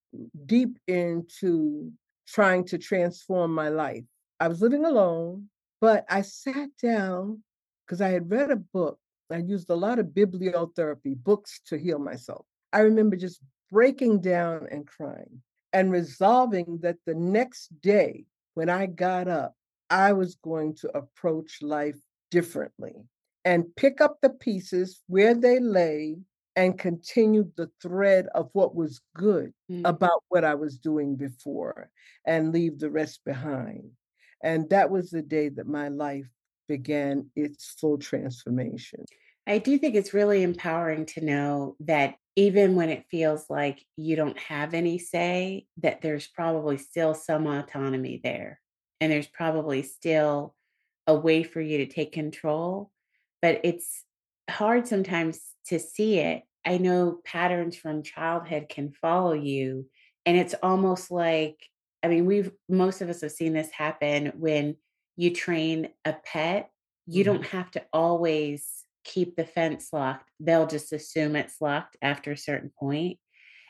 deep 0.45 0.78
into 0.88 1.91
trying 2.28 2.66
to 2.66 2.78
transform 2.78 3.54
my 3.54 3.70
life. 3.70 4.04
I 4.39 4.48
was 4.48 4.62
living 4.62 4.86
alone, 4.86 5.50
but 5.82 6.06
I 6.10 6.22
sat 6.22 6.70
down 6.82 7.41
because 7.86 8.02
I 8.02 8.10
had 8.10 8.30
read 8.30 8.52
a 8.52 8.58
book. 8.58 9.00
I 9.32 9.38
used 9.38 9.70
a 9.70 9.76
lot 9.76 10.00
of 10.00 10.08
bibliotherapy, 10.08 11.18
books 11.18 11.60
to 11.68 11.78
heal 11.78 12.00
myself. 12.00 12.45
I 12.72 12.80
remember 12.80 13.16
just 13.16 13.41
breaking 13.72 14.22
down 14.22 14.68
and 14.72 14.88
crying 14.88 15.41
and 15.74 15.91
resolving 15.91 16.80
that 16.82 16.98
the 17.06 17.16
next 17.16 17.70
day 17.82 18.26
when 18.58 18.70
I 18.70 18.88
got 18.88 19.28
up, 19.28 19.53
I 19.91 20.14
was 20.14 20.34
going 20.34 20.74
to 20.78 20.97
approach 20.97 21.62
life 21.62 21.99
differently 22.32 22.95
and 23.45 23.76
pick 23.76 24.01
up 24.01 24.18
the 24.20 24.32
pieces 24.32 25.03
where 25.05 25.36
they 25.36 25.60
lay 25.60 26.18
and 26.55 26.80
continue 26.80 27.51
the 27.55 27.70
thread 27.84 28.26
of 28.34 28.49
what 28.53 28.74
was 28.74 28.99
good 29.16 29.53
mm. 29.72 29.84
about 29.86 30.24
what 30.30 30.43
I 30.43 30.55
was 30.55 30.80
doing 30.80 31.18
before 31.18 31.91
and 32.26 32.51
leave 32.51 32.80
the 32.80 32.89
rest 32.89 33.20
behind. 33.24 33.91
And 34.43 34.68
that 34.72 34.89
was 34.89 35.12
the 35.12 35.22
day 35.22 35.49
that 35.49 35.68
my 35.68 35.89
life 35.89 36.28
began 36.68 37.30
its 37.36 37.76
full 37.80 37.99
transformation. 37.99 39.05
I 39.45 39.60
do 39.60 39.78
think 39.78 39.93
it's 39.93 40.16
really 40.16 40.41
empowering 40.41 41.05
to 41.14 41.24
know 41.24 41.76
that 41.82 42.16
even 42.38 42.76
when 42.76 42.90
it 42.90 43.06
feels 43.12 43.50
like 43.50 43.84
you 43.98 44.16
don't 44.16 44.38
have 44.38 44.74
any 44.74 45.00
say, 45.00 45.66
that 45.78 46.02
there's 46.02 46.28
probably 46.28 46.78
still 46.78 47.14
some 47.14 47.48
autonomy 47.48 48.22
there 48.24 48.62
and 49.02 49.12
there's 49.12 49.28
probably 49.28 49.84
still 49.84 50.56
a 51.08 51.16
way 51.16 51.44
for 51.44 51.62
you 51.62 51.80
to 51.80 51.86
take 51.86 52.12
control 52.12 52.92
but 53.42 53.62
it's 53.64 54.04
hard 54.50 54.88
sometimes 54.88 55.40
to 55.66 55.80
see 55.80 56.20
it 56.20 56.44
i 56.66 56.78
know 56.78 57.20
patterns 57.26 57.76
from 57.76 58.04
childhood 58.04 58.68
can 58.70 58.92
follow 58.92 59.34
you 59.34 59.86
and 60.26 60.38
it's 60.38 60.56
almost 60.62 61.10
like 61.10 61.58
i 62.04 62.08
mean 62.08 62.26
we've 62.26 62.52
most 62.68 63.02
of 63.02 63.10
us 63.10 63.22
have 63.22 63.32
seen 63.32 63.54
this 63.54 63.72
happen 63.72 64.34
when 64.38 64.76
you 65.16 65.34
train 65.34 65.88
a 66.06 66.14
pet 66.14 66.70
you 67.06 67.24
mm-hmm. 67.24 67.34
don't 67.34 67.46
have 67.46 67.72
to 67.72 67.84
always 67.94 68.66
keep 69.08 69.36
the 69.36 69.45
fence 69.45 69.89
locked 69.91 70.30
they'll 70.39 70.68
just 70.68 70.93
assume 70.93 71.36
it's 71.36 71.62
locked 71.62 71.97
after 72.01 72.32
a 72.32 72.38
certain 72.38 72.72
point 72.80 73.18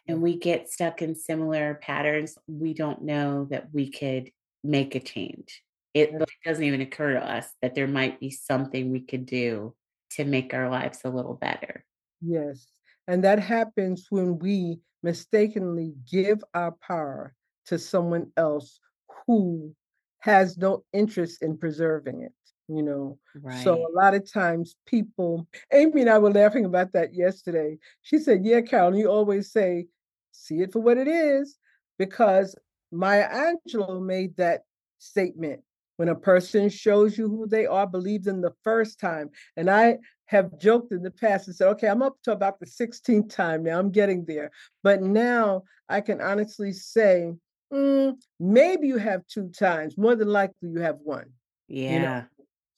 and 0.09 0.21
we 0.21 0.37
get 0.37 0.69
stuck 0.69 1.01
in 1.01 1.15
similar 1.15 1.75
patterns 1.75 2.37
we 2.47 2.73
don't 2.73 3.03
know 3.03 3.47
that 3.49 3.67
we 3.73 3.91
could 3.91 4.31
make 4.67 4.95
a 4.95 4.99
change. 4.99 5.63
It 5.93 6.11
really 6.11 6.25
doesn't 6.45 6.63
even 6.63 6.81
occur 6.81 7.13
to 7.13 7.19
us 7.19 7.47
that 7.61 7.73
there 7.73 7.87
might 7.87 8.19
be 8.19 8.29
something 8.29 8.91
we 8.91 9.01
could 9.01 9.25
do 9.25 9.73
to 10.11 10.25
make 10.25 10.53
our 10.53 10.69
lives 10.69 10.99
a 11.03 11.09
little 11.09 11.33
better. 11.33 11.83
Yes. 12.21 12.67
And 13.07 13.23
that 13.23 13.39
happens 13.39 14.07
when 14.09 14.37
we 14.37 14.79
mistakenly 15.01 15.93
give 16.11 16.43
our 16.53 16.73
power 16.85 17.33
to 17.67 17.79
someone 17.79 18.31
else 18.37 18.79
who 19.25 19.73
has 20.19 20.57
no 20.57 20.83
interest 20.93 21.41
in 21.41 21.57
preserving 21.57 22.21
it 22.21 22.31
you 22.67 22.83
know 22.83 23.17
right. 23.41 23.63
so 23.63 23.75
a 23.75 23.93
lot 23.95 24.13
of 24.13 24.29
times 24.29 24.75
people 24.85 25.47
amy 25.71 26.01
and 26.01 26.09
i 26.09 26.17
were 26.17 26.31
laughing 26.31 26.65
about 26.65 26.91
that 26.91 27.13
yesterday 27.13 27.77
she 28.01 28.17
said 28.17 28.43
yeah 28.43 28.59
carol 28.59 28.95
you 28.95 29.07
always 29.07 29.51
say 29.51 29.85
see 30.31 30.61
it 30.61 30.73
for 30.73 30.81
what 30.81 30.97
it 30.97 31.07
is 31.07 31.57
because 31.97 32.55
Maya 32.91 33.27
Angelou 33.29 34.01
made 34.01 34.35
that 34.37 34.61
statement. 34.99 35.61
When 35.97 36.09
a 36.09 36.15
person 36.15 36.69
shows 36.69 37.17
you 37.17 37.27
who 37.27 37.47
they 37.47 37.65
are, 37.65 37.87
believe 37.87 38.23
them 38.23 38.41
the 38.41 38.53
first 38.63 38.99
time. 38.99 39.31
And 39.55 39.67
I 39.69 39.97
have 40.25 40.59
joked 40.59 40.91
in 40.91 41.01
the 41.01 41.09
past 41.09 41.47
and 41.47 41.55
said, 41.55 41.69
okay, 41.69 41.87
I'm 41.87 42.03
up 42.03 42.17
to 42.23 42.33
about 42.33 42.59
the 42.59 42.67
16th 42.67 43.33
time 43.33 43.63
now. 43.63 43.79
I'm 43.79 43.89
getting 43.89 44.23
there. 44.25 44.51
But 44.83 45.01
now 45.01 45.63
I 45.89 46.01
can 46.01 46.21
honestly 46.21 46.71
say, 46.71 47.33
mm, 47.73 48.13
maybe 48.39 48.87
you 48.87 48.97
have 48.97 49.25
two 49.25 49.49
times. 49.49 49.97
More 49.97 50.15
than 50.15 50.27
likely, 50.27 50.69
you 50.69 50.81
have 50.81 50.97
one. 51.03 51.31
Yeah. 51.67 51.93
You 51.93 51.99
know? 51.99 52.23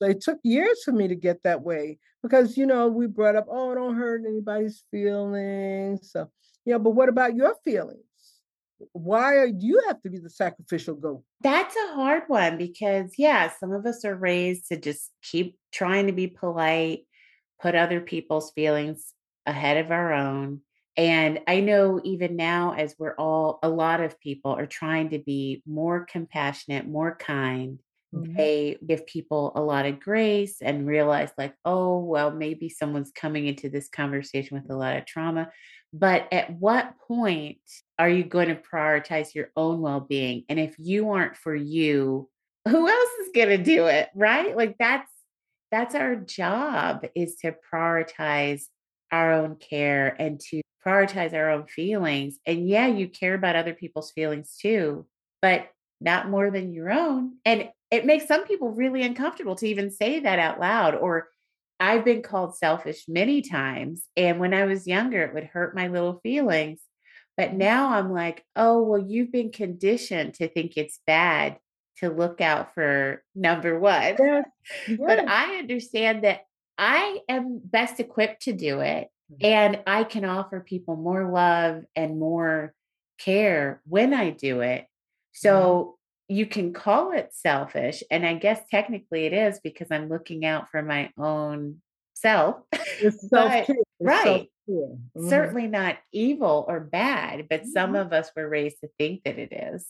It 0.02 0.22
took 0.22 0.39
years 0.43 0.82
for 0.84 0.91
me 0.91 1.08
to 1.08 1.16
get 1.16 1.43
that 1.43 1.62
way 1.62 2.00
because, 2.24 2.58
you 2.58 2.66
know, 2.66 2.88
we 2.88 3.08
brought 3.08 3.36
up, 3.36 3.47
oh, 3.50 3.76
don't 3.76 3.95
hurt 3.95 4.24
anybody's 4.28 4.84
feelings. 4.91 6.12
So, 6.12 6.30
yeah, 6.66 6.78
but 6.78 6.91
what 6.91 7.10
about 7.10 7.36
your 7.36 7.56
feelings? 7.64 8.04
why 8.93 9.52
do 9.52 9.66
you 9.66 9.82
have 9.88 10.02
to 10.02 10.10
be 10.10 10.20
the 10.20 10.30
sacrificial 10.30 10.95
goat? 10.95 11.24
That's 11.41 11.76
a 11.76 11.93
hard 11.93 12.24
one 12.28 12.58
because, 12.58 13.14
yeah, 13.18 13.52
some 13.60 13.72
of 13.72 13.86
us 13.86 14.06
are 14.06 14.16
raised 14.16 14.68
to 14.70 14.78
just 14.78 15.12
keep 15.22 15.58
trying 15.72 16.08
to 16.08 16.14
be 16.14 16.28
polite, 16.28 17.02
put 17.62 17.76
other 17.76 18.02
people's 18.02 18.52
feelings 18.52 19.14
ahead 19.45 19.78
of 19.78 19.91
our 19.91 20.14
own. 20.14 20.62
And 20.97 21.39
I 21.47 21.62
know 21.62 22.02
even 22.04 22.36
now, 22.36 22.74
as 22.74 22.95
we're 22.97 23.16
all, 23.16 23.60
a 23.64 23.70
lot 23.70 24.02
of 24.02 24.20
people 24.20 24.52
are 24.52 24.66
trying 24.66 25.12
to 25.12 25.20
be 25.20 25.64
more 25.66 26.06
compassionate, 26.06 26.88
more 26.88 27.16
kind. 27.16 27.80
Mm-hmm. 28.14 28.36
They 28.36 28.78
give 28.86 29.05
people 29.05 29.51
a 29.55 29.62
lot 29.62 29.86
of 29.86 29.99
grace 29.99 30.57
and 30.62 30.88
realize, 30.88 31.32
like, 31.38 31.53
oh, 31.66 31.99
well, 31.99 32.32
maybe 32.32 32.70
someone's 32.70 33.12
coming 33.12 33.47
into 33.47 33.70
this 33.70 33.89
conversation 33.89 34.60
with 34.60 34.72
a 34.72 34.76
lot 34.76 34.97
of 34.97 35.05
trauma. 35.05 35.49
But 35.93 36.28
at 36.32 36.51
what 36.51 36.93
point 37.07 37.60
are 37.97 38.10
you 38.10 38.24
going 38.24 38.49
to 38.49 38.55
prioritize 38.55 39.34
your 39.34 39.49
own 39.55 39.82
well 39.82 39.99
being? 39.99 40.43
And 40.49 40.60
if 40.60 40.76
you 40.78 41.12
aren't 41.12 41.36
for 41.36 41.55
you, 41.55 42.30
who 42.68 42.88
else 42.88 43.10
is 43.22 43.30
going 43.34 43.49
to 43.49 43.64
do 43.64 43.86
it? 43.86 44.10
Right? 44.16 44.55
Like 44.55 44.76
that's 44.80 45.10
that's 45.72 45.95
our 45.95 46.16
job 46.16 47.05
is 47.16 47.36
to 47.38 47.55
prioritize 47.72 48.64
our 49.12 49.34
own 49.34 49.55
care 49.55 50.16
and 50.20 50.39
to 50.39 50.62
prioritize 50.86 51.34
our 51.34 51.51
own 51.51 51.68
feelings. 51.68 52.38
And 52.45 52.68
yeah, 52.68 52.88
you 52.88 53.07
care 53.07 53.34
about 53.34 53.55
other 53.55 53.74
people's 53.74 54.12
feelings 54.12 54.57
too, 54.60 55.05
but 55.41 55.70
not 56.02 56.30
more 56.30 56.52
than 56.52 56.74
your 56.74 56.91
own. 56.91 57.38
And 57.45 57.70
it 57.91 58.06
makes 58.06 58.28
some 58.28 58.45
people 58.45 58.72
really 58.72 59.04
uncomfortable 59.04 59.56
to 59.56 59.68
even 59.68 59.91
say 59.91 60.20
that 60.20 60.39
out 60.39 60.60
loud 60.60 60.95
or 60.95 61.28
I've 61.80 62.04
been 62.04 62.22
called 62.22 62.58
selfish 62.58 63.06
many 63.08 63.41
times. 63.41 64.04
And 64.18 64.39
when 64.39 64.54
I 64.54 64.66
was 64.66 64.86
younger, 64.86 65.24
it 65.24 65.34
would 65.34 65.45
hurt 65.45 65.76
my 65.76 65.88
little 65.88 66.20
feelings. 66.22 66.82
But 67.38 67.54
now 67.54 67.93
I'm 67.93 68.12
like, 68.12 68.43
oh, 68.56 68.84
well, 68.84 69.02
you've 69.02 69.32
been 69.32 69.52
conditioned 69.52 70.34
to 70.36 70.50
think 70.50 70.74
it's 70.76 71.00
bad 71.08 71.58
to 72.00 72.10
look 72.10 72.41
out 72.41 72.74
for 72.74 73.24
number 73.36 73.80
one. 73.80 74.16
Yeah. 74.20 74.41
Yeah. 74.88 74.97
But 75.00 75.28
I 75.28 75.56
understand 75.58 76.24
that 76.26 76.41
I 76.78 77.22
am 77.28 77.60
best 77.64 78.00
equipped 78.00 78.43
to 78.43 78.54
do 78.54 78.82
it. 78.82 79.08
Mm-hmm. 79.32 79.45
And 79.45 79.80
I 79.88 80.04
can 80.04 80.26
offer 80.26 80.60
people 80.60 80.95
more 80.95 81.32
love 81.32 81.84
and 81.95 82.20
more 82.20 82.74
care 83.20 83.82
when 83.86 84.14
I 84.14 84.30
do 84.30 84.62
it. 84.62 84.86
So 85.42 86.00
you 86.30 86.46
can 86.46 86.72
call 86.72 87.12
it 87.12 87.34
selfish 87.34 88.04
and 88.10 88.26
i 88.26 88.34
guess 88.36 88.62
technically 88.72 89.26
it 89.26 89.34
is 89.34 89.60
because 89.62 89.88
i'm 89.92 90.08
looking 90.08 90.46
out 90.46 90.70
for 90.70 90.82
my 90.82 91.10
own 91.18 91.82
self 92.14 92.58
but, 93.32 93.70
right 94.00 94.50
mm-hmm. 94.70 95.30
certainly 95.30 95.68
not 95.68 95.98
evil 96.14 96.64
or 96.68 96.80
bad 96.80 97.48
but 97.50 97.62
mm-hmm. 97.62 97.72
some 97.72 97.96
of 97.96 98.14
us 98.14 98.30
were 98.36 98.48
raised 98.48 98.80
to 98.80 98.90
think 98.98 99.24
that 99.24 99.38
it 99.38 99.52
is 99.52 99.86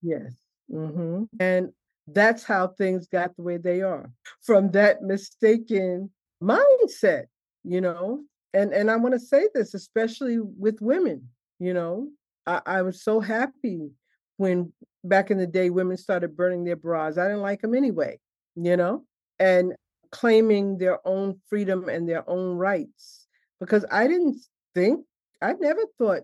yes 0.00 0.32
mm-hmm. 0.72 1.24
and 1.40 1.72
that's 2.08 2.44
how 2.44 2.66
things 2.66 3.06
got 3.08 3.36
the 3.36 3.42
way 3.42 3.56
they 3.56 3.82
are 3.82 4.10
from 4.42 4.70
that 4.70 5.02
mistaken 5.02 6.10
mindset 6.42 7.26
you 7.64 7.80
know 7.80 8.22
and 8.54 8.72
and 8.72 8.90
i 8.90 8.96
want 8.96 9.14
to 9.14 9.20
say 9.20 9.48
this 9.54 9.74
especially 9.74 10.38
with 10.38 10.80
women 10.80 11.28
you 11.58 11.74
know 11.74 12.08
I, 12.44 12.60
I 12.66 12.82
was 12.82 13.04
so 13.04 13.20
happy 13.20 13.90
when 14.42 14.72
back 15.04 15.30
in 15.30 15.38
the 15.38 15.46
day 15.46 15.70
women 15.70 15.96
started 15.96 16.36
burning 16.36 16.64
their 16.64 16.76
bras. 16.76 17.16
I 17.16 17.24
didn't 17.24 17.40
like 17.40 17.62
them 17.62 17.74
anyway, 17.74 18.18
you 18.54 18.76
know, 18.76 19.04
and 19.38 19.74
claiming 20.10 20.78
their 20.78 20.98
own 21.06 21.40
freedom 21.48 21.88
and 21.88 22.08
their 22.08 22.28
own 22.28 22.56
rights 22.56 23.26
because 23.60 23.84
I 23.90 24.06
didn't 24.06 24.36
think, 24.74 25.04
I 25.40 25.54
never 25.54 25.82
thought 25.98 26.22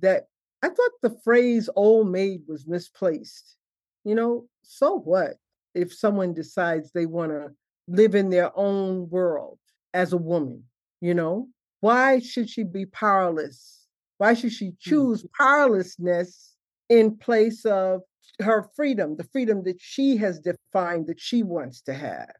that, 0.00 0.26
I 0.62 0.68
thought 0.68 0.90
the 1.02 1.16
phrase 1.22 1.70
old 1.76 2.10
maid 2.10 2.42
was 2.48 2.66
misplaced. 2.66 3.56
You 4.04 4.14
know, 4.14 4.48
so 4.62 4.98
what 4.98 5.36
if 5.74 5.92
someone 5.92 6.32
decides 6.32 6.90
they 6.90 7.06
want 7.06 7.32
to 7.32 7.50
live 7.86 8.14
in 8.14 8.30
their 8.30 8.56
own 8.58 9.08
world 9.10 9.58
as 9.92 10.12
a 10.12 10.16
woman, 10.16 10.64
you 11.00 11.14
know? 11.14 11.48
Why 11.80 12.18
should 12.18 12.48
she 12.48 12.64
be 12.64 12.86
powerless? 12.86 13.86
Why 14.16 14.34
should 14.34 14.52
she 14.52 14.70
hmm. 14.70 14.76
choose 14.80 15.26
powerlessness 15.38 16.56
in 16.88 17.16
place 17.16 17.64
of 17.64 18.02
her 18.40 18.68
freedom, 18.74 19.16
the 19.16 19.24
freedom 19.24 19.62
that 19.64 19.80
she 19.80 20.16
has 20.16 20.40
defined 20.40 21.06
that 21.06 21.20
she 21.20 21.42
wants 21.42 21.80
to 21.82 21.94
have, 21.94 22.32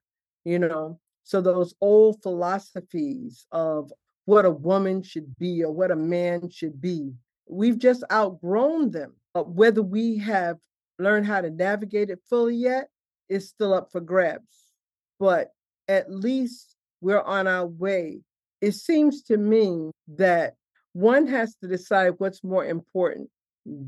you 0.44 0.58
know. 0.58 0.98
So 1.24 1.40
those 1.40 1.74
old 1.80 2.22
philosophies 2.22 3.46
of 3.52 3.92
what 4.24 4.44
a 4.44 4.50
woman 4.50 5.02
should 5.02 5.36
be 5.38 5.64
or 5.64 5.72
what 5.72 5.90
a 5.90 5.96
man 5.96 6.50
should 6.50 6.80
be, 6.80 7.12
we've 7.48 7.78
just 7.78 8.04
outgrown 8.12 8.90
them. 8.90 9.14
But 9.34 9.50
whether 9.50 9.82
we 9.82 10.18
have 10.18 10.56
learned 10.98 11.26
how 11.26 11.40
to 11.40 11.50
navigate 11.50 12.10
it 12.10 12.20
fully 12.28 12.56
yet 12.56 12.88
is 13.28 13.48
still 13.48 13.74
up 13.74 13.90
for 13.92 14.00
grabs. 14.00 14.72
But 15.18 15.52
at 15.86 16.10
least 16.10 16.76
we're 17.00 17.22
on 17.22 17.46
our 17.46 17.66
way. 17.66 18.20
It 18.60 18.72
seems 18.72 19.22
to 19.24 19.36
me 19.36 19.90
that 20.16 20.54
one 20.92 21.26
has 21.26 21.54
to 21.56 21.68
decide 21.68 22.14
what's 22.18 22.42
more 22.42 22.64
important. 22.64 23.30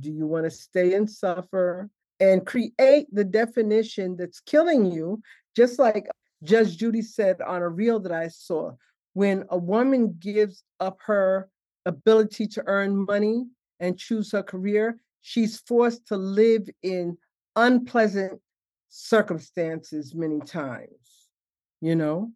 Do 0.01 0.11
you 0.11 0.27
want 0.27 0.45
to 0.45 0.51
stay 0.51 0.95
and 0.95 1.11
suffer 1.11 1.89
and 2.21 2.47
create 2.47 3.07
the 3.13 3.25
definition 3.25 4.17
that's 4.17 4.41
killing 4.41 4.93
you, 4.93 5.23
just 5.57 5.79
like 5.79 6.09
Judge 6.43 6.77
Judy 6.77 7.03
said 7.03 7.41
on 7.41 7.63
a 7.63 7.69
reel 7.69 7.99
that 8.01 8.13
I 8.13 8.29
saw. 8.29 8.73
When 9.15 9.45
a 9.49 9.59
woman 9.59 10.17
gives 10.19 10.63
up 10.79 10.99
her 11.07 11.49
ability 11.87 12.47
to 12.49 12.63
earn 12.67 13.05
money 13.07 13.47
and 13.81 13.99
choose 13.99 14.33
her 14.33 14.43
career, 14.43 15.01
she's 15.23 15.59
forced 15.61 16.07
to 16.09 16.17
live 16.17 16.69
in 16.83 17.17
unpleasant 17.57 18.41
circumstances 18.89 20.15
many 20.15 20.41
times, 20.41 21.29
you 21.81 21.97
know? 21.97 22.31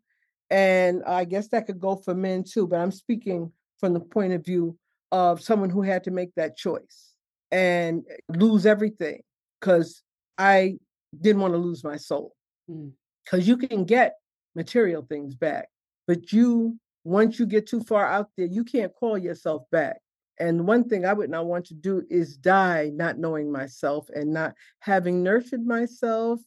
And 0.50 1.02
I 1.04 1.24
guess 1.24 1.48
that 1.48 1.66
could 1.66 1.80
go 1.80 1.96
for 1.96 2.14
men 2.14 2.44
too, 2.44 2.66
but 2.66 2.80
I'm 2.80 2.90
speaking 2.90 3.52
from 3.78 3.92
the 3.94 4.00
point 4.00 4.32
of 4.32 4.44
view 4.44 4.76
of 5.12 5.40
someone 5.40 5.70
who 5.70 5.82
had 5.82 6.04
to 6.04 6.10
make 6.10 6.34
that 6.34 6.56
choice 6.56 7.13
and 7.54 8.02
lose 8.28 8.66
everything 8.66 9.22
because 9.60 10.02
I 10.36 10.78
didn't 11.18 11.40
want 11.40 11.54
to 11.54 11.58
lose 11.58 11.84
my 11.84 11.96
soul. 11.96 12.34
Because 12.66 13.44
mm. 13.44 13.46
you 13.46 13.56
can 13.56 13.84
get 13.84 14.16
material 14.56 15.06
things 15.08 15.36
back, 15.36 15.68
but 16.08 16.32
you, 16.32 16.76
once 17.04 17.38
you 17.38 17.46
get 17.46 17.68
too 17.68 17.80
far 17.80 18.04
out 18.06 18.28
there, 18.36 18.46
you 18.46 18.64
can't 18.64 18.92
call 18.92 19.16
yourself 19.16 19.62
back. 19.70 19.98
And 20.40 20.66
one 20.66 20.88
thing 20.88 21.06
I 21.06 21.12
would 21.12 21.30
not 21.30 21.46
want 21.46 21.66
to 21.66 21.74
do 21.74 22.02
is 22.10 22.36
die 22.36 22.90
not 22.92 23.18
knowing 23.18 23.52
myself 23.52 24.08
and 24.12 24.32
not 24.32 24.54
having 24.80 25.22
nurtured 25.22 25.64
myself 25.64 26.40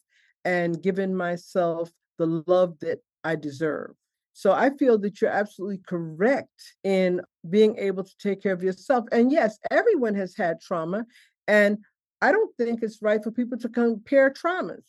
and 0.43 0.82
given 0.84 1.16
myself 1.16 1.89
the 2.18 2.43
love 2.47 2.78
that 2.80 2.99
I 3.24 3.38
deserve. 3.38 3.91
So 4.38 4.51
I 4.51 4.69
feel 4.69 4.99
that 4.99 5.19
you're 5.19 5.31
absolutely 5.31 5.79
correct 5.79 6.75
in 6.83 7.21
being 7.49 7.75
able 7.79 8.03
to 8.03 8.13
take 8.21 8.43
care 8.43 8.53
of 8.53 8.61
yourself. 8.61 9.05
And 9.11 9.31
yes, 9.31 9.57
everyone 9.71 10.13
has 10.13 10.38
had 10.38 10.61
trauma. 10.61 11.05
And 11.47 11.79
I 12.21 12.31
don't 12.31 12.55
think 12.55 12.83
it's 12.83 13.01
right 13.01 13.23
for 13.23 13.31
people 13.31 13.57
to 13.57 13.67
compare 13.67 14.29
traumas. 14.29 14.83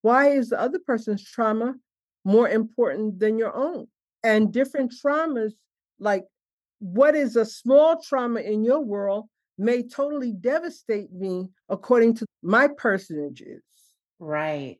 Why 0.00 0.30
is 0.30 0.48
the 0.48 0.58
other 0.58 0.78
person's 0.78 1.22
trauma 1.22 1.74
more 2.24 2.48
important 2.48 3.18
than 3.18 3.36
your 3.36 3.54
own? 3.54 3.88
And 4.22 4.50
different 4.50 4.94
traumas, 5.04 5.52
like 5.98 6.24
what 6.78 7.14
is 7.14 7.36
a 7.36 7.44
small 7.44 8.00
trauma 8.00 8.40
in 8.40 8.64
your 8.64 8.80
world, 8.80 9.26
may 9.58 9.82
totally 9.82 10.32
devastate 10.32 11.12
me 11.12 11.50
according 11.68 12.14
to 12.14 12.26
my 12.42 12.68
personages. 12.68 13.60
Right. 14.18 14.78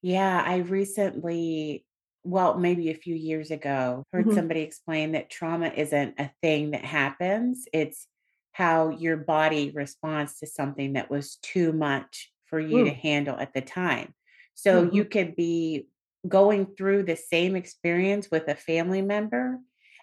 Yeah. 0.00 0.44
I 0.46 0.58
recently, 0.58 1.84
well, 2.24 2.58
maybe 2.58 2.90
a 2.90 2.94
few 2.94 3.14
years 3.14 3.50
ago, 3.50 4.04
heard 4.12 4.26
mm-hmm. 4.26 4.34
somebody 4.34 4.60
explain 4.60 5.12
that 5.12 5.30
trauma 5.30 5.68
isn't 5.68 6.14
a 6.18 6.30
thing 6.42 6.70
that 6.72 6.84
happens, 6.84 7.66
it's 7.72 8.06
how 8.52 8.90
your 8.90 9.16
body 9.16 9.70
responds 9.74 10.38
to 10.38 10.46
something 10.46 10.94
that 10.94 11.10
was 11.10 11.36
too 11.42 11.72
much 11.72 12.32
for 12.46 12.58
you 12.60 12.84
to 12.84 12.90
handle 12.90 13.36
at 13.36 13.52
the 13.52 13.60
time. 13.60 14.14
So 14.54 14.84
mm-hmm. 14.84 14.94
you 14.94 15.04
could 15.04 15.36
be 15.36 15.88
going 16.26 16.66
through 16.76 17.02
the 17.02 17.16
same 17.16 17.56
experience 17.56 18.30
with 18.30 18.48
a 18.48 18.54
family 18.54 19.02
member, 19.02 19.58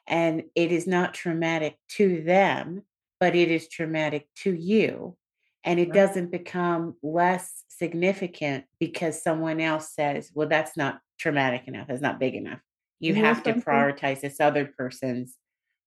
and 0.05 0.43
it 0.55 0.72
is 0.72 0.86
not 0.86 1.13
traumatic 1.13 1.78
to 1.89 2.22
them, 2.22 2.84
but 3.19 3.36
it 3.36 3.49
is 3.49 3.67
traumatic 3.67 4.28
to 4.36 4.53
you. 4.53 5.15
And 5.63 5.80
it 5.80 5.89
Right. 5.89 5.93
doesn't 5.93 6.32
become 6.32 6.95
less 7.01 7.63
significant 7.69 8.65
because 8.80 9.22
someone 9.22 9.61
else 9.61 9.93
says, 9.93 10.32
well, 10.34 10.47
that's 10.47 10.76
not 10.76 10.99
traumatic 11.22 11.67
enough. 11.67 11.89
It's 11.89 12.01
not 12.01 12.19
big 12.19 12.34
enough. 12.36 12.59
You 12.99 13.13
You 13.13 13.24
have 13.24 13.43
to 13.43 13.53
prioritize 13.53 14.22
this 14.22 14.39
other 14.39 14.65
person's 14.65 15.38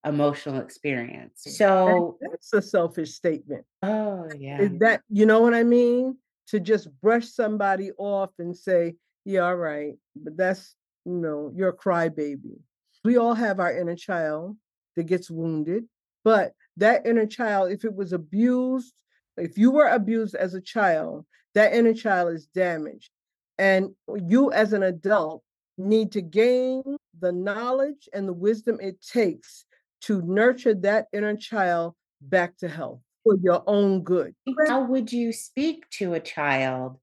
emotional 0.06 0.60
experience. 0.60 1.42
And 1.46 1.54
So, 1.54 2.18
that's 2.20 2.52
a 2.52 2.62
selfish 2.62 3.12
statement. 3.14 3.64
oh, 3.82 4.24
Is 4.26 4.36
yeah. 4.38 4.68
that 4.80 5.00
you 5.08 5.26
know 5.26 5.40
what 5.40 5.54
I 5.54 5.64
mean? 5.64 6.16
To 6.48 6.60
just 6.60 6.88
brush 7.00 7.26
somebody 7.26 7.90
off 7.96 8.30
and 8.38 8.54
say, 8.56 8.96
"Yeah, 9.24 9.46
all 9.46 9.56
right," 9.56 9.94
but 10.14 10.36
that's 10.36 10.74
you 11.06 11.14
know, 11.14 11.50
you're 11.54 11.70
a 11.70 11.76
crybaby. 11.76 12.58
We 13.04 13.16
all 13.18 13.34
have 13.34 13.60
our 13.60 13.76
inner 13.76 13.96
child 13.96 14.56
that 14.96 15.04
gets 15.04 15.30
wounded, 15.30 15.84
but 16.22 16.52
that 16.78 17.06
inner 17.06 17.26
child, 17.26 17.72
if 17.72 17.84
it 17.84 17.94
was 17.94 18.12
abused, 18.12 18.92
if 19.36 19.58
you 19.58 19.70
were 19.70 19.88
abused 19.88 20.34
as 20.34 20.54
a 20.54 20.60
child, 20.60 21.26
that 21.54 21.74
inner 21.74 21.94
child 21.94 22.32
is 22.34 22.46
damaged. 22.46 23.10
And 23.58 23.90
you 24.26 24.52
as 24.52 24.72
an 24.72 24.82
adult 24.82 25.42
need 25.78 26.12
to 26.12 26.22
gain 26.22 26.82
the 27.20 27.32
knowledge 27.32 28.08
and 28.12 28.28
the 28.28 28.32
wisdom 28.32 28.78
it 28.80 29.00
takes 29.00 29.64
to 30.02 30.22
nurture 30.22 30.74
that 30.74 31.06
inner 31.12 31.36
child 31.36 31.94
back 32.20 32.56
to 32.58 32.68
health 32.68 33.00
for 33.22 33.36
your 33.42 33.62
own 33.66 34.02
good. 34.02 34.34
How 34.68 34.82
would 34.84 35.12
you 35.12 35.32
speak 35.32 35.88
to 35.90 36.14
a 36.14 36.20
child 36.20 36.98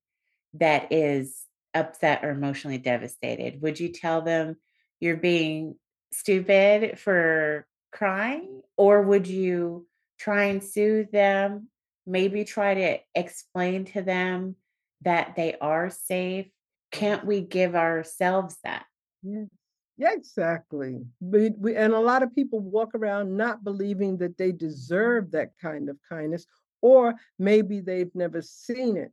that 0.54 0.91
is 0.91 1.45
upset 1.74 2.24
or 2.24 2.30
emotionally 2.30 2.78
devastated? 2.78 3.62
Would 3.62 3.80
you 3.80 3.89
tell 3.89 4.22
them 4.22 4.58
you're 4.99 5.18
being 5.18 5.76
stupid 6.12 6.99
for 6.99 7.66
crying? 7.91 8.62
Or 8.78 9.02
would 9.02 9.28
you 9.28 9.88
try 10.20 10.45
and 10.45 10.64
soothe 10.64 11.12
them? 11.12 11.70
Maybe 12.06 12.43
try 12.43 12.74
to 12.74 12.97
explain 13.16 13.86
to 13.86 14.02
them 14.02 14.56
that 15.02 15.36
they 15.36 15.56
are 15.60 15.89
safe? 15.89 16.47
Can't 16.91 17.26
we 17.26 17.41
give 17.41 17.76
ourselves 17.76 18.58
that? 18.64 18.86
Yeah. 19.24 19.45
Yeah, 19.97 20.14
exactly. 20.14 21.06
We, 21.20 21.52
we, 21.60 21.76
and 21.76 21.93
a 21.93 21.99
lot 21.99 22.24
of 22.24 22.34
people 22.34 22.60
walk 22.60 22.95
around 22.95 23.38
not 23.38 23.64
believing 23.64 24.18
that 24.18 24.36
they 24.36 24.52
deserve 24.52 25.30
that 25.32 25.52
kind 25.62 25.89
of 25.89 25.97
kindness, 26.10 26.47
or 26.82 27.14
maybe 27.38 27.82
they've 27.82 28.14
never 28.16 28.41
seen 28.41 28.97
it. 28.97 29.12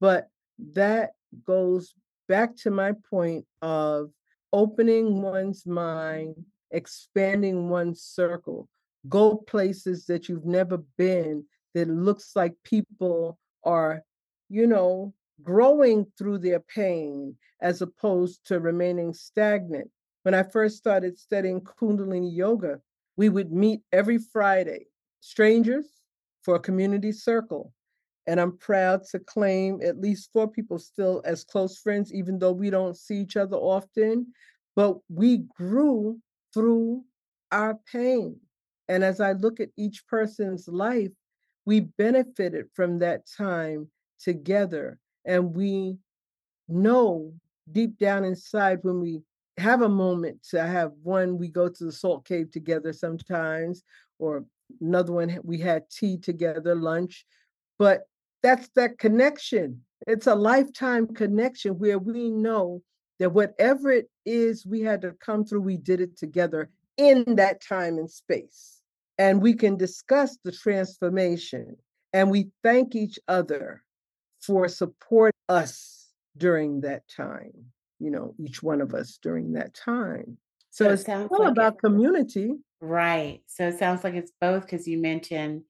But 0.00 0.28
that 0.74 1.14
goes 1.44 1.92
back 2.28 2.54
to 2.58 2.70
my 2.70 2.92
point 3.10 3.46
of 3.62 4.10
opening 4.52 5.22
one's 5.22 5.66
mind, 5.66 6.36
expanding 6.70 7.68
one's 7.68 8.02
circle, 8.02 8.68
go 9.08 9.34
places 9.34 10.06
that 10.06 10.28
you've 10.28 10.46
never 10.46 10.78
been 10.96 11.44
that 11.74 11.88
looks 11.88 12.36
like 12.36 12.54
people 12.62 13.40
are, 13.64 14.04
you 14.48 14.68
know, 14.68 15.14
growing 15.42 16.06
through 16.16 16.38
their 16.38 16.60
pain 16.60 17.36
as 17.60 17.82
opposed 17.82 18.46
to 18.46 18.60
remaining 18.60 19.12
stagnant. 19.12 19.90
When 20.22 20.34
I 20.34 20.42
first 20.42 20.76
started 20.76 21.18
studying 21.18 21.60
Kundalini 21.60 22.34
Yoga, 22.34 22.80
we 23.16 23.28
would 23.28 23.52
meet 23.52 23.80
every 23.92 24.18
Friday, 24.18 24.86
strangers 25.20 25.86
for 26.42 26.56
a 26.56 26.60
community 26.60 27.12
circle. 27.12 27.72
And 28.26 28.40
I'm 28.40 28.58
proud 28.58 29.04
to 29.10 29.18
claim 29.18 29.80
at 29.82 30.00
least 30.00 30.30
four 30.32 30.48
people 30.48 30.78
still 30.78 31.22
as 31.24 31.44
close 31.44 31.78
friends, 31.78 32.12
even 32.12 32.38
though 32.38 32.52
we 32.52 32.68
don't 32.68 32.96
see 32.96 33.16
each 33.16 33.36
other 33.36 33.56
often. 33.56 34.26
But 34.76 34.98
we 35.08 35.38
grew 35.56 36.18
through 36.52 37.04
our 37.50 37.78
pain. 37.90 38.36
And 38.88 39.02
as 39.02 39.20
I 39.20 39.32
look 39.32 39.60
at 39.60 39.70
each 39.76 40.06
person's 40.06 40.68
life, 40.68 41.10
we 41.64 41.80
benefited 41.80 42.66
from 42.74 42.98
that 42.98 43.22
time 43.36 43.90
together. 44.20 44.98
And 45.24 45.54
we 45.54 45.98
know 46.68 47.32
deep 47.70 47.98
down 47.98 48.24
inside 48.24 48.78
when 48.82 49.00
we 49.00 49.22
have 49.58 49.82
a 49.82 49.88
moment 49.88 50.42
to 50.50 50.62
have 50.62 50.92
one, 51.02 51.38
we 51.38 51.48
go 51.48 51.68
to 51.68 51.84
the 51.84 51.92
salt 51.92 52.24
cave 52.24 52.50
together 52.50 52.92
sometimes, 52.92 53.82
or 54.18 54.44
another 54.80 55.12
one, 55.12 55.38
we 55.42 55.58
had 55.58 55.90
tea 55.90 56.16
together, 56.16 56.74
lunch. 56.74 57.26
But 57.78 58.02
that's 58.42 58.68
that 58.76 58.98
connection. 58.98 59.82
It's 60.06 60.26
a 60.26 60.34
lifetime 60.34 61.08
connection 61.08 61.78
where 61.78 61.98
we 61.98 62.30
know 62.30 62.82
that 63.18 63.32
whatever 63.32 63.90
it 63.90 64.08
is 64.24 64.64
we 64.64 64.80
had 64.80 65.02
to 65.02 65.12
come 65.12 65.44
through, 65.44 65.62
we 65.62 65.76
did 65.76 66.00
it 66.00 66.16
together 66.16 66.70
in 66.96 67.36
that 67.36 67.60
time 67.60 67.98
and 67.98 68.10
space. 68.10 68.80
And 69.18 69.42
we 69.42 69.54
can 69.54 69.76
discuss 69.76 70.38
the 70.44 70.52
transformation 70.52 71.76
and 72.12 72.30
we 72.30 72.50
thank 72.62 72.94
each 72.94 73.18
other 73.26 73.82
for 74.40 74.68
support 74.68 75.34
us 75.48 76.08
during 76.36 76.82
that 76.82 77.02
time, 77.08 77.52
you 77.98 78.10
know, 78.10 78.34
each 78.38 78.62
one 78.62 78.80
of 78.80 78.94
us 78.94 79.18
during 79.22 79.52
that 79.54 79.74
time. 79.74 80.38
So 80.70 80.84
So 80.84 80.90
it 80.90 80.92
it's 80.94 81.04
sounds 81.04 81.30
all 81.30 81.40
like 81.40 81.56
it 81.58 81.58
about 81.58 81.78
community. 81.78 82.54
right. 82.80 83.40
So 83.46 83.68
it 83.68 83.78
sounds 83.78 84.04
like 84.04 84.14
it's 84.14 84.32
both 84.40 84.62
because 84.62 84.86
you 84.86 84.98
mentioned 84.98 85.62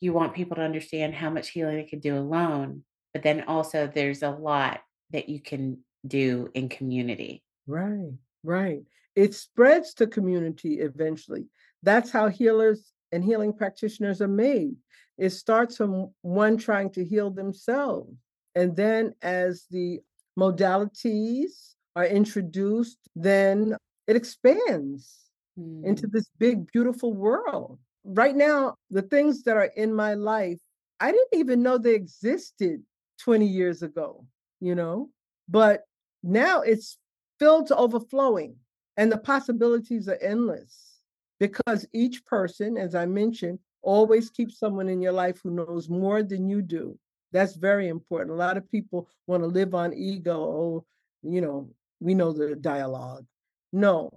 you 0.00 0.12
want 0.12 0.34
people 0.34 0.56
to 0.56 0.62
understand 0.62 1.14
how 1.14 1.30
much 1.30 1.50
healing 1.50 1.76
they 1.76 1.84
can 1.84 2.00
do 2.00 2.16
alone, 2.18 2.84
but 3.12 3.22
then 3.22 3.42
also 3.44 3.86
there's 3.86 4.22
a 4.22 4.30
lot 4.30 4.80
that 5.10 5.28
you 5.28 5.40
can 5.40 5.78
do 6.06 6.48
in 6.54 6.68
community. 6.68 7.42
Right, 7.66 8.12
right. 8.42 8.82
It 9.14 9.34
spreads 9.34 9.94
to 9.94 10.06
community 10.06 10.80
eventually. 10.80 11.46
That's 11.82 12.10
how 12.10 12.28
healers 12.28 12.92
and 13.12 13.22
healing 13.22 13.52
practitioners 13.52 14.20
are 14.22 14.28
made. 14.28 14.74
It 15.18 15.30
starts 15.30 15.76
from 15.76 16.12
one 16.22 16.56
trying 16.56 16.90
to 16.92 17.04
heal 17.04 17.30
themselves. 17.30 18.16
And 18.54 18.76
then 18.76 19.14
as 19.22 19.66
the 19.70 20.00
modalities 20.38 21.74
are 21.96 22.06
introduced, 22.06 22.98
then 23.14 23.76
it 24.06 24.16
expands 24.16 25.18
into 25.82 26.06
Mm, 26.06 26.12
this 26.12 26.28
big, 26.38 26.66
beautiful 26.72 27.12
world. 27.12 27.78
Right 28.04 28.34
now, 28.34 28.76
the 28.90 29.02
things 29.02 29.42
that 29.44 29.56
are 29.56 29.70
in 29.76 29.94
my 29.94 30.14
life, 30.14 30.58
I 31.00 31.12
didn't 31.12 31.34
even 31.34 31.62
know 31.62 31.78
they 31.78 31.94
existed 31.94 32.82
20 33.20 33.46
years 33.46 33.82
ago, 33.82 34.26
you 34.60 34.74
know, 34.74 35.10
but 35.48 35.84
now 36.22 36.60
it's 36.62 36.98
filled 37.38 37.66
to 37.68 37.76
overflowing 37.76 38.56
and 38.96 39.10
the 39.10 39.18
possibilities 39.18 40.08
are 40.08 40.18
endless 40.20 41.00
because 41.38 41.86
each 41.92 42.24
person, 42.24 42.76
as 42.76 42.94
I 42.94 43.06
mentioned, 43.06 43.58
always 43.82 44.30
keep 44.30 44.50
someone 44.50 44.88
in 44.88 45.00
your 45.00 45.12
life 45.12 45.40
who 45.42 45.50
knows 45.50 45.88
more 45.88 46.22
than 46.22 46.48
you 46.48 46.62
do. 46.62 46.98
That's 47.32 47.54
very 47.54 47.88
important. 47.88 48.30
A 48.30 48.38
lot 48.38 48.56
of 48.56 48.70
people 48.70 49.08
want 49.26 49.42
to 49.42 49.46
live 49.46 49.74
on 49.74 49.94
ego. 49.94 50.34
Oh, 50.34 50.84
you 51.22 51.40
know, 51.40 51.70
we 52.00 52.14
know 52.14 52.32
the 52.32 52.54
dialogue. 52.56 53.24
No, 53.72 54.10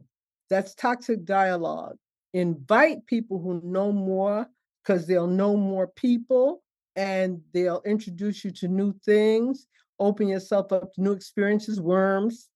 that's 0.49 0.76
toxic 0.76 1.24
dialogue. 1.26 1.97
Invite 2.34 3.05
people 3.05 3.39
who 3.39 3.61
know 3.63 3.91
more 3.91 4.47
because 4.84 5.07
they'll 5.07 5.28
know 5.28 5.55
more 5.55 5.88
people 5.88 6.61
and 6.95 7.41
they'll 7.53 7.82
introduce 7.86 8.43
you 8.43 8.51
to 8.51 8.68
new 8.68 8.93
things, 9.05 9.68
open 9.99 10.28
yourself 10.28 10.72
up 10.72 10.93
to 10.93 11.01
new 11.01 11.11
experiences, 11.11 11.80
worms. 11.80 12.49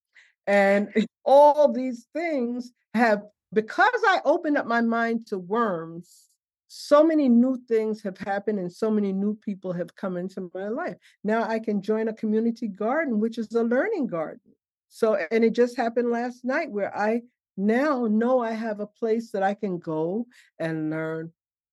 And 0.48 0.90
all 1.24 1.72
these 1.72 2.08
things 2.14 2.72
have, 2.94 3.24
because 3.54 4.02
I 4.08 4.20
opened 4.26 4.58
up 4.58 4.66
my 4.66 4.82
mind 4.82 5.28
to 5.28 5.38
worms, 5.38 6.29
so 6.70 7.04
many 7.04 7.28
new 7.28 7.58
things 7.68 8.02
have 8.04 8.18
happened 8.20 8.60
and 8.60 8.72
so 8.72 8.92
many 8.92 9.12
new 9.12 9.36
people 9.36 9.74
have 9.74 9.96
come 9.96 10.18
into 10.18 10.52
my 10.54 10.68
life. 10.68 10.96
Now 11.24 11.44
I 11.44 11.58
can 11.58 11.82
join 11.82 12.08
a 12.08 12.14
community 12.14 12.68
garden, 12.68 13.20
which 13.20 13.40
is 13.40 13.52
a 13.54 13.64
learning 13.64 14.06
garden. 14.06 14.54
So, 14.88 15.18
and 15.32 15.44
it 15.44 15.54
just 15.54 15.76
happened 15.76 16.12
last 16.12 16.46
night 16.46 16.72
where 16.72 16.96
I 16.96 17.24
now 17.58 18.06
know 18.06 18.40
I 18.40 18.52
have 18.52 18.80
a 18.80 18.88
place 18.88 19.32
that 19.32 19.42
I 19.42 19.56
can 19.56 19.80
go 19.80 20.28
and 20.60 20.92
learn 20.92 21.32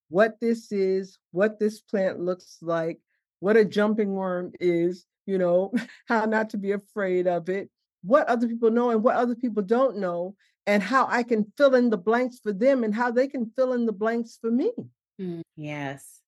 what 0.09 0.41
this 0.41 0.73
is, 0.73 1.19
what 1.31 1.61
this 1.61 1.81
plant 1.81 2.19
looks 2.19 2.57
like, 2.63 2.99
what 3.41 3.59
a 3.59 3.67
jumping 3.67 4.15
worm 4.15 4.53
is, 4.61 5.05
you 5.27 5.37
know, 5.37 5.75
how 6.09 6.25
not 6.25 6.51
to 6.51 6.57
be 6.57 6.73
afraid 6.73 7.27
of 7.27 7.51
it, 7.51 7.69
what 8.03 8.29
other 8.29 8.49
people 8.49 8.71
know 8.71 8.91
and 8.91 9.03
what 9.03 9.17
other 9.17 9.35
people 9.35 9.63
don't 9.63 9.99
know, 9.99 10.35
and 10.67 10.83
how 10.83 11.07
I 11.09 11.23
can 11.23 11.53
fill 11.57 11.75
in 11.75 11.91
the 11.91 11.99
blanks 11.99 12.39
for 12.39 12.53
them 12.53 12.85
and 12.85 12.95
how 12.95 13.11
they 13.11 13.29
can 13.29 13.51
fill 13.57 13.73
in 13.73 13.87
the 13.87 13.93
blanks 13.93 14.39
for 14.41 14.51
me. 14.51 14.73
mm, 15.21 15.43
yes. 15.57 16.21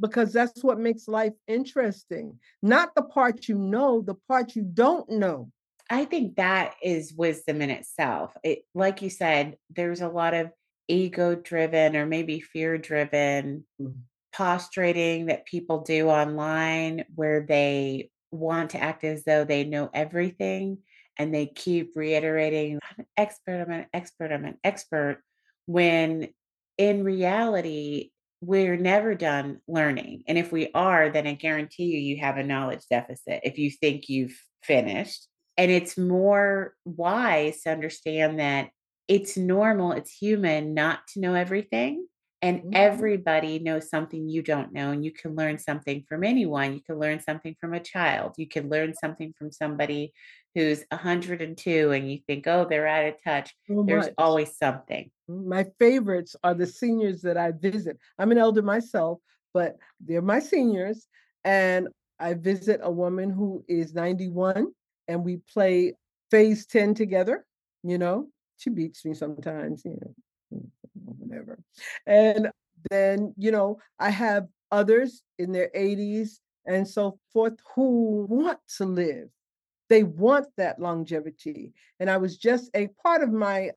Because 0.00 0.32
that's 0.32 0.62
what 0.62 0.78
makes 0.78 1.08
life 1.08 1.32
interesting. 1.48 2.38
Not 2.62 2.94
the 2.94 3.02
part 3.02 3.48
you 3.48 3.56
know, 3.56 4.00
the 4.00 4.14
part 4.28 4.54
you 4.54 4.62
don't 4.62 5.08
know. 5.10 5.50
I 5.90 6.04
think 6.04 6.36
that 6.36 6.74
is 6.82 7.14
wisdom 7.14 7.62
in 7.62 7.70
itself. 7.70 8.36
It, 8.44 8.64
like 8.74 9.02
you 9.02 9.10
said, 9.10 9.56
there's 9.70 10.00
a 10.02 10.08
lot 10.08 10.34
of 10.34 10.52
ego 10.86 11.34
driven 11.34 11.96
or 11.96 12.06
maybe 12.06 12.40
fear 12.40 12.78
driven 12.78 13.64
Mm. 13.80 14.02
posturing 14.32 15.26
that 15.26 15.46
people 15.46 15.80
do 15.80 16.08
online 16.08 17.04
where 17.14 17.44
they 17.46 18.10
want 18.30 18.70
to 18.70 18.78
act 18.78 19.04
as 19.04 19.24
though 19.24 19.44
they 19.44 19.64
know 19.64 19.90
everything 19.94 20.78
and 21.18 21.34
they 21.34 21.46
keep 21.46 21.92
reiterating, 21.96 22.78
I'm 22.82 23.00
an 23.00 23.06
expert, 23.16 23.62
I'm 23.62 23.72
an 23.72 23.86
expert, 23.92 24.32
I'm 24.32 24.44
an 24.44 24.58
expert, 24.64 25.22
when 25.66 26.28
in 26.76 27.04
reality, 27.04 28.10
we're 28.40 28.76
never 28.76 29.14
done 29.14 29.58
learning. 29.66 30.22
And 30.28 30.38
if 30.38 30.52
we 30.52 30.70
are, 30.72 31.10
then 31.10 31.26
I 31.26 31.34
guarantee 31.34 31.86
you, 31.86 31.98
you 31.98 32.18
have 32.18 32.36
a 32.36 32.44
knowledge 32.44 32.82
deficit 32.88 33.40
if 33.42 33.58
you 33.58 33.70
think 33.70 34.08
you've 34.08 34.38
finished. 34.62 35.26
And 35.56 35.72
it's 35.72 35.98
more 35.98 36.74
wise 36.84 37.62
to 37.62 37.70
understand 37.70 38.38
that 38.38 38.68
it's 39.08 39.36
normal, 39.36 39.92
it's 39.92 40.12
human 40.12 40.74
not 40.74 41.00
to 41.14 41.20
know 41.20 41.34
everything. 41.34 42.06
And 42.40 42.62
Mhm. 42.62 42.70
everybody 42.72 43.58
knows 43.58 43.90
something 43.90 44.28
you 44.28 44.42
don't 44.42 44.72
know, 44.72 44.92
and 44.92 45.04
you 45.04 45.10
can 45.12 45.34
learn 45.34 45.58
something 45.58 46.04
from 46.08 46.22
anyone. 46.22 46.74
You 46.74 46.82
can 46.82 46.98
learn 46.98 47.18
something 47.20 47.56
from 47.60 47.74
a 47.74 47.80
child. 47.80 48.34
You 48.38 48.46
can 48.46 48.68
learn 48.68 48.94
something 48.94 49.32
from 49.36 49.50
somebody 49.50 50.12
who's 50.54 50.84
102 50.92 51.90
and 51.90 52.10
you 52.10 52.18
think, 52.26 52.46
oh, 52.46 52.64
they're 52.64 52.86
out 52.86 53.06
of 53.06 53.22
touch. 53.22 53.54
So 53.66 53.82
There's 53.82 54.06
much. 54.06 54.14
always 54.18 54.56
something. 54.56 55.10
My 55.26 55.64
favorites 55.78 56.36
are 56.44 56.54
the 56.54 56.66
seniors 56.66 57.22
that 57.22 57.36
I 57.36 57.50
visit. 57.52 57.98
I'm 58.18 58.30
an 58.32 58.38
elder 58.38 58.62
myself, 58.62 59.18
but 59.52 59.76
they're 60.00 60.22
my 60.22 60.38
seniors. 60.38 61.06
And 61.44 61.88
I 62.20 62.34
visit 62.34 62.80
a 62.82 62.90
woman 62.90 63.30
who 63.30 63.64
is 63.68 63.94
91 63.94 64.72
and 65.08 65.24
we 65.24 65.38
play 65.52 65.94
phase 66.30 66.66
10 66.66 66.94
together. 66.94 67.44
You 67.82 67.98
know, 67.98 68.28
she 68.58 68.70
beats 68.70 69.04
me 69.04 69.14
sometimes, 69.14 69.84
you 69.84 69.98
know, 70.00 70.14
mm, 70.54 70.66
whatever. 71.04 71.58
And 72.06 72.50
then, 72.90 73.34
you 73.36 73.50
know, 73.50 73.78
I 73.98 74.10
have 74.10 74.46
others 74.70 75.22
in 75.38 75.52
their 75.52 75.70
80s 75.74 76.40
and 76.66 76.86
so 76.86 77.18
forth 77.32 77.54
who 77.74 78.26
want 78.28 78.58
to 78.76 78.84
live. 78.84 79.28
They 79.88 80.02
want 80.02 80.46
that 80.56 80.78
longevity. 80.78 81.72
And 81.98 82.10
I 82.10 82.18
was 82.18 82.36
just 82.36 82.70
a 82.74 82.88
part 83.02 83.22
of 83.22 83.32
my 83.32 83.70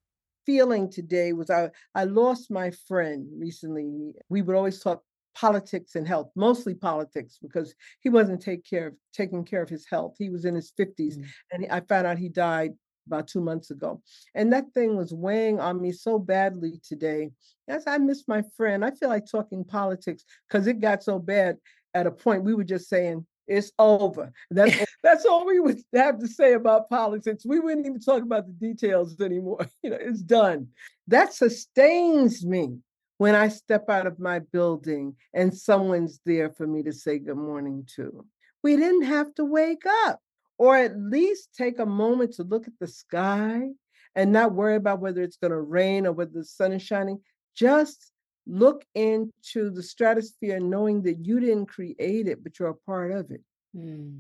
feeling 0.46 0.90
today 0.90 1.34
was 1.34 1.50
I, 1.50 1.70
I 1.96 2.04
lost 2.06 2.52
my 2.52 2.72
friend 2.88 3.28
recently. 3.38 4.14
We 4.30 4.42
would 4.42 4.56
always 4.56 4.80
talk 4.82 5.04
politics 5.36 5.96
and 5.96 6.06
health, 6.08 6.30
mostly 6.36 6.74
politics, 6.76 7.38
because 7.42 7.74
he 8.02 8.10
wasn't 8.10 8.42
take 8.42 8.66
care 8.66 8.88
of 8.88 8.96
taking 9.14 9.46
care 9.46 9.62
of 9.62 9.70
his 9.70 9.86
health. 9.90 10.16
He 10.18 10.30
was 10.30 10.44
in 10.46 10.56
his 10.56 10.72
50s, 10.72 11.18
Mm. 11.18 11.26
and 11.52 11.68
I 11.72 11.80
found 11.82 12.08
out 12.08 12.18
he 12.18 12.28
died 12.30 12.74
about 13.12 13.28
two 13.28 13.42
months 13.42 13.72
ago. 13.72 14.02
And 14.34 14.54
that 14.54 14.74
thing 14.74 14.96
was 14.96 15.14
weighing 15.14 15.60
on 15.60 15.82
me 15.82 15.92
so 15.92 16.18
badly 16.18 16.80
today. 16.84 17.32
As 17.68 17.86
I 17.88 17.98
miss 17.98 18.28
my 18.28 18.44
friend, 18.56 18.86
I 18.86 18.92
feel 18.92 19.10
like 19.10 19.30
talking 19.30 19.64
politics 19.64 20.24
because 20.48 20.68
it 20.68 20.80
got 20.80 21.04
so 21.04 21.20
bad 21.20 21.58
at 21.94 22.08
a 22.08 22.12
point 22.12 22.44
we 22.44 22.54
were 22.54 22.64
just 22.64 22.88
saying 22.88 23.26
it's 23.48 23.72
over. 23.78 24.32
That's 24.50 24.86
that's 25.04 25.26
all 25.26 25.46
we 25.46 25.60
would 25.60 25.82
have 25.94 26.20
to 26.20 26.28
say 26.28 26.54
about 26.54 26.90
politics. 26.90 27.46
We 27.46 27.60
wouldn't 27.60 27.86
even 27.86 28.00
talk 28.00 28.24
about 28.24 28.48
the 28.48 28.54
details 28.54 29.20
anymore. 29.20 29.68
You 29.84 29.90
know, 29.90 29.98
it's 30.00 30.22
done. 30.22 30.68
That 31.08 31.34
sustains 31.34 32.46
me 32.46 32.78
when 33.18 33.36
I 33.36 33.50
step 33.50 33.90
out 33.90 34.08
of 34.08 34.20
my 34.20 34.40
building 34.40 35.16
and 35.34 35.56
someone's 35.56 36.20
there 36.26 36.52
for 36.52 36.68
me 36.68 36.84
to 36.84 36.94
say 36.94 37.20
good 37.20 37.38
morning 37.38 37.88
to. 37.96 38.26
We 38.64 38.78
didn't 38.78 39.04
have 39.04 39.34
to 39.36 39.46
wake 39.46 39.84
up 40.06 40.20
or 40.62 40.78
at 40.78 40.96
least 40.96 41.56
take 41.58 41.80
a 41.80 41.86
moment 41.88 42.34
to 42.34 42.44
look 42.44 42.68
at 42.68 42.74
the 42.80 42.86
sky 42.86 43.68
and 44.14 44.32
not 44.32 44.54
worry 44.54 44.76
about 44.76 45.00
whether 45.00 45.24
it's 45.24 45.38
going 45.38 45.50
to 45.50 45.60
rain 45.60 46.06
or 46.06 46.12
whether 46.12 46.30
the 46.32 46.46
sun 46.46 46.72
is 46.72 46.84
shining. 46.84 47.20
Just 47.56 48.12
look 48.46 48.86
into 48.94 49.72
the 49.72 49.82
stratosphere 49.82 50.60
knowing 50.60 51.02
that 51.02 51.26
you 51.26 51.40
didn't 51.40 51.66
create 51.66 52.28
it, 52.28 52.44
but 52.44 52.60
you're 52.60 52.70
a 52.70 52.76
part 52.76 53.12
of 53.12 53.32
it. 53.32 53.42
Mm. 53.76 54.20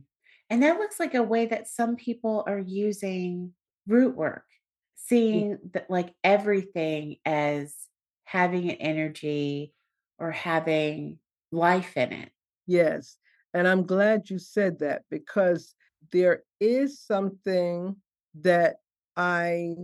And 0.49 0.63
that 0.63 0.79
looks 0.79 0.99
like 0.99 1.13
a 1.13 1.21
way 1.21 1.45
that 1.45 1.67
some 1.67 1.95
people 1.95 2.43
are 2.47 2.57
using 2.57 3.53
root 3.85 4.15
work, 4.15 4.45
Yeah. 4.49 5.05
seeing 5.05 5.59
that 5.73 5.91
like 5.91 6.11
everything 6.23 7.17
as 7.23 7.75
having 8.23 8.71
an 8.71 8.77
energy 8.77 9.75
or 10.17 10.31
having 10.31 11.19
life 11.51 11.95
in 11.97 12.11
it. 12.13 12.31
Yes. 12.65 13.15
And 13.53 13.67
I'm 13.67 13.85
glad 13.85 14.31
you 14.31 14.39
said 14.39 14.79
that 14.79 15.03
because 15.11 15.75
there 16.11 16.43
is 16.59 16.99
something 16.99 17.95
that 18.41 18.77
I 19.15 19.75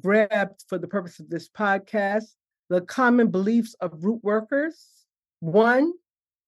grabbed 0.00 0.64
for 0.68 0.78
the 0.78 0.88
purpose 0.88 1.20
of 1.20 1.28
this 1.28 1.48
podcast 1.48 2.34
the 2.70 2.80
common 2.80 3.30
beliefs 3.30 3.74
of 3.80 4.04
root 4.04 4.20
workers. 4.22 4.88
One, 5.40 5.92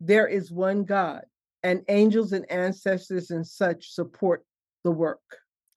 there 0.00 0.26
is 0.26 0.50
one 0.50 0.84
God, 0.84 1.24
and 1.62 1.82
angels 1.88 2.32
and 2.32 2.50
ancestors 2.50 3.30
and 3.30 3.46
such 3.46 3.90
support 3.90 4.44
the 4.84 4.90
work 4.90 5.20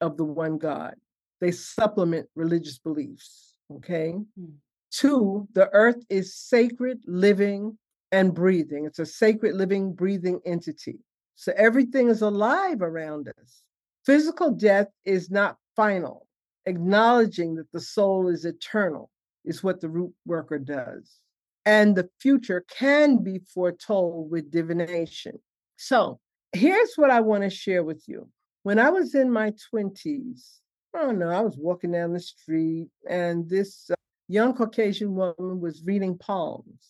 of 0.00 0.16
the 0.16 0.24
one 0.24 0.58
God. 0.58 0.94
They 1.40 1.52
supplement 1.52 2.28
religious 2.34 2.78
beliefs. 2.78 3.54
Okay. 3.72 4.14
Mm. 4.38 4.52
Two, 4.90 5.46
the 5.52 5.68
earth 5.72 6.02
is 6.08 6.34
sacred, 6.34 6.98
living, 7.06 7.78
and 8.12 8.34
breathing. 8.34 8.86
It's 8.86 8.98
a 8.98 9.06
sacred, 9.06 9.54
living, 9.54 9.92
breathing 9.92 10.40
entity. 10.44 10.98
So 11.40 11.54
everything 11.56 12.08
is 12.08 12.20
alive 12.20 12.82
around 12.82 13.28
us. 13.28 13.62
Physical 14.04 14.50
death 14.50 14.88
is 15.06 15.30
not 15.30 15.56
final. 15.74 16.26
Acknowledging 16.66 17.54
that 17.54 17.72
the 17.72 17.80
soul 17.80 18.28
is 18.28 18.44
eternal 18.44 19.08
is 19.46 19.64
what 19.64 19.80
the 19.80 19.88
root 19.88 20.12
worker 20.26 20.58
does. 20.58 21.20
And 21.64 21.96
the 21.96 22.10
future 22.20 22.66
can 22.68 23.24
be 23.24 23.40
foretold 23.54 24.30
with 24.30 24.50
divination. 24.50 25.40
So 25.76 26.20
here's 26.52 26.92
what 26.96 27.10
I 27.10 27.20
want 27.20 27.44
to 27.44 27.48
share 27.48 27.84
with 27.84 28.04
you. 28.06 28.28
When 28.62 28.78
I 28.78 28.90
was 28.90 29.14
in 29.14 29.32
my 29.32 29.54
20s, 29.72 30.58
I 30.94 31.00
don't 31.00 31.18
know, 31.18 31.30
I 31.30 31.40
was 31.40 31.56
walking 31.56 31.92
down 31.92 32.12
the 32.12 32.20
street 32.20 32.88
and 33.08 33.48
this 33.48 33.88
uh, 33.90 33.94
young 34.28 34.52
Caucasian 34.52 35.14
woman 35.14 35.58
was 35.58 35.82
reading 35.86 36.18
palms 36.18 36.84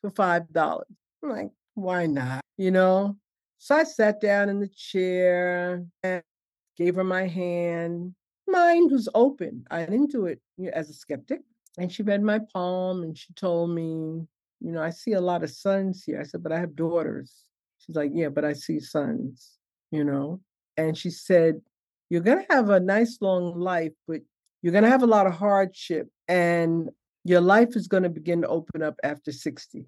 for 0.00 0.10
$5. 0.10 0.82
I'm 1.22 1.30
like, 1.30 1.50
why 1.74 2.06
not? 2.06 2.40
You 2.56 2.72
know? 2.72 3.16
So 3.58 3.74
I 3.74 3.84
sat 3.84 4.20
down 4.20 4.48
in 4.48 4.60
the 4.60 4.68
chair 4.68 5.84
and 6.02 6.22
gave 6.76 6.96
her 6.96 7.04
my 7.04 7.26
hand. 7.26 8.14
Mind 8.46 8.92
was 8.92 9.08
open. 9.14 9.64
I 9.70 9.80
didn't 9.86 10.12
do 10.12 10.26
it 10.26 10.40
as 10.72 10.90
a 10.90 10.94
skeptic. 10.94 11.40
And 11.78 11.92
she 11.92 12.02
read 12.02 12.22
my 12.22 12.40
palm 12.52 13.02
and 13.02 13.16
she 13.16 13.32
told 13.34 13.70
me, 13.70 14.26
you 14.60 14.72
know, 14.72 14.82
I 14.82 14.90
see 14.90 15.12
a 15.12 15.20
lot 15.20 15.42
of 15.42 15.50
sons 15.50 16.04
here. 16.04 16.20
I 16.20 16.24
said, 16.24 16.42
but 16.42 16.52
I 16.52 16.58
have 16.58 16.76
daughters. 16.76 17.34
She's 17.78 17.96
like, 17.96 18.12
yeah, 18.14 18.28
but 18.28 18.44
I 18.44 18.52
see 18.52 18.80
sons, 18.80 19.58
you 19.90 20.04
know? 20.04 20.40
And 20.76 20.96
she 20.96 21.10
said, 21.10 21.60
you're 22.08 22.22
going 22.22 22.38
to 22.38 22.54
have 22.54 22.70
a 22.70 22.80
nice 22.80 23.18
long 23.20 23.58
life, 23.58 23.92
but 24.06 24.20
you're 24.62 24.72
going 24.72 24.84
to 24.84 24.90
have 24.90 25.02
a 25.02 25.06
lot 25.06 25.26
of 25.26 25.34
hardship 25.34 26.08
and 26.28 26.88
your 27.24 27.40
life 27.40 27.76
is 27.76 27.88
going 27.88 28.04
to 28.04 28.08
begin 28.08 28.42
to 28.42 28.48
open 28.48 28.82
up 28.82 28.98
after 29.02 29.32
60. 29.32 29.84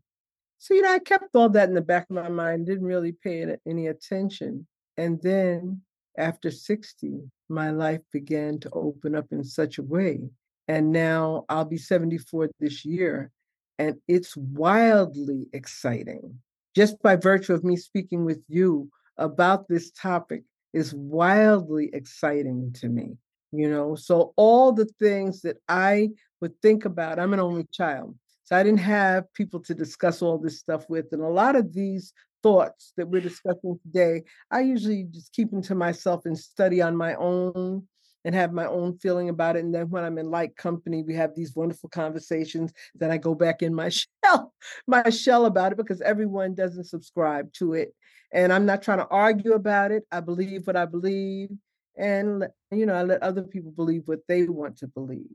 So, 0.59 0.75
you 0.75 0.83
know, 0.83 0.93
I 0.93 0.99
kept 0.99 1.35
all 1.35 1.49
that 1.51 1.69
in 1.69 1.75
the 1.75 1.81
back 1.81 2.07
of 2.11 2.17
my 2.17 2.29
mind, 2.29 2.67
didn't 2.67 2.85
really 2.85 3.13
pay 3.13 3.43
it 3.43 3.61
any 3.67 3.87
attention. 3.87 4.67
And 4.97 5.21
then 5.23 5.81
after 6.19 6.51
60, 6.51 7.21
my 7.49 7.71
life 7.71 8.01
began 8.13 8.59
to 8.61 8.71
open 8.71 9.15
up 9.15 9.27
in 9.31 9.45
such 9.45 9.79
a 9.79 9.83
way. 9.83 10.29
And 10.67 10.93
now 10.93 11.45
I'll 11.49 11.65
be 11.65 11.79
74 11.79 12.51
this 12.59 12.85
year. 12.85 13.31
And 13.79 13.97
it's 14.09 14.37
wildly 14.37 15.47
exciting. 15.53 16.41
Just 16.75 17.01
by 17.03 17.15
virtue 17.15 17.55
of 17.55 17.65
me 17.65 17.77
speaking 17.77 18.25
with 18.25 18.43
you 18.49 18.91
about 19.17 19.69
this 19.69 19.93
topic 19.93 20.43
is 20.75 20.93
wildly 20.93 21.91
exciting 21.93 22.73
to 22.75 22.89
me. 22.89 23.17
You 23.53 23.71
know, 23.71 23.95
so 23.95 24.35
all 24.37 24.73
the 24.73 24.89
things 24.99 25.41
that 25.43 25.57
I 25.69 26.11
would 26.41 26.61
think 26.61 26.85
about, 26.85 27.19
I'm 27.19 27.33
an 27.33 27.41
only 27.41 27.67
child. 27.73 28.17
So 28.49 28.57
I 28.57 28.63
didn't 28.63 28.81
have 28.81 29.31
people 29.35 29.61
to 29.61 29.75
discuss 29.75 30.23
all 30.23 30.39
this 30.39 30.59
stuff 30.59 30.89
with. 30.89 31.13
And 31.13 31.21
a 31.21 31.29
lot 31.29 31.55
of 31.55 31.75
these 31.75 32.15
thoughts 32.43 32.95
that 32.97 33.07
we're 33.07 33.21
discussing 33.21 33.79
today, 33.83 34.23
I 34.51 34.61
usually 34.61 35.03
just 35.03 35.35
keep 35.35 35.51
them 35.51 35.61
to 35.65 35.75
myself 35.75 36.25
and 36.25 36.39
study 36.39 36.81
on 36.81 36.97
my 36.97 37.15
own 37.17 37.87
and 38.25 38.35
have 38.35 38.55
my 38.55 38.65
own 38.65 38.97
feeling 39.01 39.29
about 39.29 39.57
it. 39.57 39.65
And 39.65 39.75
then 39.75 39.91
when 39.91 40.03
I'm 40.03 40.17
in 40.17 40.31
light 40.31 40.57
company, 40.57 41.03
we 41.03 41.13
have 41.13 41.35
these 41.37 41.55
wonderful 41.55 41.91
conversations. 41.91 42.73
Then 42.95 43.11
I 43.11 43.19
go 43.19 43.35
back 43.35 43.61
in 43.61 43.75
my 43.75 43.91
shell, 44.25 44.55
my 44.87 45.11
shell 45.11 45.45
about 45.45 45.73
it 45.73 45.77
because 45.77 46.01
everyone 46.01 46.55
doesn't 46.55 46.85
subscribe 46.85 47.53
to 47.59 47.75
it. 47.75 47.95
And 48.33 48.51
I'm 48.51 48.65
not 48.65 48.83
trying 48.83 49.01
to 49.01 49.09
argue 49.09 49.53
about 49.53 49.91
it. 49.91 50.05
I 50.11 50.21
believe 50.21 50.67
what 50.67 50.77
I 50.77 50.87
believe. 50.87 51.51
And 51.99 52.49
you 52.71 52.87
know, 52.87 52.95
I 52.95 53.03
let 53.03 53.23
other 53.23 53.43
people 53.43 53.73
believe 53.73 54.05
what 54.07 54.21
they 54.27 54.45
want 54.45 54.79
to 54.79 54.87
believe. 54.87 55.27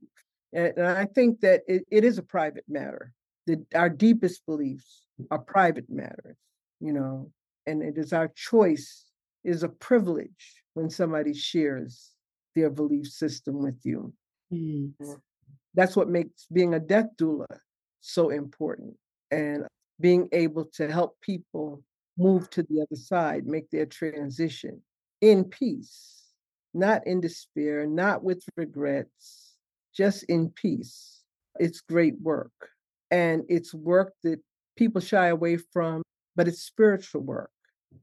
And, 0.54 0.74
and 0.78 0.88
I 0.88 1.06
think 1.06 1.42
that 1.42 1.62
it, 1.68 1.84
it 1.92 2.04
is 2.04 2.18
a 2.18 2.24
private 2.24 2.66
matter. 2.68 3.12
That 3.48 3.66
our 3.76 3.90
deepest 3.90 4.46
beliefs 4.46 5.06
are 5.30 5.40
private 5.40 5.90
matters, 5.90 6.38
you 6.80 6.94
know, 6.94 7.32
and 7.66 7.84
it 7.84 7.98
is 7.98 8.14
our 8.14 8.30
choice, 8.30 9.06
it 9.44 9.50
is 9.50 9.64
a 9.64 9.70
privilege 9.70 10.64
when 10.76 10.90
somebody 10.90 11.34
shares 11.34 12.12
their 12.56 12.70
belief 12.70 13.08
system 13.08 13.62
with 13.62 13.80
you. 13.84 14.14
Mm. 14.54 14.94
That's 15.74 15.96
what 15.96 16.08
makes 16.08 16.46
being 16.52 16.74
a 16.74 16.80
death 16.80 17.08
doula 17.20 17.48
so 18.00 18.30
important 18.30 18.96
and 19.32 19.66
being 20.00 20.30
able 20.32 20.66
to 20.76 20.92
help 20.92 21.20
people 21.22 21.84
move 22.18 22.50
to 22.52 22.64
the 22.64 22.82
other 22.82 23.00
side, 23.00 23.46
make 23.46 23.70
their 23.72 23.86
transition 23.86 24.82
in 25.22 25.46
peace, 25.46 26.24
not 26.74 27.06
in 27.08 27.22
despair, 27.22 27.88
not 27.88 28.24
with 28.24 28.44
regrets, 28.56 29.53
just 29.96 30.24
in 30.24 30.50
peace. 30.50 31.22
It's 31.60 31.82
great 31.82 32.16
work. 32.22 32.52
And 33.12 33.44
it's 33.48 33.74
work 33.74 34.14
that 34.24 34.40
people 34.76 35.02
shy 35.02 35.28
away 35.28 35.58
from, 35.58 36.02
but 36.36 36.48
it's 36.48 36.64
spiritual 36.64 37.22
work. 37.22 37.52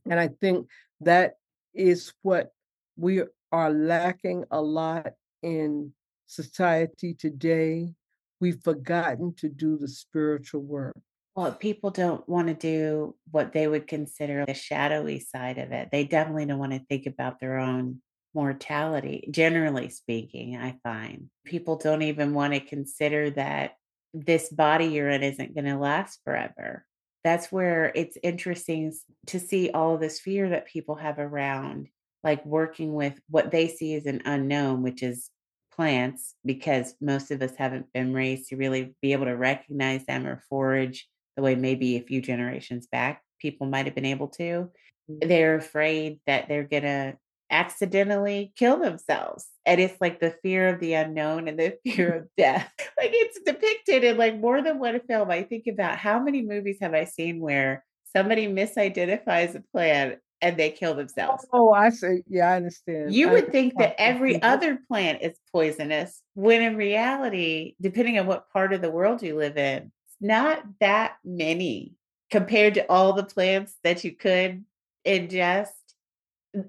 And 0.08 0.20
I 0.20 0.28
think 0.40 0.68
that 1.00 1.34
is 1.74 2.12
what 2.22 2.52
we 2.96 3.22
are 3.52 3.70
lacking 3.70 4.44
a 4.50 4.60
lot 4.60 5.12
in 5.42 5.92
society 6.26 7.14
today. 7.14 7.94
We've 8.40 8.62
forgotten 8.62 9.34
to 9.38 9.48
do 9.48 9.76
the 9.76 9.88
spiritual 9.88 10.62
work. 10.62 10.96
Well, 11.34 11.52
people 11.52 11.90
don't 11.90 12.26
want 12.28 12.48
to 12.48 12.54
do 12.54 13.14
what 13.30 13.52
they 13.52 13.66
would 13.66 13.86
consider 13.86 14.44
the 14.46 14.54
shadowy 14.54 15.20
side 15.20 15.58
of 15.58 15.72
it. 15.72 15.88
They 15.90 16.04
definitely 16.04 16.46
don't 16.46 16.58
want 16.58 16.72
to 16.72 16.84
think 16.88 17.06
about 17.06 17.40
their 17.40 17.58
own 17.58 18.00
mortality, 18.34 19.28
generally 19.30 19.88
speaking, 19.88 20.56
I 20.56 20.78
find. 20.82 21.28
People 21.44 21.76
don't 21.76 22.02
even 22.02 22.34
want 22.34 22.54
to 22.54 22.60
consider 22.60 23.30
that 23.30 23.72
this 24.12 24.48
body 24.48 24.86
you're 24.86 25.10
in 25.10 25.22
isn't 25.22 25.54
going 25.54 25.66
to 25.66 25.76
last 25.76 26.20
forever. 26.24 26.84
That's 27.22 27.52
where 27.52 27.92
it's 27.94 28.16
interesting 28.22 28.92
to 29.26 29.38
see 29.38 29.70
all 29.70 29.98
this 29.98 30.20
fear 30.20 30.50
that 30.50 30.66
people 30.66 30.94
have 30.96 31.18
around, 31.18 31.88
like 32.24 32.44
working 32.46 32.94
with 32.94 33.20
what 33.28 33.50
they 33.50 33.68
see 33.68 33.94
as 33.94 34.06
an 34.06 34.22
unknown, 34.24 34.82
which 34.82 35.02
is 35.02 35.30
plants, 35.74 36.34
because 36.44 36.94
most 37.00 37.30
of 37.30 37.42
us 37.42 37.54
haven't 37.56 37.92
been 37.92 38.12
raised 38.12 38.48
to 38.48 38.56
really 38.56 38.94
be 39.02 39.12
able 39.12 39.26
to 39.26 39.36
recognize 39.36 40.04
them 40.06 40.26
or 40.26 40.42
forage 40.48 41.08
the 41.36 41.42
way 41.42 41.54
maybe 41.54 41.96
a 41.96 42.02
few 42.02 42.20
generations 42.20 42.86
back 42.86 43.22
people 43.40 43.66
might 43.66 43.86
have 43.86 43.94
been 43.94 44.04
able 44.04 44.28
to. 44.28 44.70
Mm. 45.10 45.28
They're 45.28 45.56
afraid 45.56 46.20
that 46.26 46.48
they're 46.48 46.64
going 46.64 46.84
to 46.84 47.16
accidentally 47.50 48.52
kill 48.56 48.78
themselves. 48.78 49.46
And 49.66 49.80
it's 49.80 50.00
like 50.00 50.20
the 50.20 50.34
fear 50.42 50.68
of 50.68 50.80
the 50.80 50.94
unknown 50.94 51.48
and 51.48 51.58
the 51.58 51.76
fear 51.84 52.14
of 52.14 52.28
death. 52.36 52.72
Like 52.98 53.10
it's 53.12 53.40
depicted 53.44 54.04
in 54.04 54.16
like 54.16 54.38
more 54.38 54.62
than 54.62 54.78
one 54.78 55.00
film. 55.08 55.30
I 55.30 55.42
think 55.42 55.66
about 55.66 55.98
how 55.98 56.20
many 56.20 56.42
movies 56.42 56.78
have 56.80 56.94
I 56.94 57.04
seen 57.04 57.40
where 57.40 57.84
somebody 58.16 58.46
misidentifies 58.46 59.54
a 59.54 59.62
plant 59.72 60.18
and 60.42 60.56
they 60.56 60.70
kill 60.70 60.94
themselves. 60.94 61.46
Oh, 61.52 61.72
I 61.72 61.90
see. 61.90 62.22
Yeah, 62.26 62.50
I 62.50 62.56
understand. 62.56 63.14
You 63.14 63.28
I 63.28 63.32
would 63.32 63.52
think 63.52 63.74
that 63.78 63.94
every 63.98 64.40
other 64.42 64.78
plant 64.88 65.22
is 65.22 65.36
poisonous, 65.52 66.22
when 66.34 66.62
in 66.62 66.76
reality, 66.76 67.74
depending 67.80 68.18
on 68.18 68.26
what 68.26 68.50
part 68.50 68.72
of 68.72 68.80
the 68.80 68.90
world 68.90 69.22
you 69.22 69.36
live 69.36 69.58
in, 69.58 69.92
it's 70.06 70.16
not 70.20 70.62
that 70.80 71.16
many 71.24 71.94
compared 72.30 72.74
to 72.74 72.90
all 72.90 73.12
the 73.12 73.24
plants 73.24 73.76
that 73.84 74.02
you 74.04 74.16
could 74.16 74.64
ingest 75.06 75.68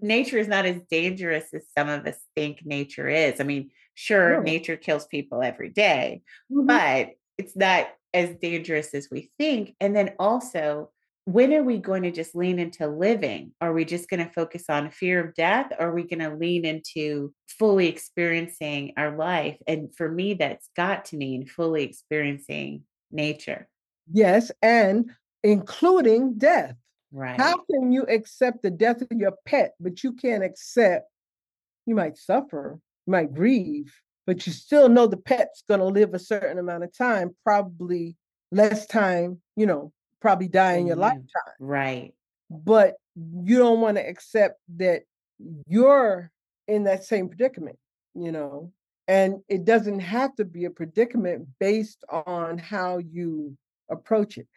nature 0.01 0.37
is 0.37 0.47
not 0.47 0.65
as 0.65 0.81
dangerous 0.89 1.45
as 1.53 1.63
some 1.77 1.89
of 1.89 2.05
us 2.05 2.17
think 2.35 2.65
nature 2.65 3.07
is. 3.07 3.39
I 3.39 3.43
mean, 3.43 3.71
sure, 3.95 4.37
no. 4.37 4.41
nature 4.41 4.77
kills 4.77 5.05
people 5.05 5.41
every 5.41 5.69
day, 5.69 6.21
mm-hmm. 6.51 6.67
but 6.67 7.11
it's 7.37 7.55
not 7.55 7.87
as 8.13 8.35
dangerous 8.35 8.93
as 8.93 9.09
we 9.09 9.31
think. 9.37 9.75
And 9.79 9.95
then 9.95 10.13
also, 10.19 10.91
when 11.25 11.53
are 11.53 11.63
we 11.63 11.77
going 11.77 12.03
to 12.03 12.11
just 12.11 12.35
lean 12.35 12.59
into 12.59 12.87
living? 12.87 13.51
Are 13.61 13.73
we 13.73 13.85
just 13.85 14.09
going 14.09 14.25
to 14.25 14.33
focus 14.33 14.65
on 14.69 14.89
fear 14.89 15.23
of 15.23 15.35
death? 15.35 15.71
Or 15.79 15.87
are 15.87 15.93
we 15.93 16.03
going 16.03 16.19
to 16.19 16.35
lean 16.35 16.65
into 16.65 17.33
fully 17.47 17.87
experiencing 17.87 18.93
our 18.97 19.15
life? 19.15 19.57
And 19.67 19.95
for 19.95 20.09
me, 20.09 20.33
that's 20.33 20.69
got 20.75 21.05
to 21.05 21.17
mean 21.17 21.45
fully 21.45 21.83
experiencing 21.83 22.83
nature. 23.11 23.67
Yes, 24.11 24.51
and 24.61 25.11
including 25.43 26.37
death. 26.37 26.75
Right. 27.11 27.39
How 27.39 27.57
can 27.69 27.91
you 27.91 28.03
accept 28.03 28.63
the 28.63 28.71
death 28.71 29.01
of 29.01 29.11
your 29.11 29.33
pet, 29.45 29.73
but 29.79 30.03
you 30.03 30.13
can't 30.13 30.43
accept 30.43 31.07
you 31.85 31.95
might 31.95 32.17
suffer, 32.17 32.79
you 33.05 33.11
might 33.11 33.33
grieve, 33.33 33.93
but 34.25 34.45
you 34.45 34.53
still 34.53 34.87
know 34.87 35.07
the 35.07 35.17
pet's 35.17 35.63
going 35.67 35.79
to 35.79 35.85
live 35.85 36.13
a 36.13 36.19
certain 36.19 36.59
amount 36.59 36.83
of 36.83 36.95
time, 36.95 37.35
probably 37.43 38.15
less 38.51 38.85
time, 38.85 39.41
you 39.55 39.65
know, 39.65 39.91
probably 40.21 40.47
die 40.47 40.73
in 40.73 40.87
your 40.87 40.95
mm-hmm. 40.95 41.01
lifetime. 41.01 41.55
Right. 41.59 42.13
But 42.49 42.95
you 43.15 43.57
don't 43.57 43.81
want 43.81 43.97
to 43.97 44.07
accept 44.07 44.59
that 44.77 45.03
you're 45.67 46.31
in 46.67 46.83
that 46.83 47.03
same 47.03 47.27
predicament, 47.27 47.77
you 48.13 48.31
know, 48.31 48.71
and 49.07 49.41
it 49.49 49.65
doesn't 49.65 49.99
have 49.99 50.35
to 50.35 50.45
be 50.45 50.65
a 50.65 50.69
predicament 50.69 51.47
based 51.59 52.03
on 52.09 52.57
how 52.57 52.99
you 52.99 53.57
approach 53.89 54.37
it. 54.37 54.47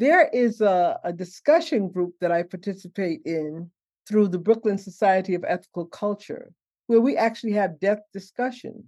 There 0.00 0.30
is 0.32 0.62
a, 0.62 0.98
a 1.04 1.12
discussion 1.12 1.90
group 1.90 2.14
that 2.22 2.32
I 2.32 2.42
participate 2.42 3.20
in 3.26 3.70
through 4.08 4.28
the 4.28 4.38
Brooklyn 4.38 4.78
Society 4.78 5.34
of 5.34 5.44
Ethical 5.46 5.84
Culture, 5.84 6.52
where 6.86 7.02
we 7.02 7.18
actually 7.18 7.52
have 7.52 7.78
death 7.78 8.00
discussions. 8.10 8.86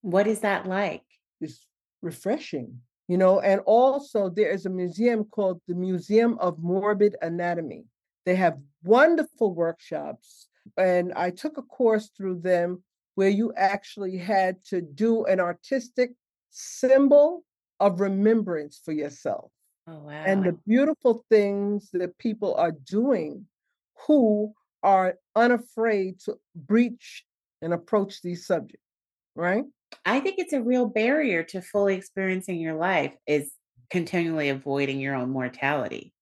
What 0.00 0.26
is 0.26 0.40
that 0.40 0.66
like? 0.66 1.04
It's 1.40 1.64
refreshing, 2.02 2.80
you 3.06 3.18
know. 3.18 3.38
And 3.38 3.60
also, 3.66 4.30
there 4.30 4.50
is 4.50 4.66
a 4.66 4.70
museum 4.70 5.22
called 5.22 5.60
the 5.68 5.76
Museum 5.76 6.36
of 6.40 6.58
Morbid 6.58 7.14
Anatomy. 7.22 7.84
They 8.26 8.34
have 8.34 8.58
wonderful 8.82 9.54
workshops, 9.54 10.48
and 10.76 11.12
I 11.12 11.30
took 11.30 11.58
a 11.58 11.62
course 11.62 12.10
through 12.16 12.40
them 12.40 12.82
where 13.14 13.28
you 13.28 13.52
actually 13.56 14.16
had 14.16 14.64
to 14.70 14.80
do 14.80 15.24
an 15.26 15.38
artistic 15.38 16.14
symbol 16.50 17.44
of 17.78 18.00
remembrance 18.00 18.80
for 18.84 18.90
yourself. 18.90 19.52
Oh, 19.88 20.00
wow. 20.00 20.24
And 20.26 20.44
the 20.44 20.52
beautiful 20.66 21.24
things 21.30 21.88
that 21.94 22.18
people 22.18 22.54
are 22.54 22.72
doing 22.72 23.46
who 24.06 24.52
are 24.82 25.14
unafraid 25.34 26.20
to 26.26 26.36
breach 26.54 27.24
and 27.62 27.72
approach 27.72 28.20
these 28.22 28.46
subjects, 28.46 28.84
right? 29.34 29.64
I 30.04 30.20
think 30.20 30.38
it's 30.38 30.52
a 30.52 30.62
real 30.62 30.86
barrier 30.86 31.42
to 31.44 31.62
fully 31.62 31.94
experiencing 31.94 32.60
your 32.60 32.74
life 32.74 33.14
is 33.26 33.50
continually 33.90 34.50
avoiding 34.50 35.00
your 35.00 35.14
own 35.14 35.30
mortality 35.30 36.12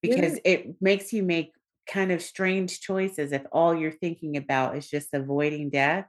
because 0.00 0.34
yeah. 0.36 0.52
it 0.52 0.76
makes 0.80 1.12
you 1.12 1.22
make 1.22 1.52
kind 1.86 2.10
of 2.10 2.22
strange 2.22 2.80
choices 2.80 3.32
if 3.32 3.42
all 3.52 3.74
you're 3.74 3.92
thinking 3.92 4.38
about 4.38 4.76
is 4.76 4.88
just 4.88 5.08
avoiding 5.12 5.68
death 5.68 6.06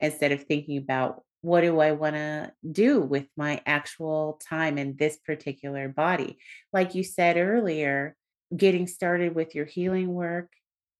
instead 0.00 0.32
of 0.32 0.44
thinking 0.44 0.78
about 0.78 1.22
what 1.40 1.60
do 1.60 1.80
I 1.80 1.92
want 1.92 2.16
to 2.16 2.52
do 2.70 3.00
with 3.00 3.26
my 3.36 3.62
actual 3.64 4.40
time 4.48 4.78
in 4.78 4.96
this 4.96 5.18
particular 5.18 5.88
body? 5.88 6.38
Like 6.72 6.94
you 6.94 7.04
said 7.04 7.36
earlier, 7.36 8.16
getting 8.56 8.86
started 8.86 9.34
with 9.34 9.54
your 9.54 9.66
healing 9.66 10.12
work, 10.12 10.50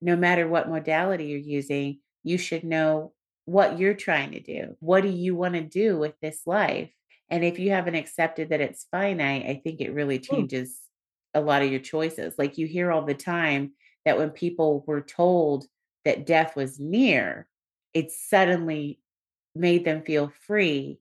no 0.01 0.17
matter 0.17 0.47
what 0.47 0.69
modality 0.69 1.27
you're 1.27 1.39
using, 1.39 2.01
you 2.23 2.39
should 2.39 2.65
know 2.65 3.13
what 3.47 3.79
you're 3.79 3.95
trying 3.95 4.33
to 4.33 4.41
do. 4.41 4.77
What 4.81 5.03
do 5.03 5.09
you 5.09 5.35
want 5.35 5.55
to 5.55 5.63
do 5.63 5.99
with 5.99 6.15
this 6.21 6.43
life? 6.47 6.91
And 7.31 7.45
if 7.45 7.59
you 7.59 7.71
haven't 7.71 7.95
accepted 7.95 8.51
that 8.51 8.61
it's 8.61 8.87
finite, 8.91 9.47
I 9.47 9.61
think 9.63 9.81
it 9.81 9.93
really 9.93 10.19
hmm. 10.19 10.35
changes 10.35 10.79
a 11.35 11.41
lot 11.41 11.63
of 11.63 11.71
your 11.71 11.81
choices. 11.81 12.35
Like 12.39 12.59
you 12.59 12.67
hear 12.67 12.93
all 12.93 13.05
the 13.05 13.15
time 13.15 13.73
that 14.05 14.19
when 14.19 14.31
people 14.31 14.85
were 14.87 15.01
told 15.03 15.67
that 16.05 16.27
death 16.27 16.57
was 16.57 16.79
near, 16.79 17.49
it 17.93 18.11
suddenly 18.13 19.01
made 19.59 19.85
them 19.85 20.03
feel 20.03 20.33
free 20.47 20.99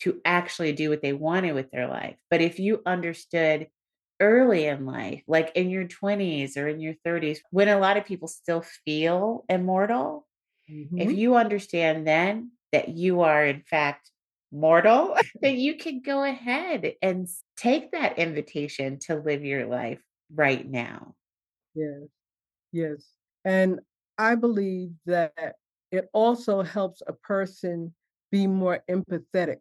to 0.00 0.20
actually 0.24 0.72
do 0.72 0.90
what 0.90 1.02
they 1.02 1.12
wanted 1.12 1.52
with 1.52 1.70
their 1.70 1.88
life. 1.88 2.16
But 2.30 2.40
if 2.40 2.58
you 2.58 2.82
understood 2.86 3.68
early 4.20 4.66
in 4.66 4.86
life, 4.86 5.22
like 5.26 5.52
in 5.54 5.70
your 5.70 5.84
20s 5.84 6.56
or 6.56 6.68
in 6.68 6.80
your 6.80 6.94
30s, 7.06 7.38
when 7.50 7.68
a 7.68 7.78
lot 7.78 7.96
of 7.96 8.04
people 8.04 8.28
still 8.28 8.62
feel 8.84 9.44
immortal, 9.48 10.26
mm-hmm. 10.70 10.98
if 10.98 11.12
you 11.12 11.36
understand 11.36 12.06
then 12.06 12.52
that 12.72 12.88
you 12.88 13.22
are, 13.22 13.44
in 13.44 13.62
fact, 13.62 14.10
mortal, 14.52 15.16
then 15.42 15.56
you 15.58 15.76
can 15.76 16.00
go 16.00 16.24
ahead 16.24 16.92
and 17.02 17.28
take 17.56 17.92
that 17.92 18.18
invitation 18.18 18.98
to 19.00 19.16
live 19.16 19.44
your 19.44 19.66
life 19.66 20.00
right 20.32 20.68
now. 20.68 21.14
Yes, 21.74 22.08
yes. 22.72 23.04
And 23.44 23.80
I 24.16 24.34
believe 24.34 24.90
that 25.06 25.54
it 25.90 26.08
also 26.12 26.62
helps 26.62 27.02
a 27.06 27.12
person 27.12 27.94
be 28.30 28.46
more 28.46 28.82
empathetic. 28.90 29.60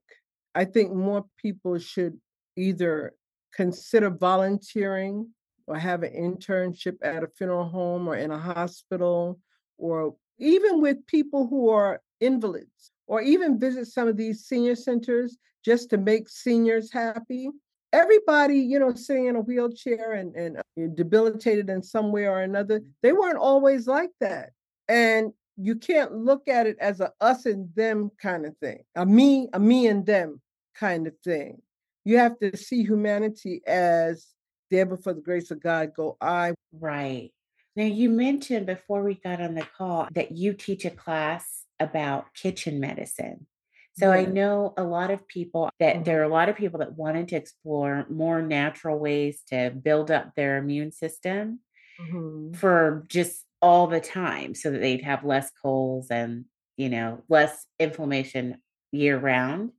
I 0.56 0.66
think 0.66 0.94
more 0.94 1.26
people 1.38 1.78
should 1.80 2.18
either 2.56 3.14
consider 3.54 4.10
volunteering 4.10 5.30
or 5.68 5.78
have 5.78 6.04
an 6.04 6.14
internship 6.14 6.98
at 7.02 7.24
a 7.24 7.28
funeral 7.28 7.66
home 7.66 8.08
or 8.08 8.16
in 8.16 8.32
a 8.32 8.38
hospital 8.38 9.40
or 9.78 10.16
even 10.40 10.82
with 10.82 11.06
people 11.08 11.48
who 11.48 11.70
are 11.70 12.02
invalids 12.20 12.92
or 13.08 13.22
even 13.22 13.60
visit 13.60 13.88
some 13.88 14.08
of 14.08 14.18
these 14.18 14.46
senior 14.46 14.76
centers 14.76 15.38
just 15.64 15.90
to 15.90 15.98
make 15.98 16.30
seniors 16.30 16.92
happy 16.92 17.50
everybody 17.94 18.58
you 18.58 18.80
know 18.80 18.94
sitting 18.94 19.28
in 19.28 19.36
a 19.36 19.42
wheelchair 19.42 20.14
and, 20.14 20.36
and 20.36 20.58
uh, 20.58 20.62
debilitated 20.96 21.70
in 21.70 21.82
some 21.82 22.12
way 22.12 22.28
or 22.28 22.42
another 22.42 22.82
they 23.02 23.14
weren't 23.14 23.38
always 23.38 23.88
like 23.88 24.12
that 24.20 24.50
and 24.88 25.32
you 25.58 25.76
can't 25.76 26.14
look 26.14 26.48
at 26.48 26.68
it 26.68 26.78
as 26.80 27.00
a 27.02 27.12
us 27.22 27.46
and 27.46 27.74
them 27.76 28.12
kind 28.22 28.46
of 28.46 28.56
thing, 28.58 28.84
a 28.96 29.06
me, 29.06 29.50
a 29.54 29.60
me 29.60 29.88
and 29.88 30.06
them 30.06 30.42
kind 30.76 31.08
of 31.08 31.14
thing. 31.24 31.62
You 32.06 32.18
have 32.20 32.40
to 32.40 32.56
see 32.56 32.84
humanity 32.84 33.62
as 33.68 34.28
there 34.72 34.86
before 34.86 35.14
the 35.14 35.22
grace 35.22 35.52
of 35.52 35.62
God 35.62 35.94
go 35.96 36.18
I. 36.22 36.54
Right. 36.72 37.32
Now 37.76 37.86
you 37.86 38.10
mentioned 38.10 38.66
before 38.66 39.04
we 39.04 39.16
got 39.16 39.42
on 39.42 39.56
the 39.56 39.66
call 39.78 40.08
that 40.14 40.32
you 40.32 40.54
teach 40.54 40.86
a 40.86 40.90
class 40.90 41.66
about 41.80 42.34
kitchen 42.34 42.80
medicine. 42.80 43.48
So 43.94 44.12
I 44.12 44.26
know 44.26 44.76
a 44.78 44.84
lot 44.84 45.10
of 45.10 45.28
people 45.28 45.70
that 45.80 45.98
Mhm. 45.98 46.06
there 46.06 46.22
are 46.22 46.24
a 46.24 46.30
lot 46.30 46.50
of 46.50 46.56
people 46.56 46.80
that 46.80 46.94
wanted 46.96 47.30
to 47.30 47.36
explore 47.36 48.06
more 48.10 48.44
natural 48.44 49.00
ways 49.00 49.42
to 49.48 49.72
build 49.72 50.12
up 50.12 50.36
their 50.36 50.58
immune 50.58 50.92
system 50.92 51.62
Mhm. 52.00 52.56
for 52.56 53.06
just 53.08 53.47
all 53.62 53.88
the 53.88 54.02
time 54.02 54.56
so 54.56 54.72
that 54.72 54.80
they'd 54.80 55.04
have 55.04 55.24
less 55.24 55.52
colds 55.62 56.10
and, 56.12 56.46
you 56.78 56.90
know, 56.90 57.24
less 57.30 57.66
inflammation 57.80 58.62
year 58.92 59.18
round. 59.18 59.72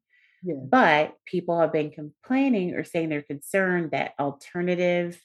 Yeah. 0.42 0.54
But 0.56 1.14
people 1.26 1.58
have 1.60 1.72
been 1.72 1.90
complaining 1.90 2.74
or 2.74 2.84
saying 2.84 3.08
they're 3.08 3.22
concerned 3.22 3.90
that 3.90 4.14
alternative 4.18 5.20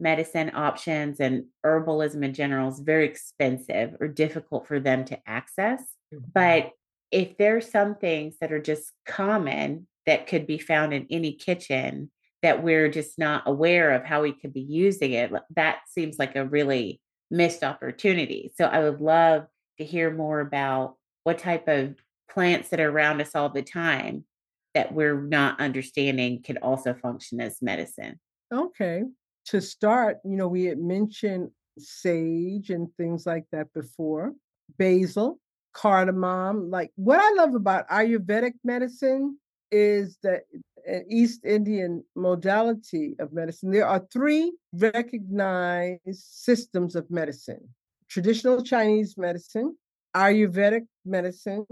medicine 0.00 0.50
options 0.54 1.20
and 1.20 1.44
herbalism 1.64 2.24
in 2.24 2.34
general 2.34 2.68
is 2.68 2.80
very 2.80 3.06
expensive 3.06 3.94
or 4.00 4.08
difficult 4.08 4.66
for 4.66 4.80
them 4.80 5.04
to 5.06 5.18
access. 5.26 5.82
Mhm. 6.12 6.32
But 6.32 6.72
if 7.10 7.36
there's 7.36 7.70
some 7.70 7.94
things 7.94 8.38
that 8.40 8.52
are 8.52 8.60
just 8.60 8.92
common 9.06 9.86
that 10.06 10.26
could 10.26 10.46
be 10.46 10.58
found 10.58 10.92
in 10.92 11.06
any 11.10 11.32
kitchen 11.32 12.10
that 12.42 12.62
we're 12.62 12.88
just 12.88 13.18
not 13.18 13.44
aware 13.46 13.92
of 13.92 14.04
how 14.04 14.22
we 14.22 14.32
could 14.32 14.52
be 14.52 14.60
using 14.60 15.12
it, 15.12 15.32
that 15.54 15.78
seems 15.88 16.18
like 16.18 16.36
a 16.36 16.44
really 16.44 17.00
missed 17.30 17.62
opportunity. 17.62 18.52
So 18.56 18.64
I 18.64 18.80
would 18.80 19.00
love 19.00 19.46
to 19.78 19.84
hear 19.84 20.12
more 20.12 20.40
about 20.40 20.96
what 21.24 21.38
type 21.38 21.68
of 21.68 21.96
plants 22.30 22.68
that 22.68 22.80
are 22.80 22.90
around 22.90 23.20
us 23.20 23.34
all 23.34 23.48
the 23.48 23.62
time 23.62 24.24
that 24.74 24.92
we're 24.92 25.20
not 25.20 25.60
understanding 25.60 26.42
could 26.42 26.58
also 26.58 26.94
function 26.94 27.40
as 27.40 27.62
medicine. 27.62 28.18
Okay. 28.52 29.02
To 29.46 29.60
start, 29.60 30.18
you 30.24 30.36
know, 30.36 30.48
we 30.48 30.64
had 30.64 30.78
mentioned 30.78 31.50
sage 31.78 32.70
and 32.70 32.88
things 32.96 33.26
like 33.26 33.44
that 33.52 33.72
before, 33.72 34.32
basil, 34.78 35.38
cardamom. 35.72 36.70
Like 36.70 36.92
what 36.96 37.20
I 37.20 37.32
love 37.34 37.54
about 37.54 37.88
Ayurvedic 37.88 38.54
medicine 38.64 39.38
is 39.70 40.18
that 40.22 40.42
an 40.86 41.04
East 41.08 41.44
Indian 41.44 42.04
modality 42.14 43.16
of 43.18 43.32
medicine, 43.32 43.70
there 43.70 43.86
are 43.86 44.06
three 44.12 44.52
recognized 44.72 46.00
systems 46.14 46.94
of 46.94 47.10
medicine 47.10 47.68
traditional 48.08 48.62
Chinese 48.62 49.16
medicine, 49.18 49.76
Ayurvedic 50.14 50.86
medicine, 51.04 51.66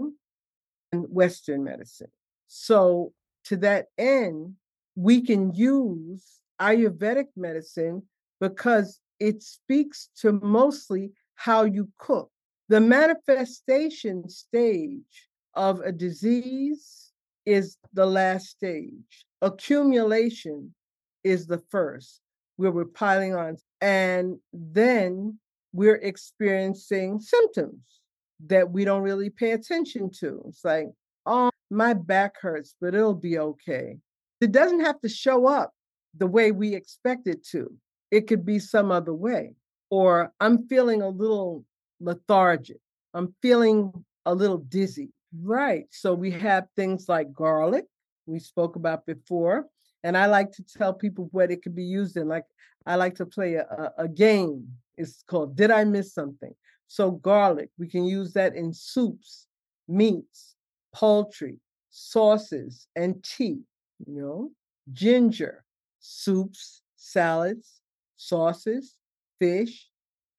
and 0.91 1.05
Western 1.09 1.63
medicine. 1.63 2.11
So, 2.47 3.13
to 3.45 3.57
that 3.57 3.87
end, 3.97 4.55
we 4.95 5.21
can 5.21 5.53
use 5.53 6.41
Ayurvedic 6.61 7.27
medicine 7.35 8.03
because 8.41 8.99
it 9.19 9.41
speaks 9.41 10.09
to 10.17 10.33
mostly 10.33 11.11
how 11.35 11.63
you 11.63 11.89
cook. 11.97 12.29
The 12.69 12.81
manifestation 12.81 14.27
stage 14.27 15.29
of 15.53 15.79
a 15.81 15.91
disease 15.91 17.02
is 17.45 17.77
the 17.93 18.05
last 18.05 18.47
stage, 18.47 19.25
accumulation 19.41 20.73
is 21.23 21.47
the 21.47 21.61
first, 21.69 22.21
where 22.57 22.71
we're 22.71 22.85
piling 22.85 23.35
on. 23.35 23.57
And 23.81 24.37
then 24.51 25.39
we're 25.73 25.95
experiencing 25.95 27.19
symptoms 27.19 28.01
that 28.47 28.71
we 28.71 28.85
don't 28.85 29.01
really 29.01 29.29
pay 29.29 29.51
attention 29.51 30.09
to. 30.19 30.43
It's 30.47 30.63
like, 30.63 30.87
oh, 31.25 31.49
my 31.69 31.93
back 31.93 32.35
hurts, 32.39 32.75
but 32.79 32.93
it'll 32.93 33.13
be 33.13 33.39
okay. 33.39 33.97
It 34.41 34.51
doesn't 34.51 34.81
have 34.81 34.99
to 35.01 35.09
show 35.09 35.47
up 35.47 35.73
the 36.17 36.27
way 36.27 36.51
we 36.51 36.75
expect 36.75 37.27
it 37.27 37.45
to. 37.47 37.73
It 38.11 38.27
could 38.27 38.45
be 38.45 38.59
some 38.59 38.91
other 38.91 39.13
way. 39.13 39.55
Or 39.89 40.31
I'm 40.39 40.67
feeling 40.67 41.01
a 41.01 41.09
little 41.09 41.65
lethargic. 41.99 42.77
I'm 43.13 43.33
feeling 43.41 43.91
a 44.25 44.33
little 44.33 44.57
dizzy. 44.57 45.09
Right. 45.41 45.85
So 45.89 46.13
we 46.13 46.31
have 46.31 46.67
things 46.75 47.09
like 47.09 47.33
garlic, 47.33 47.85
we 48.25 48.39
spoke 48.39 48.75
about 48.75 49.05
before. 49.05 49.65
And 50.03 50.17
I 50.17 50.25
like 50.25 50.51
to 50.53 50.63
tell 50.63 50.93
people 50.93 51.29
what 51.31 51.49
it 51.49 51.63
could 51.63 51.75
be 51.75 51.83
used 51.83 52.17
in. 52.17 52.27
Like 52.27 52.45
I 52.85 52.95
like 52.95 53.15
to 53.15 53.25
play 53.25 53.55
a, 53.55 53.91
a, 53.97 54.07
game. 54.07 54.67
It's 54.97 55.23
called 55.23 55.55
Did 55.55 55.71
I 55.71 55.85
Miss 55.85 56.13
Something? 56.13 56.53
So 56.87 57.11
garlic, 57.11 57.69
we 57.79 57.87
can 57.87 58.05
use 58.05 58.33
that 58.33 58.55
in 58.55 58.73
soups, 58.73 59.47
meats, 59.87 60.55
poultry, 60.93 61.57
sauces, 61.89 62.87
and 62.95 63.23
tea, 63.23 63.61
you 64.05 64.21
know, 64.21 64.51
ginger, 64.91 65.63
soups, 65.99 66.81
salads, 66.97 67.81
sauces, 68.17 68.97
fish, 69.39 69.89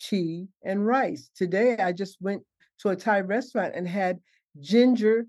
tea, 0.01 0.47
and 0.63 0.87
rice. 0.87 1.31
Today 1.35 1.77
I 1.79 1.93
just 1.93 2.19
went 2.21 2.43
to 2.81 2.91
a 2.91 2.97
Thai 2.97 3.21
restaurant 3.21 3.73
and 3.75 3.89
had 3.89 4.21
ginger 4.61 5.27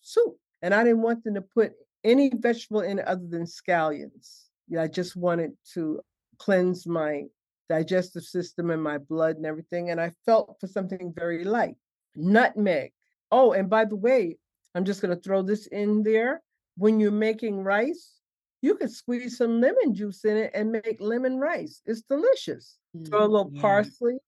soup. 0.00 0.36
And 0.62 0.74
I 0.74 0.84
didn't 0.84 1.02
want 1.02 1.24
them 1.24 1.34
to 1.34 1.42
put 1.42 1.72
any 2.04 2.30
vegetable 2.34 2.80
in 2.80 3.00
other 3.00 3.26
than 3.28 3.44
scallions. 3.44 4.44
I 4.78 4.88
just 4.88 5.16
wanted 5.16 5.52
to 5.74 6.00
cleanse 6.38 6.86
my 6.86 7.24
digestive 7.68 8.22
system 8.24 8.70
and 8.70 8.82
my 8.82 8.98
blood 8.98 9.36
and 9.36 9.46
everything. 9.46 9.90
And 9.90 10.00
I 10.00 10.12
felt 10.24 10.56
for 10.60 10.66
something 10.66 11.12
very 11.14 11.44
light. 11.44 11.76
Nutmeg. 12.14 12.92
Oh, 13.30 13.52
and 13.52 13.68
by 13.68 13.84
the 13.84 13.96
way, 13.96 14.38
I'm 14.74 14.84
just 14.84 15.02
going 15.02 15.14
to 15.14 15.20
throw 15.22 15.42
this 15.42 15.66
in 15.66 16.02
there. 16.02 16.42
When 16.76 17.00
you're 17.00 17.10
making 17.10 17.62
rice, 17.64 18.14
you 18.62 18.74
could 18.76 18.90
squeeze 18.90 19.36
some 19.38 19.60
lemon 19.60 19.94
juice 19.94 20.24
in 20.24 20.36
it 20.36 20.50
and 20.54 20.72
make 20.72 20.96
lemon 21.00 21.38
rice. 21.38 21.82
It's 21.86 22.02
delicious. 22.02 22.78
Throw 23.06 23.24
a 23.24 23.28
Mm, 23.28 23.30
little 23.30 23.50
yeah. 23.54 23.60
parsley. 23.60 24.18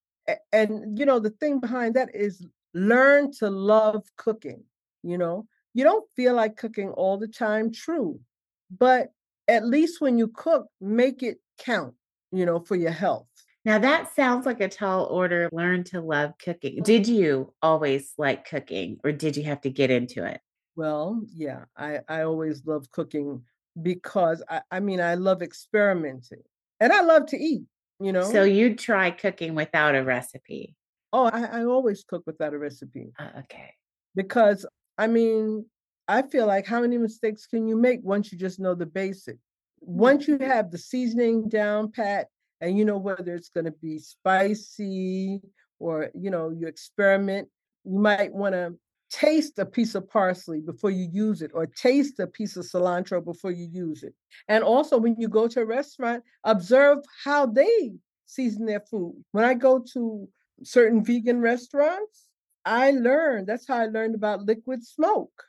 And, 0.53 0.99
you 0.99 1.07
know, 1.07 1.19
the 1.19 1.31
thing 1.31 1.61
behind 1.61 1.95
that 1.95 2.15
is 2.15 2.47
learn 2.75 3.33
to 3.39 3.51
love 3.51 4.05
cooking. 4.17 4.65
You 5.03 5.19
know, 5.19 5.47
you 5.75 5.85
don't 5.85 6.09
feel 6.17 6.35
like 6.35 6.57
cooking 6.57 6.91
all 6.91 7.19
the 7.19 7.29
time, 7.29 7.73
true. 7.73 8.21
But 8.77 9.09
at 9.47 9.67
least 9.67 10.01
when 10.01 10.19
you 10.19 10.29
cook, 10.29 10.67
make 10.81 11.23
it 11.23 11.39
count, 11.59 11.95
you 12.33 12.45
know, 12.45 12.61
for 12.61 12.77
your 12.77 12.91
health. 12.91 13.27
Now 13.65 13.79
that 13.79 14.15
sounds 14.15 14.47
like 14.47 14.61
a 14.61 14.69
tall 14.69 15.05
order. 15.07 15.49
Learn 15.53 15.85
to 15.85 16.01
love 16.01 16.33
cooking. 16.43 16.83
Did 16.83 17.07
you 17.07 17.53
always 17.61 18.13
like 18.17 18.49
cooking 18.49 18.99
or 19.05 19.13
did 19.13 19.37
you 19.37 19.45
have 19.45 19.61
to 19.63 19.71
get 19.71 19.91
into 19.91 20.25
it? 20.25 20.41
Well, 20.77 21.21
yeah, 21.35 21.65
I, 21.77 22.01
I 22.09 22.23
always 22.23 22.65
love 22.65 22.91
cooking 22.93 23.43
because 23.81 24.43
I, 24.49 24.63
I 24.71 24.81
mean, 24.81 25.01
I 25.01 25.17
love 25.17 25.43
experimenting 25.43 26.43
and 26.81 26.93
I 26.93 27.03
love 27.03 27.27
to 27.27 27.37
eat, 27.37 27.65
you 28.01 28.13
know. 28.13 28.31
So 28.31 28.45
you'd 28.45 28.79
try 28.79 29.11
cooking 29.11 29.55
without 29.55 29.95
a 29.95 30.05
recipe. 30.05 30.77
Oh, 31.13 31.25
I, 31.25 31.61
I 31.61 31.65
always 31.65 32.05
cook 32.05 32.23
without 32.27 32.55
a 32.55 32.59
recipe 32.59 33.13
Uh, 33.19 33.31
okay. 33.41 33.75
because 34.15 34.67
I 34.99 35.07
mean, 35.07 35.65
I 36.09 36.23
feel 36.23 36.47
like 36.47 36.67
how 36.67 36.81
many 36.81 36.99
mistakes 36.99 37.47
can 37.47 37.69
you 37.69 37.77
make 37.77 38.01
once 38.03 38.33
you 38.33 38.39
just 38.39 38.59
know 38.59 38.75
the 38.75 38.87
basic? 38.87 39.37
Once 39.81 40.27
you 40.27 40.39
have 40.39 40.71
the 40.71 40.79
seasoning 40.79 41.49
down 41.49 41.93
pat 41.93 42.27
and 42.61 42.77
you 42.77 42.85
know 42.85 42.99
whether 42.99 43.35
it's 43.35 43.49
going 43.51 43.67
to 43.67 43.75
be 43.81 43.99
spicy 43.99 45.41
or, 45.79 46.11
you 46.15 46.31
know, 46.31 46.51
you 46.51 46.67
experiment, 46.67 47.49
you 47.85 47.99
might 47.99 48.33
want 48.33 48.55
to 48.55 48.75
taste 49.11 49.59
a 49.59 49.65
piece 49.65 49.95
of 49.95 50.09
parsley 50.09 50.61
before 50.61 50.91
you 50.91 51.09
use 51.13 51.41
it 51.43 51.51
or 51.55 51.67
taste 51.67 52.19
a 52.21 52.27
piece 52.27 52.57
of 52.57 52.65
cilantro 52.65 53.25
before 53.25 53.53
you 53.53 53.69
use 53.71 54.03
it. 54.03 54.15
And 54.49 54.65
also 54.65 54.99
when 54.99 55.15
you 55.19 55.29
go 55.29 55.47
to 55.49 55.61
a 55.61 55.65
restaurant, 55.65 56.25
observe 56.45 56.99
how 57.25 57.47
they 57.47 57.93
season 58.27 58.67
their 58.67 58.81
food. 58.81 59.15
When 59.33 59.45
I 59.45 59.55
go 59.55 59.83
to 59.95 60.29
certain 60.63 61.05
vegan 61.05 61.41
restaurants, 61.41 62.29
I 62.65 62.91
learned 62.91 63.47
that's 63.47 63.67
how 63.67 63.77
I 63.79 63.87
learned 63.87 64.15
about 64.15 64.45
liquid 64.45 64.85
smoke, 64.87 65.45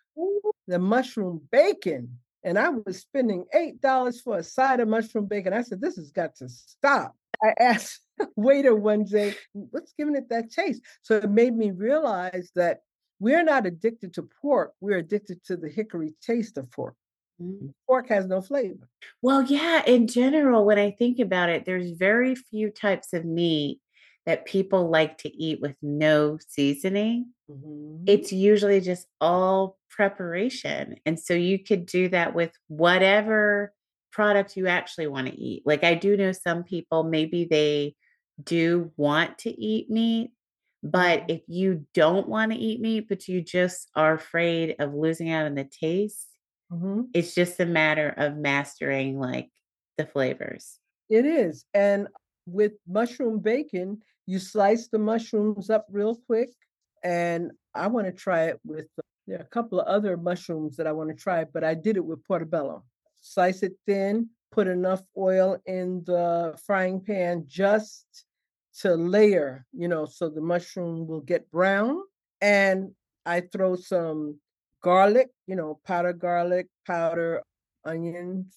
the 0.67 0.79
mushroom 0.79 1.41
bacon. 1.51 2.19
And 2.43 2.57
I 2.57 2.69
was 2.69 2.99
spending 2.99 3.45
$8 3.53 4.23
for 4.23 4.37
a 4.37 4.43
side 4.43 4.79
of 4.79 4.87
mushroom 4.87 5.25
bacon. 5.25 5.51
I 5.53 5.61
said, 5.61 5.81
this 5.81 5.97
has 5.97 6.11
got 6.11 6.35
to 6.37 6.47
stop. 6.47 7.15
I 7.43 7.53
asked 7.59 8.01
waiter 8.35 8.75
one 8.75 9.03
day, 9.03 9.35
what's 9.53 9.93
giving 9.97 10.15
it 10.15 10.29
that 10.29 10.51
taste? 10.51 10.81
So 11.01 11.17
it 11.17 11.29
made 11.29 11.55
me 11.55 11.71
realize 11.71 12.51
that 12.55 12.79
we're 13.19 13.43
not 13.43 13.65
addicted 13.65 14.13
to 14.13 14.29
pork, 14.41 14.73
we're 14.79 14.97
addicted 14.97 15.43
to 15.45 15.57
the 15.57 15.67
hickory 15.67 16.15
taste 16.21 16.57
of 16.57 16.71
pork. 16.71 16.95
Mm. 17.41 17.73
Pork 17.87 18.07
has 18.09 18.25
no 18.27 18.41
flavor. 18.41 18.87
Well, 19.21 19.43
yeah, 19.43 19.83
in 19.85 20.07
general, 20.07 20.65
when 20.65 20.79
I 20.79 20.91
think 20.91 21.19
about 21.19 21.49
it, 21.49 21.65
there's 21.65 21.91
very 21.91 22.35
few 22.35 22.69
types 22.69 23.13
of 23.13 23.25
meat 23.25 23.79
that 24.29 24.45
people 24.45 24.87
like 24.91 25.17
to 25.17 25.35
eat 25.35 25.59
with 25.59 25.75
no 25.81 26.37
seasoning. 26.47 27.33
Mhm. 27.49 28.03
It's 28.07 28.31
usually 28.31 28.79
just 28.79 29.07
all 29.19 29.79
preparation. 29.89 30.97
And 31.03 31.19
so 31.19 31.33
you 31.33 31.57
could 31.57 31.87
do 31.87 32.09
that 32.09 32.35
with 32.35 32.51
whatever 32.67 33.73
product 34.11 34.55
you 34.55 34.67
actually 34.67 35.07
want 35.07 35.25
to 35.29 35.33
eat. 35.33 35.63
Like 35.65 35.83
I 35.83 35.95
do 35.95 36.15
know 36.15 36.31
some 36.31 36.63
people, 36.63 37.03
maybe 37.03 37.45
they 37.49 37.95
do 38.43 38.91
want 38.97 39.39
to 39.39 39.49
eat 39.49 39.89
meat, 39.89 40.29
but 40.83 41.21
Mhm. 41.21 41.31
if 41.31 41.41
you 41.47 41.87
don't 41.95 42.29
want 42.29 42.51
to 42.51 42.57
eat 42.59 42.79
meat, 42.81 43.09
but 43.09 43.27
you 43.27 43.41
just 43.41 43.89
are 43.95 44.13
afraid 44.13 44.75
of 44.77 44.93
losing 44.93 45.31
out 45.31 45.47
on 45.47 45.55
the 45.55 45.63
taste, 45.65 46.27
Mhm. 46.71 47.09
it's 47.15 47.33
just 47.33 47.59
a 47.59 47.65
matter 47.65 48.09
of 48.15 48.37
mastering 48.37 49.17
like 49.17 49.49
the 49.97 50.05
flavors. 50.05 50.77
It 51.09 51.25
is. 51.25 51.65
And 51.73 52.07
with 52.45 52.73
mushroom 52.87 53.39
bacon, 53.39 54.01
you 54.29 54.37
slice 54.37 54.87
the 54.89 54.99
mushrooms 54.99 55.71
up 55.71 55.87
real 55.89 56.15
quick. 56.27 56.51
And 57.03 57.51
I 57.73 57.87
want 57.87 58.05
to 58.05 58.13
try 58.13 58.43
it 58.43 58.59
with 58.63 58.87
uh, 58.99 59.01
There 59.25 59.39
are 59.39 59.41
a 59.41 59.55
couple 59.55 59.79
of 59.79 59.87
other 59.87 60.17
mushrooms 60.17 60.77
that 60.77 60.85
I 60.85 60.91
want 60.91 61.09
to 61.09 61.15
try, 61.15 61.45
but 61.45 61.63
I 61.63 61.73
did 61.73 61.97
it 61.97 62.05
with 62.05 62.23
portobello. 62.25 62.83
Slice 63.21 63.63
it 63.63 63.73
thin, 63.87 64.29
put 64.51 64.67
enough 64.67 65.01
oil 65.17 65.57
in 65.65 66.03
the 66.05 66.55
frying 66.67 67.01
pan 67.01 67.45
just 67.47 68.05
to 68.81 68.93
layer, 68.93 69.65
you 69.73 69.87
know, 69.87 70.05
so 70.05 70.29
the 70.29 70.41
mushroom 70.41 71.07
will 71.07 71.21
get 71.21 71.49
brown. 71.49 71.99
And 72.39 72.91
I 73.25 73.41
throw 73.41 73.77
some 73.77 74.39
garlic, 74.83 75.29
you 75.47 75.55
know, 75.55 75.79
powder 75.87 76.13
garlic, 76.13 76.67
powder 76.85 77.41
onions 77.83 78.53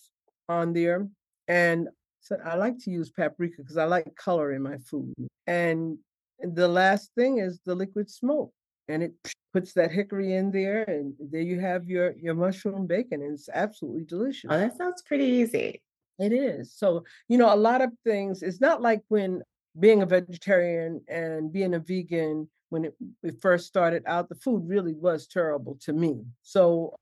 on 0.51 0.75
there. 0.75 1.09
And 1.49 1.89
so 2.23 2.37
I 2.45 2.55
like 2.55 2.79
to 2.85 2.91
use 2.91 3.11
paprika 3.11 3.57
because 3.59 3.77
I 3.77 3.85
like 3.85 4.15
color 4.17 4.53
in 4.53 4.63
my 4.63 4.79
food. 4.79 5.13
And 5.47 5.99
the 6.41 6.69
last 6.69 7.11
thing 7.17 7.39
is 7.39 7.61
the 7.67 7.75
liquid 7.75 8.09
smoke. 8.09 8.53
And 8.89 9.03
it 9.03 9.13
puts 9.53 9.73
that 9.75 9.93
hickory 9.93 10.35
in 10.35 10.51
there, 10.51 10.83
and 10.85 11.15
there 11.21 11.41
you 11.41 11.61
have 11.61 11.89
your 11.89 12.17
your 12.17 12.35
mushroom 12.35 12.87
bacon, 12.87 13.23
and 13.23 13.35
it's 13.35 13.49
absolutely 13.53 14.03
oh, 14.03 14.07
delicious. 14.07 14.51
Oh, 14.51 14.59
that 14.59 14.77
sounds 14.77 15.03
pretty 15.03 15.25
easy. 15.25 15.81
It 16.19 16.33
is. 16.33 16.73
So, 16.75 17.05
you 17.29 17.39
know, 17.39 17.53
a 17.53 17.57
lot 17.57 17.81
of 17.81 17.91
things, 18.05 18.43
it's 18.43 18.61
not 18.61 18.83
like 18.83 19.03
when 19.09 19.43
being 19.79 20.03
a 20.03 20.07
vegetarian 20.07 21.01
and 21.09 21.53
being 21.53 21.75
a 21.75 21.79
vegan, 21.79 22.49
when 22.71 22.87
it, 22.87 22.95
we 23.23 23.31
first 23.31 23.67
started 23.67 24.03
out, 24.07 24.29
the 24.29 24.35
food 24.35 24.63
really 24.67 24.95
was 24.95 25.27
terrible 25.27 25.79
to 25.83 25.93
me. 25.93 26.23
So, 26.43 26.97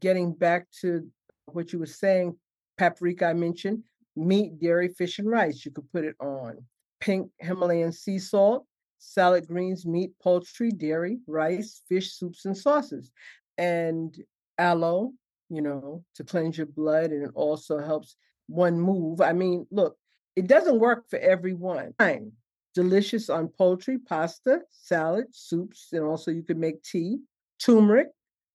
getting 0.00 0.32
back 0.32 0.66
to 0.80 1.06
what 1.46 1.72
you 1.72 1.78
were 1.78 1.86
saying, 1.86 2.36
paprika, 2.78 3.26
I 3.26 3.34
mentioned, 3.34 3.84
meat, 4.16 4.58
dairy, 4.58 4.88
fish, 4.88 5.18
and 5.18 5.28
rice, 5.28 5.64
you 5.64 5.70
could 5.70 5.90
put 5.92 6.04
it 6.04 6.16
on. 6.20 6.64
Pink 7.00 7.30
Himalayan 7.38 7.92
sea 7.92 8.18
salt, 8.18 8.66
salad 8.98 9.46
greens, 9.46 9.86
meat, 9.86 10.12
poultry, 10.22 10.70
dairy, 10.70 11.18
rice, 11.26 11.82
fish, 11.88 12.12
soups, 12.12 12.44
and 12.44 12.56
sauces. 12.56 13.12
And 13.58 14.16
aloe, 14.58 15.12
you 15.48 15.62
know, 15.62 16.04
to 16.14 16.24
cleanse 16.24 16.56
your 16.56 16.66
blood, 16.66 17.10
and 17.10 17.24
it 17.24 17.32
also 17.34 17.78
helps 17.78 18.16
one 18.48 18.80
move. 18.80 19.20
I 19.20 19.32
mean, 19.32 19.66
look, 19.70 19.96
it 20.34 20.46
doesn't 20.46 20.80
work 20.80 21.08
for 21.08 21.18
everyone. 21.18 21.94
Fine. 21.98 22.32
Delicious 22.74 23.30
on 23.30 23.48
poultry, 23.48 23.98
pasta, 23.98 24.60
salad, 24.70 25.26
soups, 25.30 25.88
and 25.92 26.04
also 26.04 26.30
you 26.30 26.42
can 26.42 26.60
make 26.60 26.82
tea. 26.82 27.18
Turmeric 27.58 28.08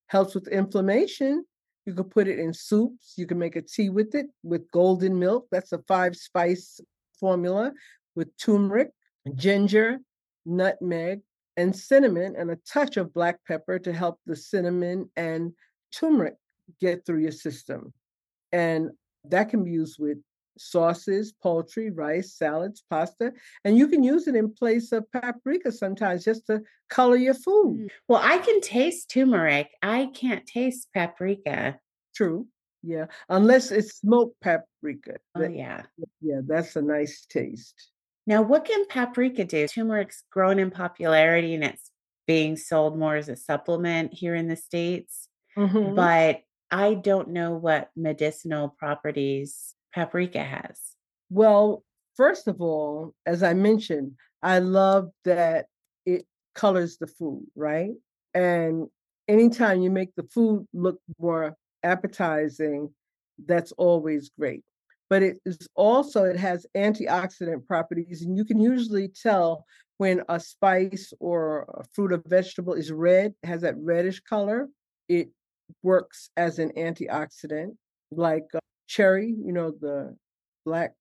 helps 0.08 0.36
with 0.36 0.48
inflammation. 0.48 1.46
You 1.92 1.98
could 1.98 2.10
put 2.10 2.30
it 2.30 2.40
in 2.40 2.54
soups. 2.54 3.16
You 3.18 3.28
can 3.28 3.38
make 3.38 3.58
a 3.58 3.62
tea 3.62 3.90
with 3.90 4.16
it 4.16 4.28
with 4.44 4.72
golden 4.72 5.20
milk. 5.20 5.48
That's 5.52 5.74
a 5.74 5.80
five 5.90 6.16
spice 6.16 6.80
formula 7.20 7.74
with 8.16 8.30
turmeric, 8.38 8.92
mm. 9.28 9.36
ginger, 9.36 10.00
nutmeg, 10.46 11.20
and 11.58 11.76
cinnamon, 11.76 12.36
and 12.38 12.50
a 12.50 12.56
touch 12.66 12.96
of 12.96 13.14
black 13.14 13.40
pepper 13.46 13.78
to 13.80 13.92
help 13.92 14.22
the 14.26 14.38
cinnamon 14.38 15.10
and 15.18 15.52
turmeric 15.94 16.36
get 16.80 17.06
through 17.06 17.20
your 17.20 17.34
system. 17.34 17.92
And 18.54 18.92
that 19.26 19.50
can 19.50 19.66
be 19.66 19.72
used 19.72 19.98
with 20.00 20.18
sauces, 20.58 21.32
poultry, 21.32 21.90
rice, 21.90 22.34
salads, 22.34 22.84
pasta, 22.90 23.34
and 23.64 23.78
you 23.78 23.88
can 23.88 24.04
use 24.04 24.28
it 24.28 24.36
in 24.36 24.54
place 24.54 24.92
of 24.92 25.12
paprika 25.12 25.72
sometimes 25.72 26.24
just 26.24 26.48
to 26.48 26.62
color 26.90 27.16
your 27.16 27.34
food. 27.34 27.80
Mm. 27.80 27.88
Well, 28.08 28.22
I 28.24 28.38
can 28.40 28.62
taste 28.62 29.10
turmeric. 29.10 29.70
I 29.82 30.10
can't 30.14 30.46
taste 30.46 30.90
paprika. 30.94 31.80
True. 32.16 32.48
Yeah, 32.84 33.06
unless 33.30 33.72
it's 33.72 34.00
smoked 34.00 34.40
paprika. 34.42 35.18
Oh, 35.36 35.48
yeah. 35.48 35.84
Yeah, 36.20 36.42
that's 36.46 36.76
a 36.76 36.82
nice 36.82 37.26
taste. 37.28 37.92
Now, 38.26 38.42
what 38.42 38.66
can 38.66 38.86
paprika 38.88 39.46
do? 39.46 39.68
Turmeric's 39.68 40.24
grown 40.32 40.60
in 40.60 40.72
popularity 40.72 41.54
and 41.54 41.64
it's 41.64 41.92
being 42.28 42.56
sold 42.56 42.98
more 42.98 43.16
as 43.16 43.30
a 43.30 43.36
supplement 43.36 44.14
here 44.14 44.36
in 44.36 44.48
the 44.48 44.56
States. 44.56 45.28
Mhm. 45.58 45.96
But 45.96 46.42
I 46.72 46.94
don't 46.94 47.30
know 47.30 47.56
what 47.56 47.90
medicinal 47.96 48.70
properties 48.70 49.76
paprika 49.94 50.44
has. 50.44 50.80
Well, 51.30 51.84
first 52.16 52.48
of 52.48 52.62
all, 52.62 53.14
as 53.26 53.44
I 53.44 53.54
mentioned, 53.54 54.14
I 54.44 54.60
love 54.60 55.10
that 55.26 55.68
it 56.06 56.26
colors 56.56 56.98
the 56.98 57.08
food, 57.08 57.46
right? 57.56 57.92
And 58.34 58.88
anytime 59.28 59.82
you 59.82 59.92
make 59.92 60.14
the 60.16 60.24
food 60.24 60.68
look 60.74 61.00
more 61.20 61.56
appetizing, 61.84 62.94
that's 63.46 63.72
always 63.74 64.32
great. 64.38 64.64
But 65.10 65.24
it 65.24 65.38
is 65.46 65.68
also, 65.76 66.24
it 66.24 66.38
has 66.38 66.66
antioxidant 66.76 67.68
properties, 67.68 68.22
and 68.22 68.38
you 68.38 68.46
can 68.46 68.60
usually 68.60 69.10
tell 69.10 69.66
when 69.98 70.24
a 70.30 70.40
spice 70.40 71.14
or 71.20 71.68
a 71.76 71.84
fruit 71.94 72.14
or 72.14 72.24
vegetable 72.26 72.74
is 72.74 72.92
red, 72.92 73.34
has 73.44 73.62
that 73.62 73.76
reddish 73.78 74.20
color, 74.22 74.68
it 75.10 75.30
works 75.84 76.30
as 76.38 76.60
an 76.60 76.72
antioxidant, 76.78 77.76
like 78.10 78.46
uh, 78.56 78.60
cherry, 78.92 79.28
you 79.28 79.54
know, 79.54 79.72
the 79.72 80.18
black, 80.66 80.96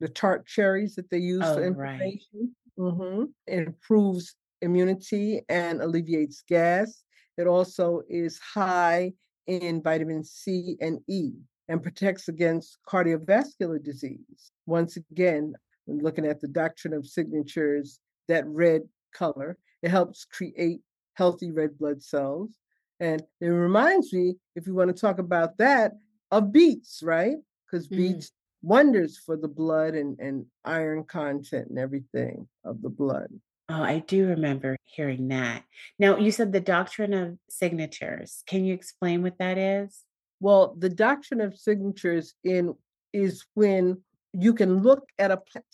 the 0.00 0.08
tart 0.08 0.46
cherries 0.46 0.94
that 0.96 1.10
they 1.10 1.18
use 1.18 1.52
for 1.52 1.62
Oh, 1.62 1.68
right. 1.70 2.18
inflammation. 2.20 2.54
Mhm. 2.78 3.34
It 3.46 3.66
improves 3.68 4.36
immunity 4.62 5.42
and 5.48 5.80
alleviates 5.80 6.42
gas. 6.42 7.04
It 7.38 7.46
also 7.46 8.02
is 8.08 8.38
high 8.38 9.14
in 9.46 9.82
vitamin 9.82 10.24
C 10.24 10.76
and 10.80 11.00
E 11.08 11.32
and 11.68 11.82
protects 11.82 12.28
against 12.28 12.78
cardiovascular 12.88 13.82
disease. 13.82 14.52
Once 14.66 14.96
again, 14.96 15.54
when 15.86 15.98
looking 15.98 16.26
at 16.26 16.40
the 16.40 16.48
doctrine 16.48 16.94
of 16.94 17.06
signatures, 17.06 18.00
that 18.28 18.46
red 18.48 18.82
color, 19.12 19.58
it 19.82 19.90
helps 19.90 20.24
create 20.24 20.82
healthy 21.14 21.52
red 21.52 21.78
blood 21.78 22.02
cells. 22.02 22.58
And 22.98 23.22
it 23.40 23.46
reminds 23.48 24.12
me, 24.12 24.36
if 24.54 24.66
you 24.66 24.74
want 24.74 24.94
to 24.94 25.00
talk 25.00 25.18
about 25.18 25.58
that, 25.58 25.92
of 26.30 26.52
beets, 26.52 27.02
right? 27.02 27.36
Because 27.64 27.88
Mm. 27.88 27.96
beets 27.96 28.32
wonders 28.62 29.18
for 29.18 29.36
the 29.36 29.48
blood 29.48 29.94
and, 29.94 30.18
and 30.18 30.46
iron 30.64 31.04
content 31.04 31.68
and 31.68 31.78
everything 31.78 32.48
of 32.64 32.82
the 32.82 32.88
blood. 32.88 33.28
Oh, 33.68 33.82
I 33.82 33.98
do 34.00 34.28
remember 34.28 34.76
hearing 34.84 35.28
that. 35.28 35.64
Now, 35.98 36.16
you 36.16 36.30
said 36.30 36.52
the 36.52 36.60
doctrine 36.60 37.12
of 37.12 37.38
signatures. 37.48 38.42
Can 38.46 38.64
you 38.64 38.74
explain 38.74 39.22
what 39.22 39.38
that 39.38 39.58
is? 39.58 40.04
Well, 40.40 40.74
the 40.78 40.88
doctrine 40.88 41.40
of 41.40 41.58
signatures 41.58 42.34
in 42.44 42.74
is 43.12 43.44
when 43.54 44.02
you 44.32 44.54
can 44.54 44.82
look 44.82 45.08
at 45.18 45.30
a 45.30 45.36
plant 45.36 45.64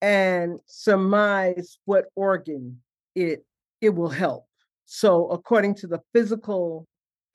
and 0.00 0.60
surmise 0.66 1.78
what 1.84 2.06
organ 2.14 2.80
it 3.14 3.44
it 3.80 3.90
will 3.90 4.08
help. 4.08 4.46
So 4.86 5.28
according 5.28 5.74
to 5.76 5.86
the 5.86 6.00
physical 6.12 6.86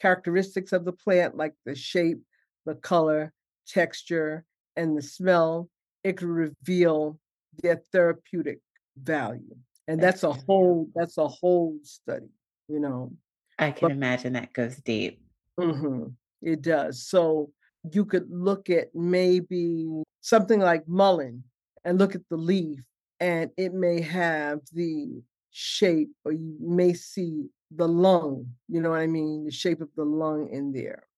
characteristics 0.02 0.72
of 0.72 0.86
the 0.86 0.94
plant, 0.94 1.36
like 1.36 1.54
the 1.66 1.76
shape, 1.76 2.22
the 2.66 2.76
color, 2.76 3.34
texture, 3.68 4.46
and 4.76 4.98
the 4.98 5.02
smell, 5.02 5.70
it 6.04 6.18
can 6.18 6.30
reveal 6.30 7.20
their 7.62 7.82
therapeutic 7.92 8.60
value. 8.98 9.56
And 9.88 10.02
that's 10.02 10.24
a 10.24 10.32
whole 10.32 10.88
that's 10.96 11.18
a 11.18 11.28
whole 11.28 11.78
study, 11.84 12.30
you 12.68 12.80
know. 12.80 13.12
I 13.58 13.72
can 13.72 13.90
But 13.90 13.92
imagine 13.94 14.34
that 14.34 14.54
goes 14.54 14.78
deep. 14.78 15.22
Mhm. 15.60 16.16
It 16.42 16.62
does. 16.62 17.04
So 17.04 17.52
you 17.92 18.06
could 18.06 18.30
look 18.30 18.70
at 18.70 18.94
maybe 18.96 19.88
something 20.22 20.60
like 20.60 20.88
mullein 20.88 21.44
and 21.84 21.98
look 21.98 22.16
at 22.16 22.28
the 22.30 22.38
leaf, 22.38 22.80
and 23.20 23.52
it 23.58 23.74
may 23.74 24.00
have 24.02 24.62
the 24.72 25.22
shape, 25.52 26.12
or 26.24 26.32
you 26.32 26.56
may 26.60 26.94
see 26.94 27.50
the 27.72 27.88
lung, 27.88 28.56
you 28.68 28.80
know 28.80 28.92
what 28.92 29.00
I 29.02 29.08
mean? 29.08 29.44
The 29.46 29.52
shape 29.52 29.82
of 29.82 29.90
the 29.96 30.06
lung 30.06 30.50
in 30.50 30.72
there. 30.72 31.09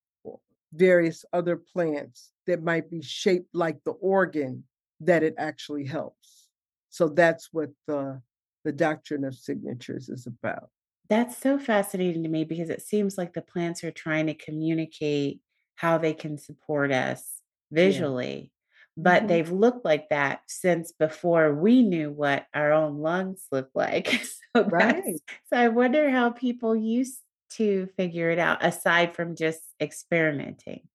Various 0.74 1.26
other 1.34 1.58
plants 1.58 2.34
that 2.48 2.64
might 2.64 2.90
be 2.90 3.02
shaped 3.02 3.54
like 3.54 3.84
the 3.84 3.92
organ 3.92 4.66
that 5.02 5.24
it 5.24 5.36
actually 5.38 5.86
helps. 5.86 6.50
So 6.90 7.10
that's 7.10 7.52
what 7.54 7.72
the 7.88 8.22
the 8.64 8.72
doctrine 8.72 9.24
of 9.26 9.36
signatures 9.36 10.08
is 10.10 10.28
about. 10.28 10.70
That's 11.10 11.38
so 11.38 11.60
fascinating 11.60 12.24
to 12.24 12.30
me 12.30 12.46
because 12.46 12.70
it 12.70 12.82
seems 12.82 13.18
like 13.18 13.34
the 13.34 13.42
plants 13.42 13.84
are 13.84 13.92
trying 13.92 14.28
to 14.28 14.34
communicate 14.34 15.42
how 15.76 15.98
they 15.98 16.14
can 16.14 16.38
support 16.38 16.92
us 16.92 17.42
Yeah. 17.82 18.08
visually, 18.12 18.54
but 18.96 19.28
Mhm. 19.28 19.28
they've 19.28 19.52
looked 19.52 19.84
like 19.84 20.10
that 20.10 20.42
since 20.48 20.92
before 20.92 21.54
we 21.54 21.82
knew 21.82 22.12
what 22.12 22.46
our 22.54 22.72
own 22.72 23.00
lungs 23.00 23.48
look 23.52 23.70
like. 23.76 24.22
So 24.54 24.64
Right. 24.64 25.22
so 25.46 25.58
I 25.58 25.70
wonder 25.70 26.10
how 26.10 26.30
people 26.32 26.76
used 26.76 27.22
to 27.58 27.88
figure 27.98 28.30
it 28.30 28.40
out 28.40 28.64
aside 28.64 29.16
from 29.16 29.36
just 29.36 29.62
experimenting. 29.80 30.88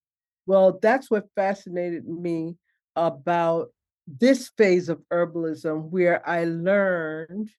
Well, 0.46 0.78
that's 0.80 1.10
what 1.10 1.28
fascinated 1.34 2.06
me 2.06 2.56
about 2.94 3.72
this 4.06 4.50
phase 4.56 4.88
of 4.88 5.02
herbalism, 5.12 5.90
where 5.90 6.26
I 6.28 6.44
learned 6.44 7.50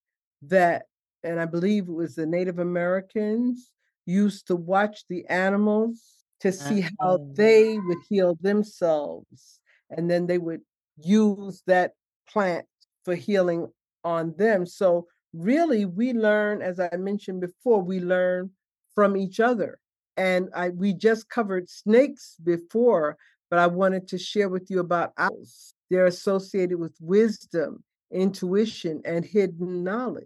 that, 0.44 0.86
and 1.24 1.40
I 1.40 1.46
believe 1.46 1.84
it 1.90 1.92
was 1.92 2.16
the 2.16 2.26
Native 2.26 2.60
Americans 2.60 3.72
used 4.06 4.48
to 4.48 4.56
watch 4.56 5.04
the 5.10 5.26
animals 5.28 6.24
to 6.40 6.50
uh, 6.50 6.52
see 6.52 6.82
how 6.82 7.18
Oh. 7.20 7.34
they 7.34 7.78
would 7.78 7.98
heal 8.08 8.38
themselves. 8.40 9.60
And 9.90 10.10
then 10.10 10.28
they 10.28 10.38
would 10.38 10.62
use 10.98 11.64
that 11.68 11.94
plant 12.30 12.66
for 13.04 13.16
healing 13.16 13.68
on 14.04 14.34
them. 14.38 14.66
So, 14.66 15.08
really, 15.34 15.86
we 15.86 16.14
learn, 16.14 16.62
as 16.62 16.80
I 16.80 16.96
mentioned 16.98 17.42
before, 17.42 17.82
we 17.82 18.00
learn 18.00 18.52
from 18.98 19.16
each 19.16 19.40
other. 19.40 19.78
And 20.18 20.50
I 20.56 20.70
we 20.70 20.92
just 20.92 21.30
covered 21.30 21.70
snakes 21.70 22.36
before, 22.44 23.16
but 23.52 23.60
I 23.60 23.68
wanted 23.68 24.08
to 24.08 24.18
share 24.18 24.50
with 24.50 24.72
you 24.72 24.80
about 24.80 25.14
owls. 25.20 25.76
They're 25.92 26.08
associated 26.08 26.80
with 26.80 26.96
wisdom, 27.00 27.84
intuition, 28.12 29.04
and 29.06 29.24
hidden 29.24 29.84
knowledge. 29.84 30.26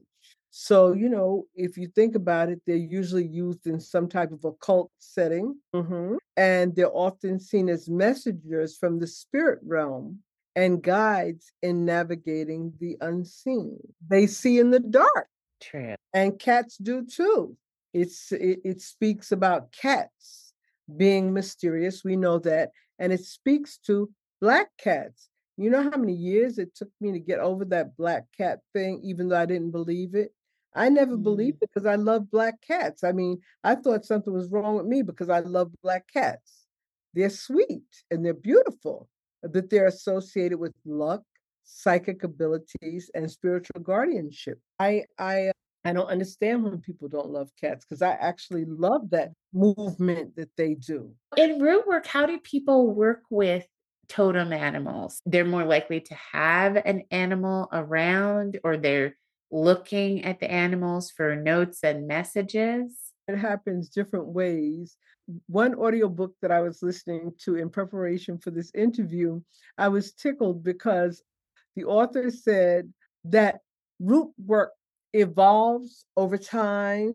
So, 0.51 0.93
you 0.93 1.09
know, 1.09 1.47
if 1.53 1.77
you 1.77 1.87
think 1.87 2.15
about 2.15 2.47
it, 2.47 2.61
they're 2.65 2.77
usually 2.77 3.27
used 3.27 3.67
in 3.67 3.81
some 3.81 4.07
type 4.07 4.31
of 4.31 4.45
occult 4.45 4.89
setting, 4.99 5.57
mm-hmm. 5.75 6.15
and 6.37 6.73
they're 6.73 6.95
often 6.95 7.41
seen 7.41 7.67
as 7.67 7.89
messengers 7.89 8.77
from 8.77 8.99
the 8.99 9.07
spirit 9.07 9.59
realm 9.65 10.19
and 10.55 10.81
guides 10.81 11.51
in 11.61 11.83
navigating 11.83 12.71
the 12.79 12.95
unseen. 13.01 13.79
They 14.07 14.27
see 14.27 14.59
in 14.59 14.71
the 14.71 14.79
dark. 14.79 15.27
True. 15.59 15.95
And 16.13 16.39
cats 16.39 16.77
do 16.77 17.05
too. 17.05 17.57
It's 17.93 18.31
it, 18.31 18.59
it 18.63 18.81
speaks 18.81 19.31
about 19.31 19.71
cats 19.71 20.53
being 20.97 21.33
mysterious. 21.33 22.03
We 22.03 22.15
know 22.15 22.39
that. 22.39 22.71
And 22.99 23.11
it 23.11 23.23
speaks 23.23 23.77
to 23.87 24.09
black 24.39 24.69
cats. 24.77 25.29
You 25.57 25.69
know 25.69 25.83
how 25.83 25.97
many 25.97 26.13
years 26.13 26.57
it 26.57 26.75
took 26.75 26.89
me 26.99 27.11
to 27.11 27.19
get 27.19 27.39
over 27.39 27.65
that 27.65 27.95
black 27.97 28.25
cat 28.37 28.59
thing, 28.73 29.01
even 29.03 29.27
though 29.29 29.39
I 29.39 29.45
didn't 29.45 29.71
believe 29.71 30.15
it? 30.15 30.33
I 30.73 30.89
never 30.89 31.17
mm. 31.17 31.23
believed 31.23 31.61
it 31.61 31.69
because 31.73 31.85
I 31.85 31.95
love 31.95 32.31
black 32.31 32.61
cats. 32.65 33.03
I 33.03 33.11
mean, 33.11 33.41
I 33.63 33.75
thought 33.75 34.05
something 34.05 34.33
was 34.33 34.49
wrong 34.49 34.77
with 34.77 34.85
me 34.85 35.01
because 35.01 35.29
I 35.29 35.39
love 35.39 35.71
black 35.83 36.05
cats. 36.11 36.65
They're 37.13 37.29
sweet 37.29 37.83
and 38.09 38.25
they're 38.25 38.33
beautiful, 38.33 39.09
but 39.43 39.69
they're 39.69 39.87
associated 39.87 40.59
with 40.59 40.73
luck, 40.85 41.23
psychic 41.63 42.23
abilities, 42.23 43.11
and 43.13 43.29
spiritual 43.29 43.81
guardianship. 43.81 44.59
I 44.79 45.05
I 45.19 45.51
I 45.83 45.93
don't 45.93 46.07
understand 46.07 46.63
when 46.63 46.79
people 46.79 47.07
don't 47.07 47.29
love 47.29 47.49
cats 47.59 47.85
because 47.85 48.01
I 48.01 48.11
actually 48.11 48.65
love 48.65 49.09
that 49.09 49.31
movement 49.53 50.35
that 50.35 50.49
they 50.55 50.75
do. 50.75 51.13
In 51.37 51.59
root 51.59 51.87
work, 51.87 52.05
how 52.05 52.25
do 52.25 52.39
people 52.39 52.93
work 52.93 53.23
with 53.29 53.65
totem 54.07 54.53
animals? 54.53 55.21
They're 55.25 55.45
more 55.45 55.65
likely 55.65 56.01
to 56.01 56.15
have 56.15 56.75
an 56.75 57.03
animal 57.09 57.67
around 57.71 58.59
or 58.63 58.77
they're 58.77 59.15
looking 59.51 60.23
at 60.23 60.39
the 60.39 60.49
animals 60.49 61.11
for 61.11 61.35
notes 61.35 61.83
and 61.83 62.07
messages? 62.07 63.11
It 63.27 63.37
happens 63.37 63.89
different 63.89 64.27
ways. 64.27 64.97
One 65.47 65.75
audiobook 65.75 66.33
that 66.41 66.51
I 66.51 66.61
was 66.61 66.81
listening 66.81 67.33
to 67.43 67.55
in 67.55 67.69
preparation 67.69 68.37
for 68.37 68.51
this 68.51 68.71
interview, 68.73 69.41
I 69.77 69.89
was 69.89 70.13
tickled 70.13 70.63
because 70.63 71.21
the 71.75 71.85
author 71.85 72.31
said 72.31 72.91
that 73.25 73.59
root 73.99 74.31
work 74.37 74.71
evolves 75.13 76.05
over 76.17 76.37
time, 76.37 77.13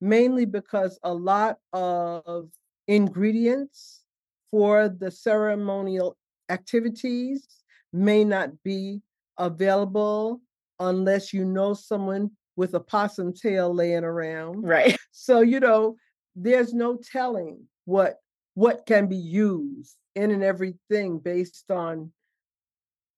mainly 0.00 0.44
because 0.44 0.98
a 1.02 1.12
lot 1.12 1.58
of 1.72 2.48
ingredients 2.88 4.02
for 4.50 4.88
the 4.88 5.10
ceremonial 5.10 6.16
activities 6.48 7.46
may 7.92 8.24
not 8.24 8.50
be 8.62 9.00
available 9.38 10.40
unless 10.78 11.32
you 11.32 11.44
know 11.44 11.74
someone 11.74 12.30
with 12.56 12.74
a 12.74 12.80
possum 12.80 13.32
tail 13.32 13.74
laying 13.74 14.04
around. 14.04 14.62
Right. 14.62 14.96
So, 15.14 15.40
you 15.40 15.60
know, 15.60 15.96
there's 16.34 16.72
no 16.72 16.98
telling 17.12 17.60
what 17.84 18.16
what 18.54 18.86
can 18.86 19.06
be 19.06 19.16
used 19.16 19.94
in 20.14 20.30
and 20.30 20.42
everything 20.42 21.18
based 21.18 21.70
on 21.70 22.10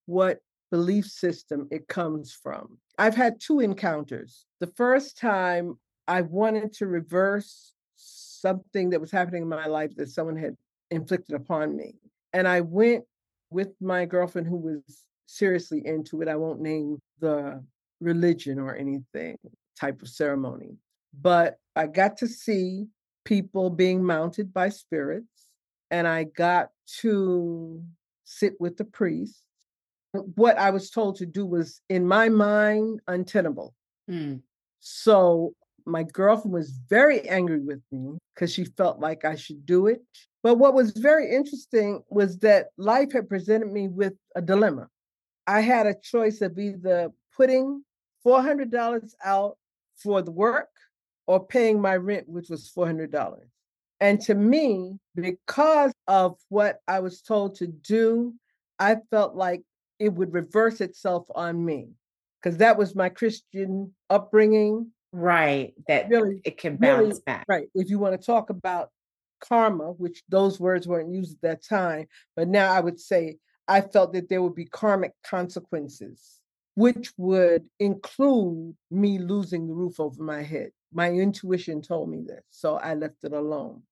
what 0.06 0.40
belief 0.70 1.06
system 1.06 1.68
it 1.70 1.88
comes 1.88 2.32
from. 2.32 2.78
I've 2.98 3.14
had 3.14 3.40
two 3.40 3.60
encounters. 3.60 4.46
The 4.60 4.68
first 4.68 5.18
time 5.18 5.78
I 6.06 6.22
wanted 6.22 6.72
to 6.74 6.86
reverse 6.86 7.72
something 7.96 8.90
that 8.90 9.00
was 9.00 9.10
happening 9.10 9.42
in 9.42 9.48
my 9.48 9.66
life 9.66 9.94
that 9.96 10.10
someone 10.10 10.36
had 10.36 10.56
inflicted 10.90 11.34
upon 11.34 11.76
me. 11.76 11.96
And 12.32 12.46
I 12.46 12.60
went 12.60 13.04
with 13.50 13.68
my 13.80 14.04
girlfriend 14.04 14.46
who 14.46 14.56
was 14.56 14.82
seriously 15.26 15.82
into 15.84 16.20
it. 16.22 16.28
I 16.28 16.36
won't 16.36 16.60
name 16.60 16.98
the 17.20 17.64
religion 18.00 18.58
or 18.58 18.76
anything 18.76 19.38
type 19.78 20.02
of 20.02 20.08
ceremony, 20.08 20.76
but 21.20 21.58
I 21.74 21.86
got 21.86 22.18
to 22.18 22.28
see 22.28 22.86
people 23.24 23.70
being 23.70 24.04
mounted 24.04 24.52
by 24.52 24.68
spirits, 24.68 25.48
and 25.90 26.06
I 26.06 26.24
got 26.24 26.68
to 27.00 27.82
sit 28.24 28.54
with 28.60 28.76
the 28.76 28.84
priest. 28.84 29.42
What 30.35 30.59
I 30.59 30.70
was 30.70 30.91
told 30.91 31.16
to 31.16 31.27
do 31.27 31.45
was, 31.45 31.81
in 31.89 32.07
my 32.07 32.28
mind, 32.28 33.01
untenable. 33.09 33.74
Mm. 34.11 34.43
So 34.81 35.55
my 35.86 36.03
girlfriend 36.03 36.55
was 36.55 36.78
very 36.89 37.28
angry 37.28 37.61
with 37.61 37.81
me 37.91 38.19
because 38.35 38.53
she 38.53 38.65
felt 38.65 39.01
like 39.01 39.24
I 39.24 39.35
should 39.35 39.66
do 39.66 39.86
it. 39.86 40.03
But 40.43 40.59
what 40.59 40.74
was 40.74 40.93
very 40.93 41.35
interesting 41.35 42.03
was 42.11 42.39
that 42.39 42.69
life 42.77 43.12
had 43.12 43.28
presented 43.28 43.73
me 43.73 43.89
with 43.89 44.15
a 44.36 44.43
dilemma. 44.43 44.89
I 45.47 45.61
had 45.61 45.86
a 45.86 45.95
choice 45.95 46.41
of 46.43 46.59
either 46.59 47.11
putting 47.36 47.82
$400 48.27 49.11
out 49.24 49.57
for 49.97 50.23
the 50.23 50.31
work 50.31 50.69
or 51.27 51.45
paying 51.45 51.81
my 51.81 51.97
rent, 51.97 52.28
which 52.28 52.51
was 52.51 52.70
$400. 52.77 53.36
And 54.01 54.20
to 54.23 54.35
me, 54.35 54.99
because 55.15 55.93
of 56.07 56.36
what 56.49 56.81
I 56.86 57.01
was 57.01 57.23
told 57.23 57.57
to 57.57 57.66
do, 57.66 58.35
I 58.78 58.97
felt 59.11 59.35
like 59.35 59.62
it 60.05 60.12
would 60.12 60.35
reverse 60.35 60.82
itself 60.82 61.26
on 61.35 61.64
me 61.64 61.89
because 62.43 62.59
that 62.59 62.76
was 62.76 62.94
my 62.94 63.09
Christian 63.09 63.94
upbringing. 64.10 64.90
Right. 65.12 65.72
That 65.89 66.10
really 66.10 66.43
it 66.44 66.59
can 66.59 66.76
bounce 66.76 67.01
really, 67.01 67.20
back. 67.24 67.47
Right. 67.48 67.68
If 67.74 67.89
you 67.89 67.98
want 67.98 68.20
to 68.20 68.24
talk 68.24 68.51
about 68.51 68.90
karma, 69.40 69.93
which 69.93 70.22
those 70.28 70.60
words 70.60 70.86
weren't 70.86 71.14
used 71.14 71.36
at 71.36 71.40
that 71.40 71.64
time, 71.64 72.06
but 72.36 72.48
now 72.48 72.70
I 72.70 72.81
would 72.81 73.01
say 73.01 73.39
I 73.66 73.81
felt 73.81 74.12
that 74.12 74.28
there 74.28 74.43
would 74.43 74.55
be 74.55 74.66
karmic 74.66 75.12
consequences, 75.26 76.40
which 76.74 77.10
would 77.16 77.64
include 77.81 78.76
me 78.90 79.18
losing 79.18 79.66
the 79.66 79.72
roof 79.72 79.98
over 79.98 80.22
my 80.22 80.43
head. 80.43 80.70
My 80.93 81.10
intuition 81.10 81.81
told 81.81 82.10
me 82.10 82.20
this, 82.26 82.44
so 82.51 82.76
I 82.76 82.93
left 82.93 83.24
it 83.24 83.32
alone. 83.32 83.85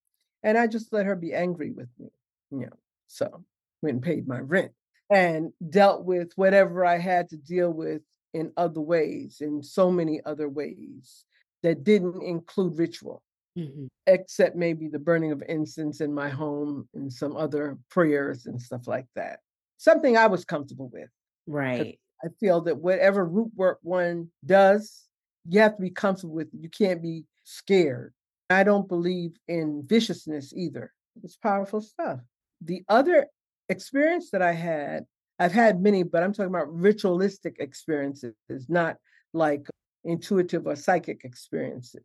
And 0.43 0.59
I 0.59 0.67
just 0.67 0.93
let 0.93 1.07
her 1.07 1.17
be 1.17 1.33
angry 1.33 1.71
with 1.71 1.89
me, 1.99 2.11
you 2.51 2.67
know. 2.67 2.79
So 3.07 3.45
went 3.81 3.95
and 3.95 4.03
paid 4.03 4.29
my 4.29 4.41
rent 4.41 4.73
and 5.11 5.53
dealt 5.69 6.05
with 6.05 6.33
whatever 6.37 6.85
I 6.85 6.99
had 6.99 7.29
to 7.31 7.37
deal 7.37 7.71
with 7.71 8.03
in 8.35 8.53
other 8.57 8.81
ways, 8.81 9.39
in 9.41 9.63
so 9.63 9.91
many 9.91 10.21
other 10.25 10.49
ways 10.49 11.25
that 11.63 11.85
didn't 11.85 12.23
include 12.23 12.79
ritual. 12.79 13.23
Mm-hmm. 13.59 13.85
except 14.07 14.57
maybe 14.57 14.89
the 14.89 14.99
burning 14.99 15.31
of 15.31 15.43
incense 15.47 16.01
in 16.01 16.15
my 16.15 16.31
home 16.31 16.89
and 16.95 17.13
some 17.13 17.37
other 17.37 17.77
prayers 17.91 18.47
and 18.47 18.59
stuff 18.59 18.89
like 18.89 19.05
that 19.15 19.41
something 19.83 20.17
I 20.17 20.29
was 20.29 20.45
comfortable 20.45 20.89
with. 20.93 21.11
Right. 21.47 21.99
I 22.25 22.29
feel 22.39 22.61
that 22.63 22.79
whatever 22.79 23.25
root 23.25 23.51
work 23.57 23.79
one 23.83 24.29
does, 24.47 25.09
you 25.49 25.61
have 25.61 25.75
to 25.77 25.83
be 25.83 25.91
comfortable 25.91 26.35
with 26.35 26.55
it. 26.55 26.61
You 26.61 26.69
can't 26.69 27.03
be 27.03 27.25
scared. 27.43 28.15
I 28.49 28.63
don't 28.63 28.89
believe 28.89 29.33
in 29.49 29.83
viciousness 29.85 30.53
either. 30.55 30.93
It's 31.25 31.37
powerful 31.37 31.81
stuff. 31.81 32.21
The 32.61 32.85
other 32.89 33.27
experience 33.73 34.31
that 34.31 34.43
I 34.43 34.53
had, 34.53 35.05
I've 35.39 35.53
had 35.53 35.83
many, 35.83 36.05
but 36.05 36.23
I'm 36.23 36.33
talking 36.33 36.55
about 36.55 36.73
ritualistic 36.73 37.57
experiences, 37.59 38.35
not 38.69 38.97
like 39.33 39.67
intuitive 40.05 40.67
or 40.67 40.77
psychic 40.77 41.25
experiences. 41.25 42.05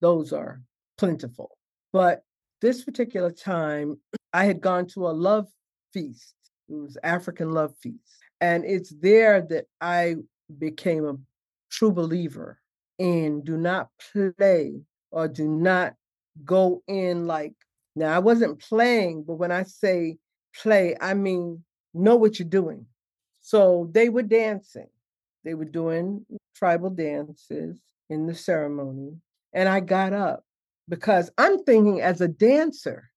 Those 0.00 0.32
are 0.32 0.62
plentiful. 0.98 1.58
But 1.92 2.22
this 2.60 2.84
particular 2.84 3.32
time, 3.32 3.98
I 4.32 4.44
had 4.44 4.60
gone 4.60 4.86
to 4.88 5.08
a 5.08 5.12
love 5.12 5.48
feast 5.92 6.34
it 6.72 6.80
was 6.80 6.96
African 7.02 7.52
Love 7.52 7.74
Feast. 7.82 8.24
And 8.40 8.64
it's 8.64 8.90
there 9.00 9.42
that 9.50 9.66
I 9.80 10.16
became 10.58 11.06
a 11.06 11.16
true 11.70 11.92
believer 11.92 12.58
in 12.98 13.42
do 13.42 13.56
not 13.56 13.88
play 14.12 14.80
or 15.10 15.28
do 15.28 15.48
not 15.48 15.94
go 16.44 16.82
in 16.88 17.26
like, 17.26 17.52
now 17.94 18.14
I 18.14 18.20
wasn't 18.20 18.60
playing, 18.60 19.24
but 19.24 19.34
when 19.34 19.52
I 19.52 19.64
say 19.64 20.16
play, 20.54 20.96
I 21.00 21.14
mean 21.14 21.64
know 21.94 22.16
what 22.16 22.38
you're 22.38 22.48
doing. 22.48 22.86
So 23.40 23.90
they 23.92 24.08
were 24.08 24.22
dancing. 24.22 24.88
They 25.44 25.54
were 25.54 25.64
doing 25.64 26.24
tribal 26.54 26.90
dances 26.90 27.78
in 28.08 28.26
the 28.26 28.34
ceremony. 28.34 29.16
And 29.52 29.68
I 29.68 29.80
got 29.80 30.12
up 30.12 30.44
because 30.88 31.30
I'm 31.38 31.64
thinking 31.64 32.00
as 32.00 32.20
a 32.20 32.28
dancer. 32.28 33.10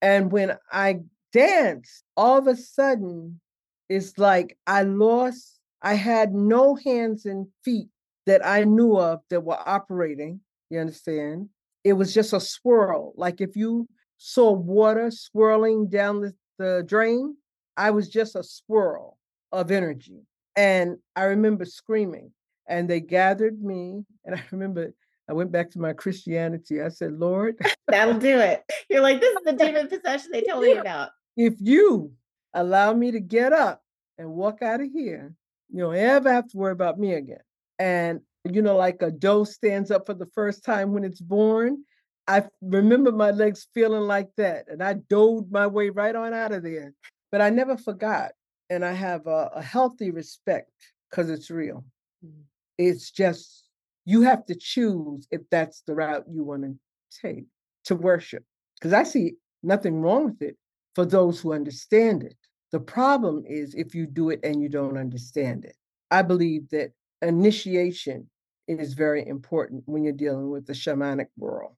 And 0.00 0.30
when 0.30 0.56
I 0.70 1.00
danced, 1.32 2.04
all 2.16 2.38
of 2.38 2.46
a 2.46 2.56
sudden, 2.56 3.40
it's 3.88 4.16
like 4.18 4.56
I 4.66 4.82
lost, 4.82 5.58
I 5.82 5.94
had 5.94 6.32
no 6.32 6.74
hands 6.76 7.26
and 7.26 7.46
feet 7.64 7.88
that 8.26 8.46
I 8.46 8.64
knew 8.64 8.96
of 8.96 9.20
that 9.30 9.42
were 9.42 9.68
operating. 9.68 10.40
You 10.70 10.80
understand? 10.80 11.48
It 11.82 11.94
was 11.94 12.14
just 12.14 12.32
a 12.32 12.40
swirl. 12.40 13.12
Like 13.16 13.40
if 13.40 13.56
you 13.56 13.88
saw 14.16 14.52
water 14.52 15.10
swirling 15.10 15.88
down 15.88 16.20
the, 16.20 16.34
the 16.58 16.84
drain, 16.86 17.36
I 17.76 17.90
was 17.90 18.08
just 18.08 18.36
a 18.36 18.42
swirl 18.42 19.18
of 19.52 19.70
energy. 19.70 20.22
And 20.56 20.98
I 21.16 21.24
remember 21.24 21.64
screaming, 21.64 22.32
and 22.68 22.88
they 22.88 23.00
gathered 23.00 23.62
me. 23.62 24.04
And 24.24 24.34
I 24.34 24.42
remember 24.50 24.92
I 25.28 25.32
went 25.32 25.52
back 25.52 25.70
to 25.70 25.78
my 25.78 25.92
Christianity. 25.92 26.82
I 26.82 26.88
said, 26.88 27.18
Lord, 27.18 27.56
that'll 27.88 28.18
do 28.18 28.38
it. 28.38 28.62
You're 28.90 29.00
like, 29.00 29.20
this 29.20 29.34
is 29.36 29.44
the 29.44 29.52
demon 29.64 29.88
possession 29.88 30.30
they 30.32 30.42
told 30.42 30.64
me 30.64 30.72
about. 30.72 31.10
If 31.36 31.54
you 31.58 32.12
allow 32.52 32.92
me 32.92 33.10
to 33.12 33.20
get 33.20 33.52
up 33.52 33.82
and 34.18 34.30
walk 34.30 34.62
out 34.62 34.80
of 34.80 34.88
here, 34.92 35.34
you 35.70 35.80
don't 35.80 35.96
ever 35.96 36.32
have 36.32 36.48
to 36.50 36.56
worry 36.56 36.72
about 36.72 36.98
me 36.98 37.14
again. 37.14 37.40
And, 37.78 38.20
you 38.44 38.62
know, 38.62 38.76
like 38.76 39.02
a 39.02 39.10
doe 39.10 39.44
stands 39.44 39.90
up 39.90 40.06
for 40.06 40.14
the 40.14 40.28
first 40.34 40.64
time 40.64 40.92
when 40.92 41.04
it's 41.04 41.20
born. 41.20 41.84
I 42.26 42.44
remember 42.62 43.12
my 43.12 43.30
legs 43.30 43.66
feeling 43.74 44.02
like 44.02 44.30
that. 44.36 44.66
And 44.68 44.82
I 44.82 44.94
dove 44.94 45.50
my 45.50 45.66
way 45.66 45.90
right 45.90 46.14
on 46.14 46.32
out 46.32 46.52
of 46.52 46.62
there. 46.62 46.94
But 47.30 47.40
I 47.40 47.50
never 47.50 47.76
forgot. 47.76 48.32
And 48.70 48.84
I 48.84 48.92
have 48.92 49.26
a, 49.26 49.50
a 49.54 49.62
healthy 49.62 50.10
respect 50.10 50.70
because 51.10 51.28
it's 51.28 51.50
real. 51.50 51.84
Mm. 52.24 52.44
It's 52.78 53.10
just, 53.10 53.68
you 54.04 54.22
have 54.22 54.46
to 54.46 54.54
choose 54.54 55.26
if 55.30 55.42
that's 55.50 55.82
the 55.82 55.94
route 55.94 56.24
you 56.30 56.44
want 56.44 56.62
to 56.62 56.74
take 57.20 57.44
to 57.84 57.94
worship. 57.94 58.44
Because 58.78 58.92
I 58.92 59.02
see 59.02 59.34
nothing 59.62 60.00
wrong 60.00 60.24
with 60.24 60.42
it 60.42 60.56
for 60.94 61.04
those 61.04 61.40
who 61.40 61.52
understand 61.52 62.22
it. 62.22 62.36
The 62.72 62.80
problem 62.80 63.44
is 63.46 63.74
if 63.74 63.94
you 63.94 64.06
do 64.06 64.30
it 64.30 64.40
and 64.42 64.62
you 64.62 64.68
don't 64.68 64.98
understand 64.98 65.64
it. 65.64 65.76
I 66.10 66.22
believe 66.22 66.70
that 66.70 66.92
initiation 67.22 68.28
is 68.66 68.94
very 68.94 69.26
important 69.26 69.82
when 69.86 70.04
you're 70.04 70.12
dealing 70.12 70.50
with 70.50 70.66
the 70.66 70.72
shamanic 70.72 71.26
world. 71.36 71.74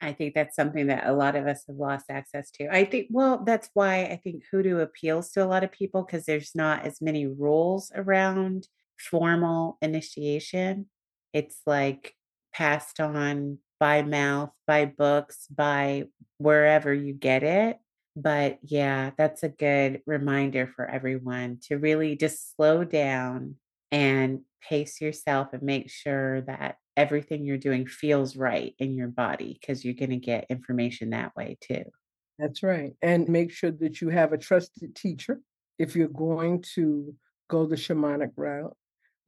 I 0.00 0.12
think 0.12 0.34
that's 0.34 0.56
something 0.56 0.86
that 0.86 1.06
a 1.06 1.12
lot 1.12 1.36
of 1.36 1.46
us 1.46 1.64
have 1.66 1.76
lost 1.76 2.06
access 2.08 2.50
to. 2.52 2.74
I 2.74 2.84
think, 2.84 3.08
well, 3.10 3.42
that's 3.44 3.68
why 3.74 4.04
I 4.04 4.20
think 4.22 4.44
hoodoo 4.50 4.78
appeals 4.78 5.30
to 5.32 5.44
a 5.44 5.46
lot 5.46 5.64
of 5.64 5.72
people 5.72 6.02
because 6.02 6.24
there's 6.24 6.52
not 6.54 6.86
as 6.86 7.00
many 7.00 7.26
rules 7.26 7.92
around 7.94 8.66
formal 8.98 9.78
initiation. 9.82 10.86
It's 11.32 11.60
like 11.66 12.14
passed 12.52 13.00
on 13.00 13.58
by 13.78 14.02
mouth, 14.02 14.50
by 14.66 14.86
books, 14.86 15.46
by 15.48 16.04
wherever 16.38 16.92
you 16.92 17.12
get 17.12 17.42
it. 17.42 17.78
But 18.16 18.58
yeah, 18.62 19.10
that's 19.16 19.42
a 19.42 19.48
good 19.48 20.02
reminder 20.06 20.70
for 20.74 20.88
everyone 20.88 21.58
to 21.68 21.76
really 21.76 22.16
just 22.16 22.54
slow 22.56 22.84
down 22.84 23.56
and 23.92 24.40
pace 24.68 25.00
yourself 25.00 25.48
and 25.52 25.62
make 25.62 25.90
sure 25.90 26.42
that 26.42 26.76
everything 27.00 27.46
you're 27.46 27.56
doing 27.56 27.86
feels 27.86 28.36
right 28.36 28.74
in 28.78 28.94
your 28.94 29.08
body 29.08 29.58
because 29.58 29.82
you're 29.82 29.94
going 29.94 30.10
to 30.10 30.16
get 30.16 30.46
information 30.50 31.10
that 31.10 31.34
way 31.34 31.56
too. 31.62 31.84
That's 32.38 32.62
right. 32.62 32.92
And 33.00 33.26
make 33.26 33.50
sure 33.50 33.70
that 33.70 34.02
you 34.02 34.10
have 34.10 34.34
a 34.34 34.38
trusted 34.38 34.94
teacher 34.94 35.40
if 35.78 35.96
you're 35.96 36.08
going 36.08 36.62
to 36.74 37.14
go 37.48 37.64
the 37.64 37.76
shamanic 37.76 38.32
route. 38.36 38.76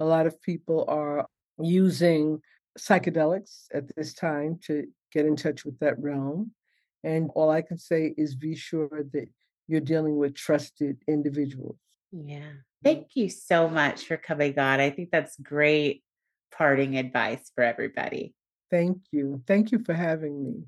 A 0.00 0.04
lot 0.04 0.26
of 0.26 0.40
people 0.42 0.84
are 0.86 1.26
using 1.58 2.40
psychedelics 2.78 3.64
at 3.72 3.84
this 3.96 4.12
time 4.12 4.58
to 4.66 4.84
get 5.10 5.24
in 5.24 5.36
touch 5.36 5.64
with 5.64 5.78
that 5.78 5.98
realm. 5.98 6.52
And 7.04 7.30
all 7.34 7.50
I 7.50 7.62
can 7.62 7.78
say 7.78 8.14
is 8.18 8.34
be 8.34 8.54
sure 8.54 9.06
that 9.14 9.28
you're 9.66 9.80
dealing 9.80 10.16
with 10.16 10.34
trusted 10.34 10.98
individuals. 11.08 11.78
Yeah. 12.12 12.36
Mm-hmm. 12.38 12.84
Thank 12.84 13.08
you 13.14 13.30
so 13.30 13.68
much 13.68 14.04
for 14.04 14.18
coming 14.18 14.58
on. 14.58 14.80
I 14.80 14.90
think 14.90 15.10
that's 15.10 15.36
great 15.38 16.02
parting 16.56 16.96
advice 16.96 17.50
for 17.54 17.64
everybody. 17.64 18.34
Thank 18.70 18.98
you. 19.10 19.42
Thank 19.46 19.72
you 19.72 19.80
for 19.80 19.92
having 19.92 20.42
me. 20.42 20.62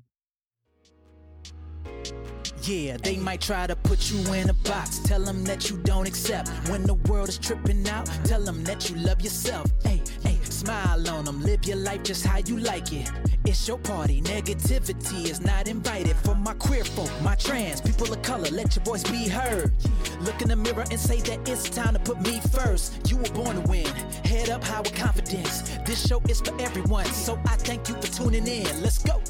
Yeah, 2.61 2.97
they 2.97 3.17
might 3.17 3.41
try 3.41 3.67
to 3.67 3.75
put 3.75 4.11
you 4.11 4.33
in 4.33 4.49
a 4.49 4.53
box. 4.53 4.99
Tell 4.99 5.21
them 5.21 5.43
that 5.43 5.69
you 5.69 5.77
don't 5.77 6.07
accept. 6.07 6.49
When 6.69 6.83
the 6.83 6.95
world 6.95 7.29
is 7.29 7.37
tripping 7.37 7.87
out, 7.87 8.09
tell 8.23 8.41
them 8.41 8.63
that 8.63 8.89
you 8.89 8.95
love 8.95 9.21
yourself. 9.21 9.69
Hey, 9.83 9.97
hey, 9.97 10.04
smile 10.55 11.07
on 11.09 11.25
them. 11.25 11.41
Live 11.43 11.65
your 11.65 11.77
life 11.77 12.03
just 12.03 12.25
how 12.25 12.37
you 12.37 12.57
like 12.57 12.93
it. 12.93 13.11
It's 13.45 13.67
your 13.67 13.77
party. 13.77 14.21
Negativity 14.21 15.29
is 15.29 15.41
not 15.41 15.67
invited. 15.67 16.15
For 16.17 16.35
my 16.35 16.53
queer 16.53 16.83
folk, 16.83 17.11
my 17.21 17.35
trans, 17.35 17.81
people 17.81 18.11
of 18.11 18.21
color, 18.21 18.49
let 18.51 18.75
your 18.75 18.85
voice 18.85 19.03
be 19.03 19.27
heard. 19.27 19.73
Look 20.21 20.41
in 20.41 20.47
the 20.47 20.55
mirror 20.55 20.85
and 20.89 20.99
say 20.99 21.19
that 21.21 21.47
it's 21.47 21.69
time 21.69 21.93
to 21.93 21.99
put 21.99 22.21
me 22.21 22.39
first. 22.51 23.09
You 23.09 23.17
were 23.17 23.33
born 23.33 23.61
to 23.61 23.69
win. 23.69 23.85
Head 24.23 24.49
up 24.49 24.63
high 24.63 24.81
with 24.81 24.95
confidence. 24.95 25.61
This 25.85 26.07
show 26.07 26.21
is 26.29 26.41
for 26.41 26.59
everyone. 26.61 27.05
So 27.05 27.37
I 27.45 27.55
thank 27.57 27.89
you 27.89 27.95
for 27.95 28.07
tuning 28.07 28.47
in. 28.47 28.81
Let's 28.81 29.03
go. 29.03 29.21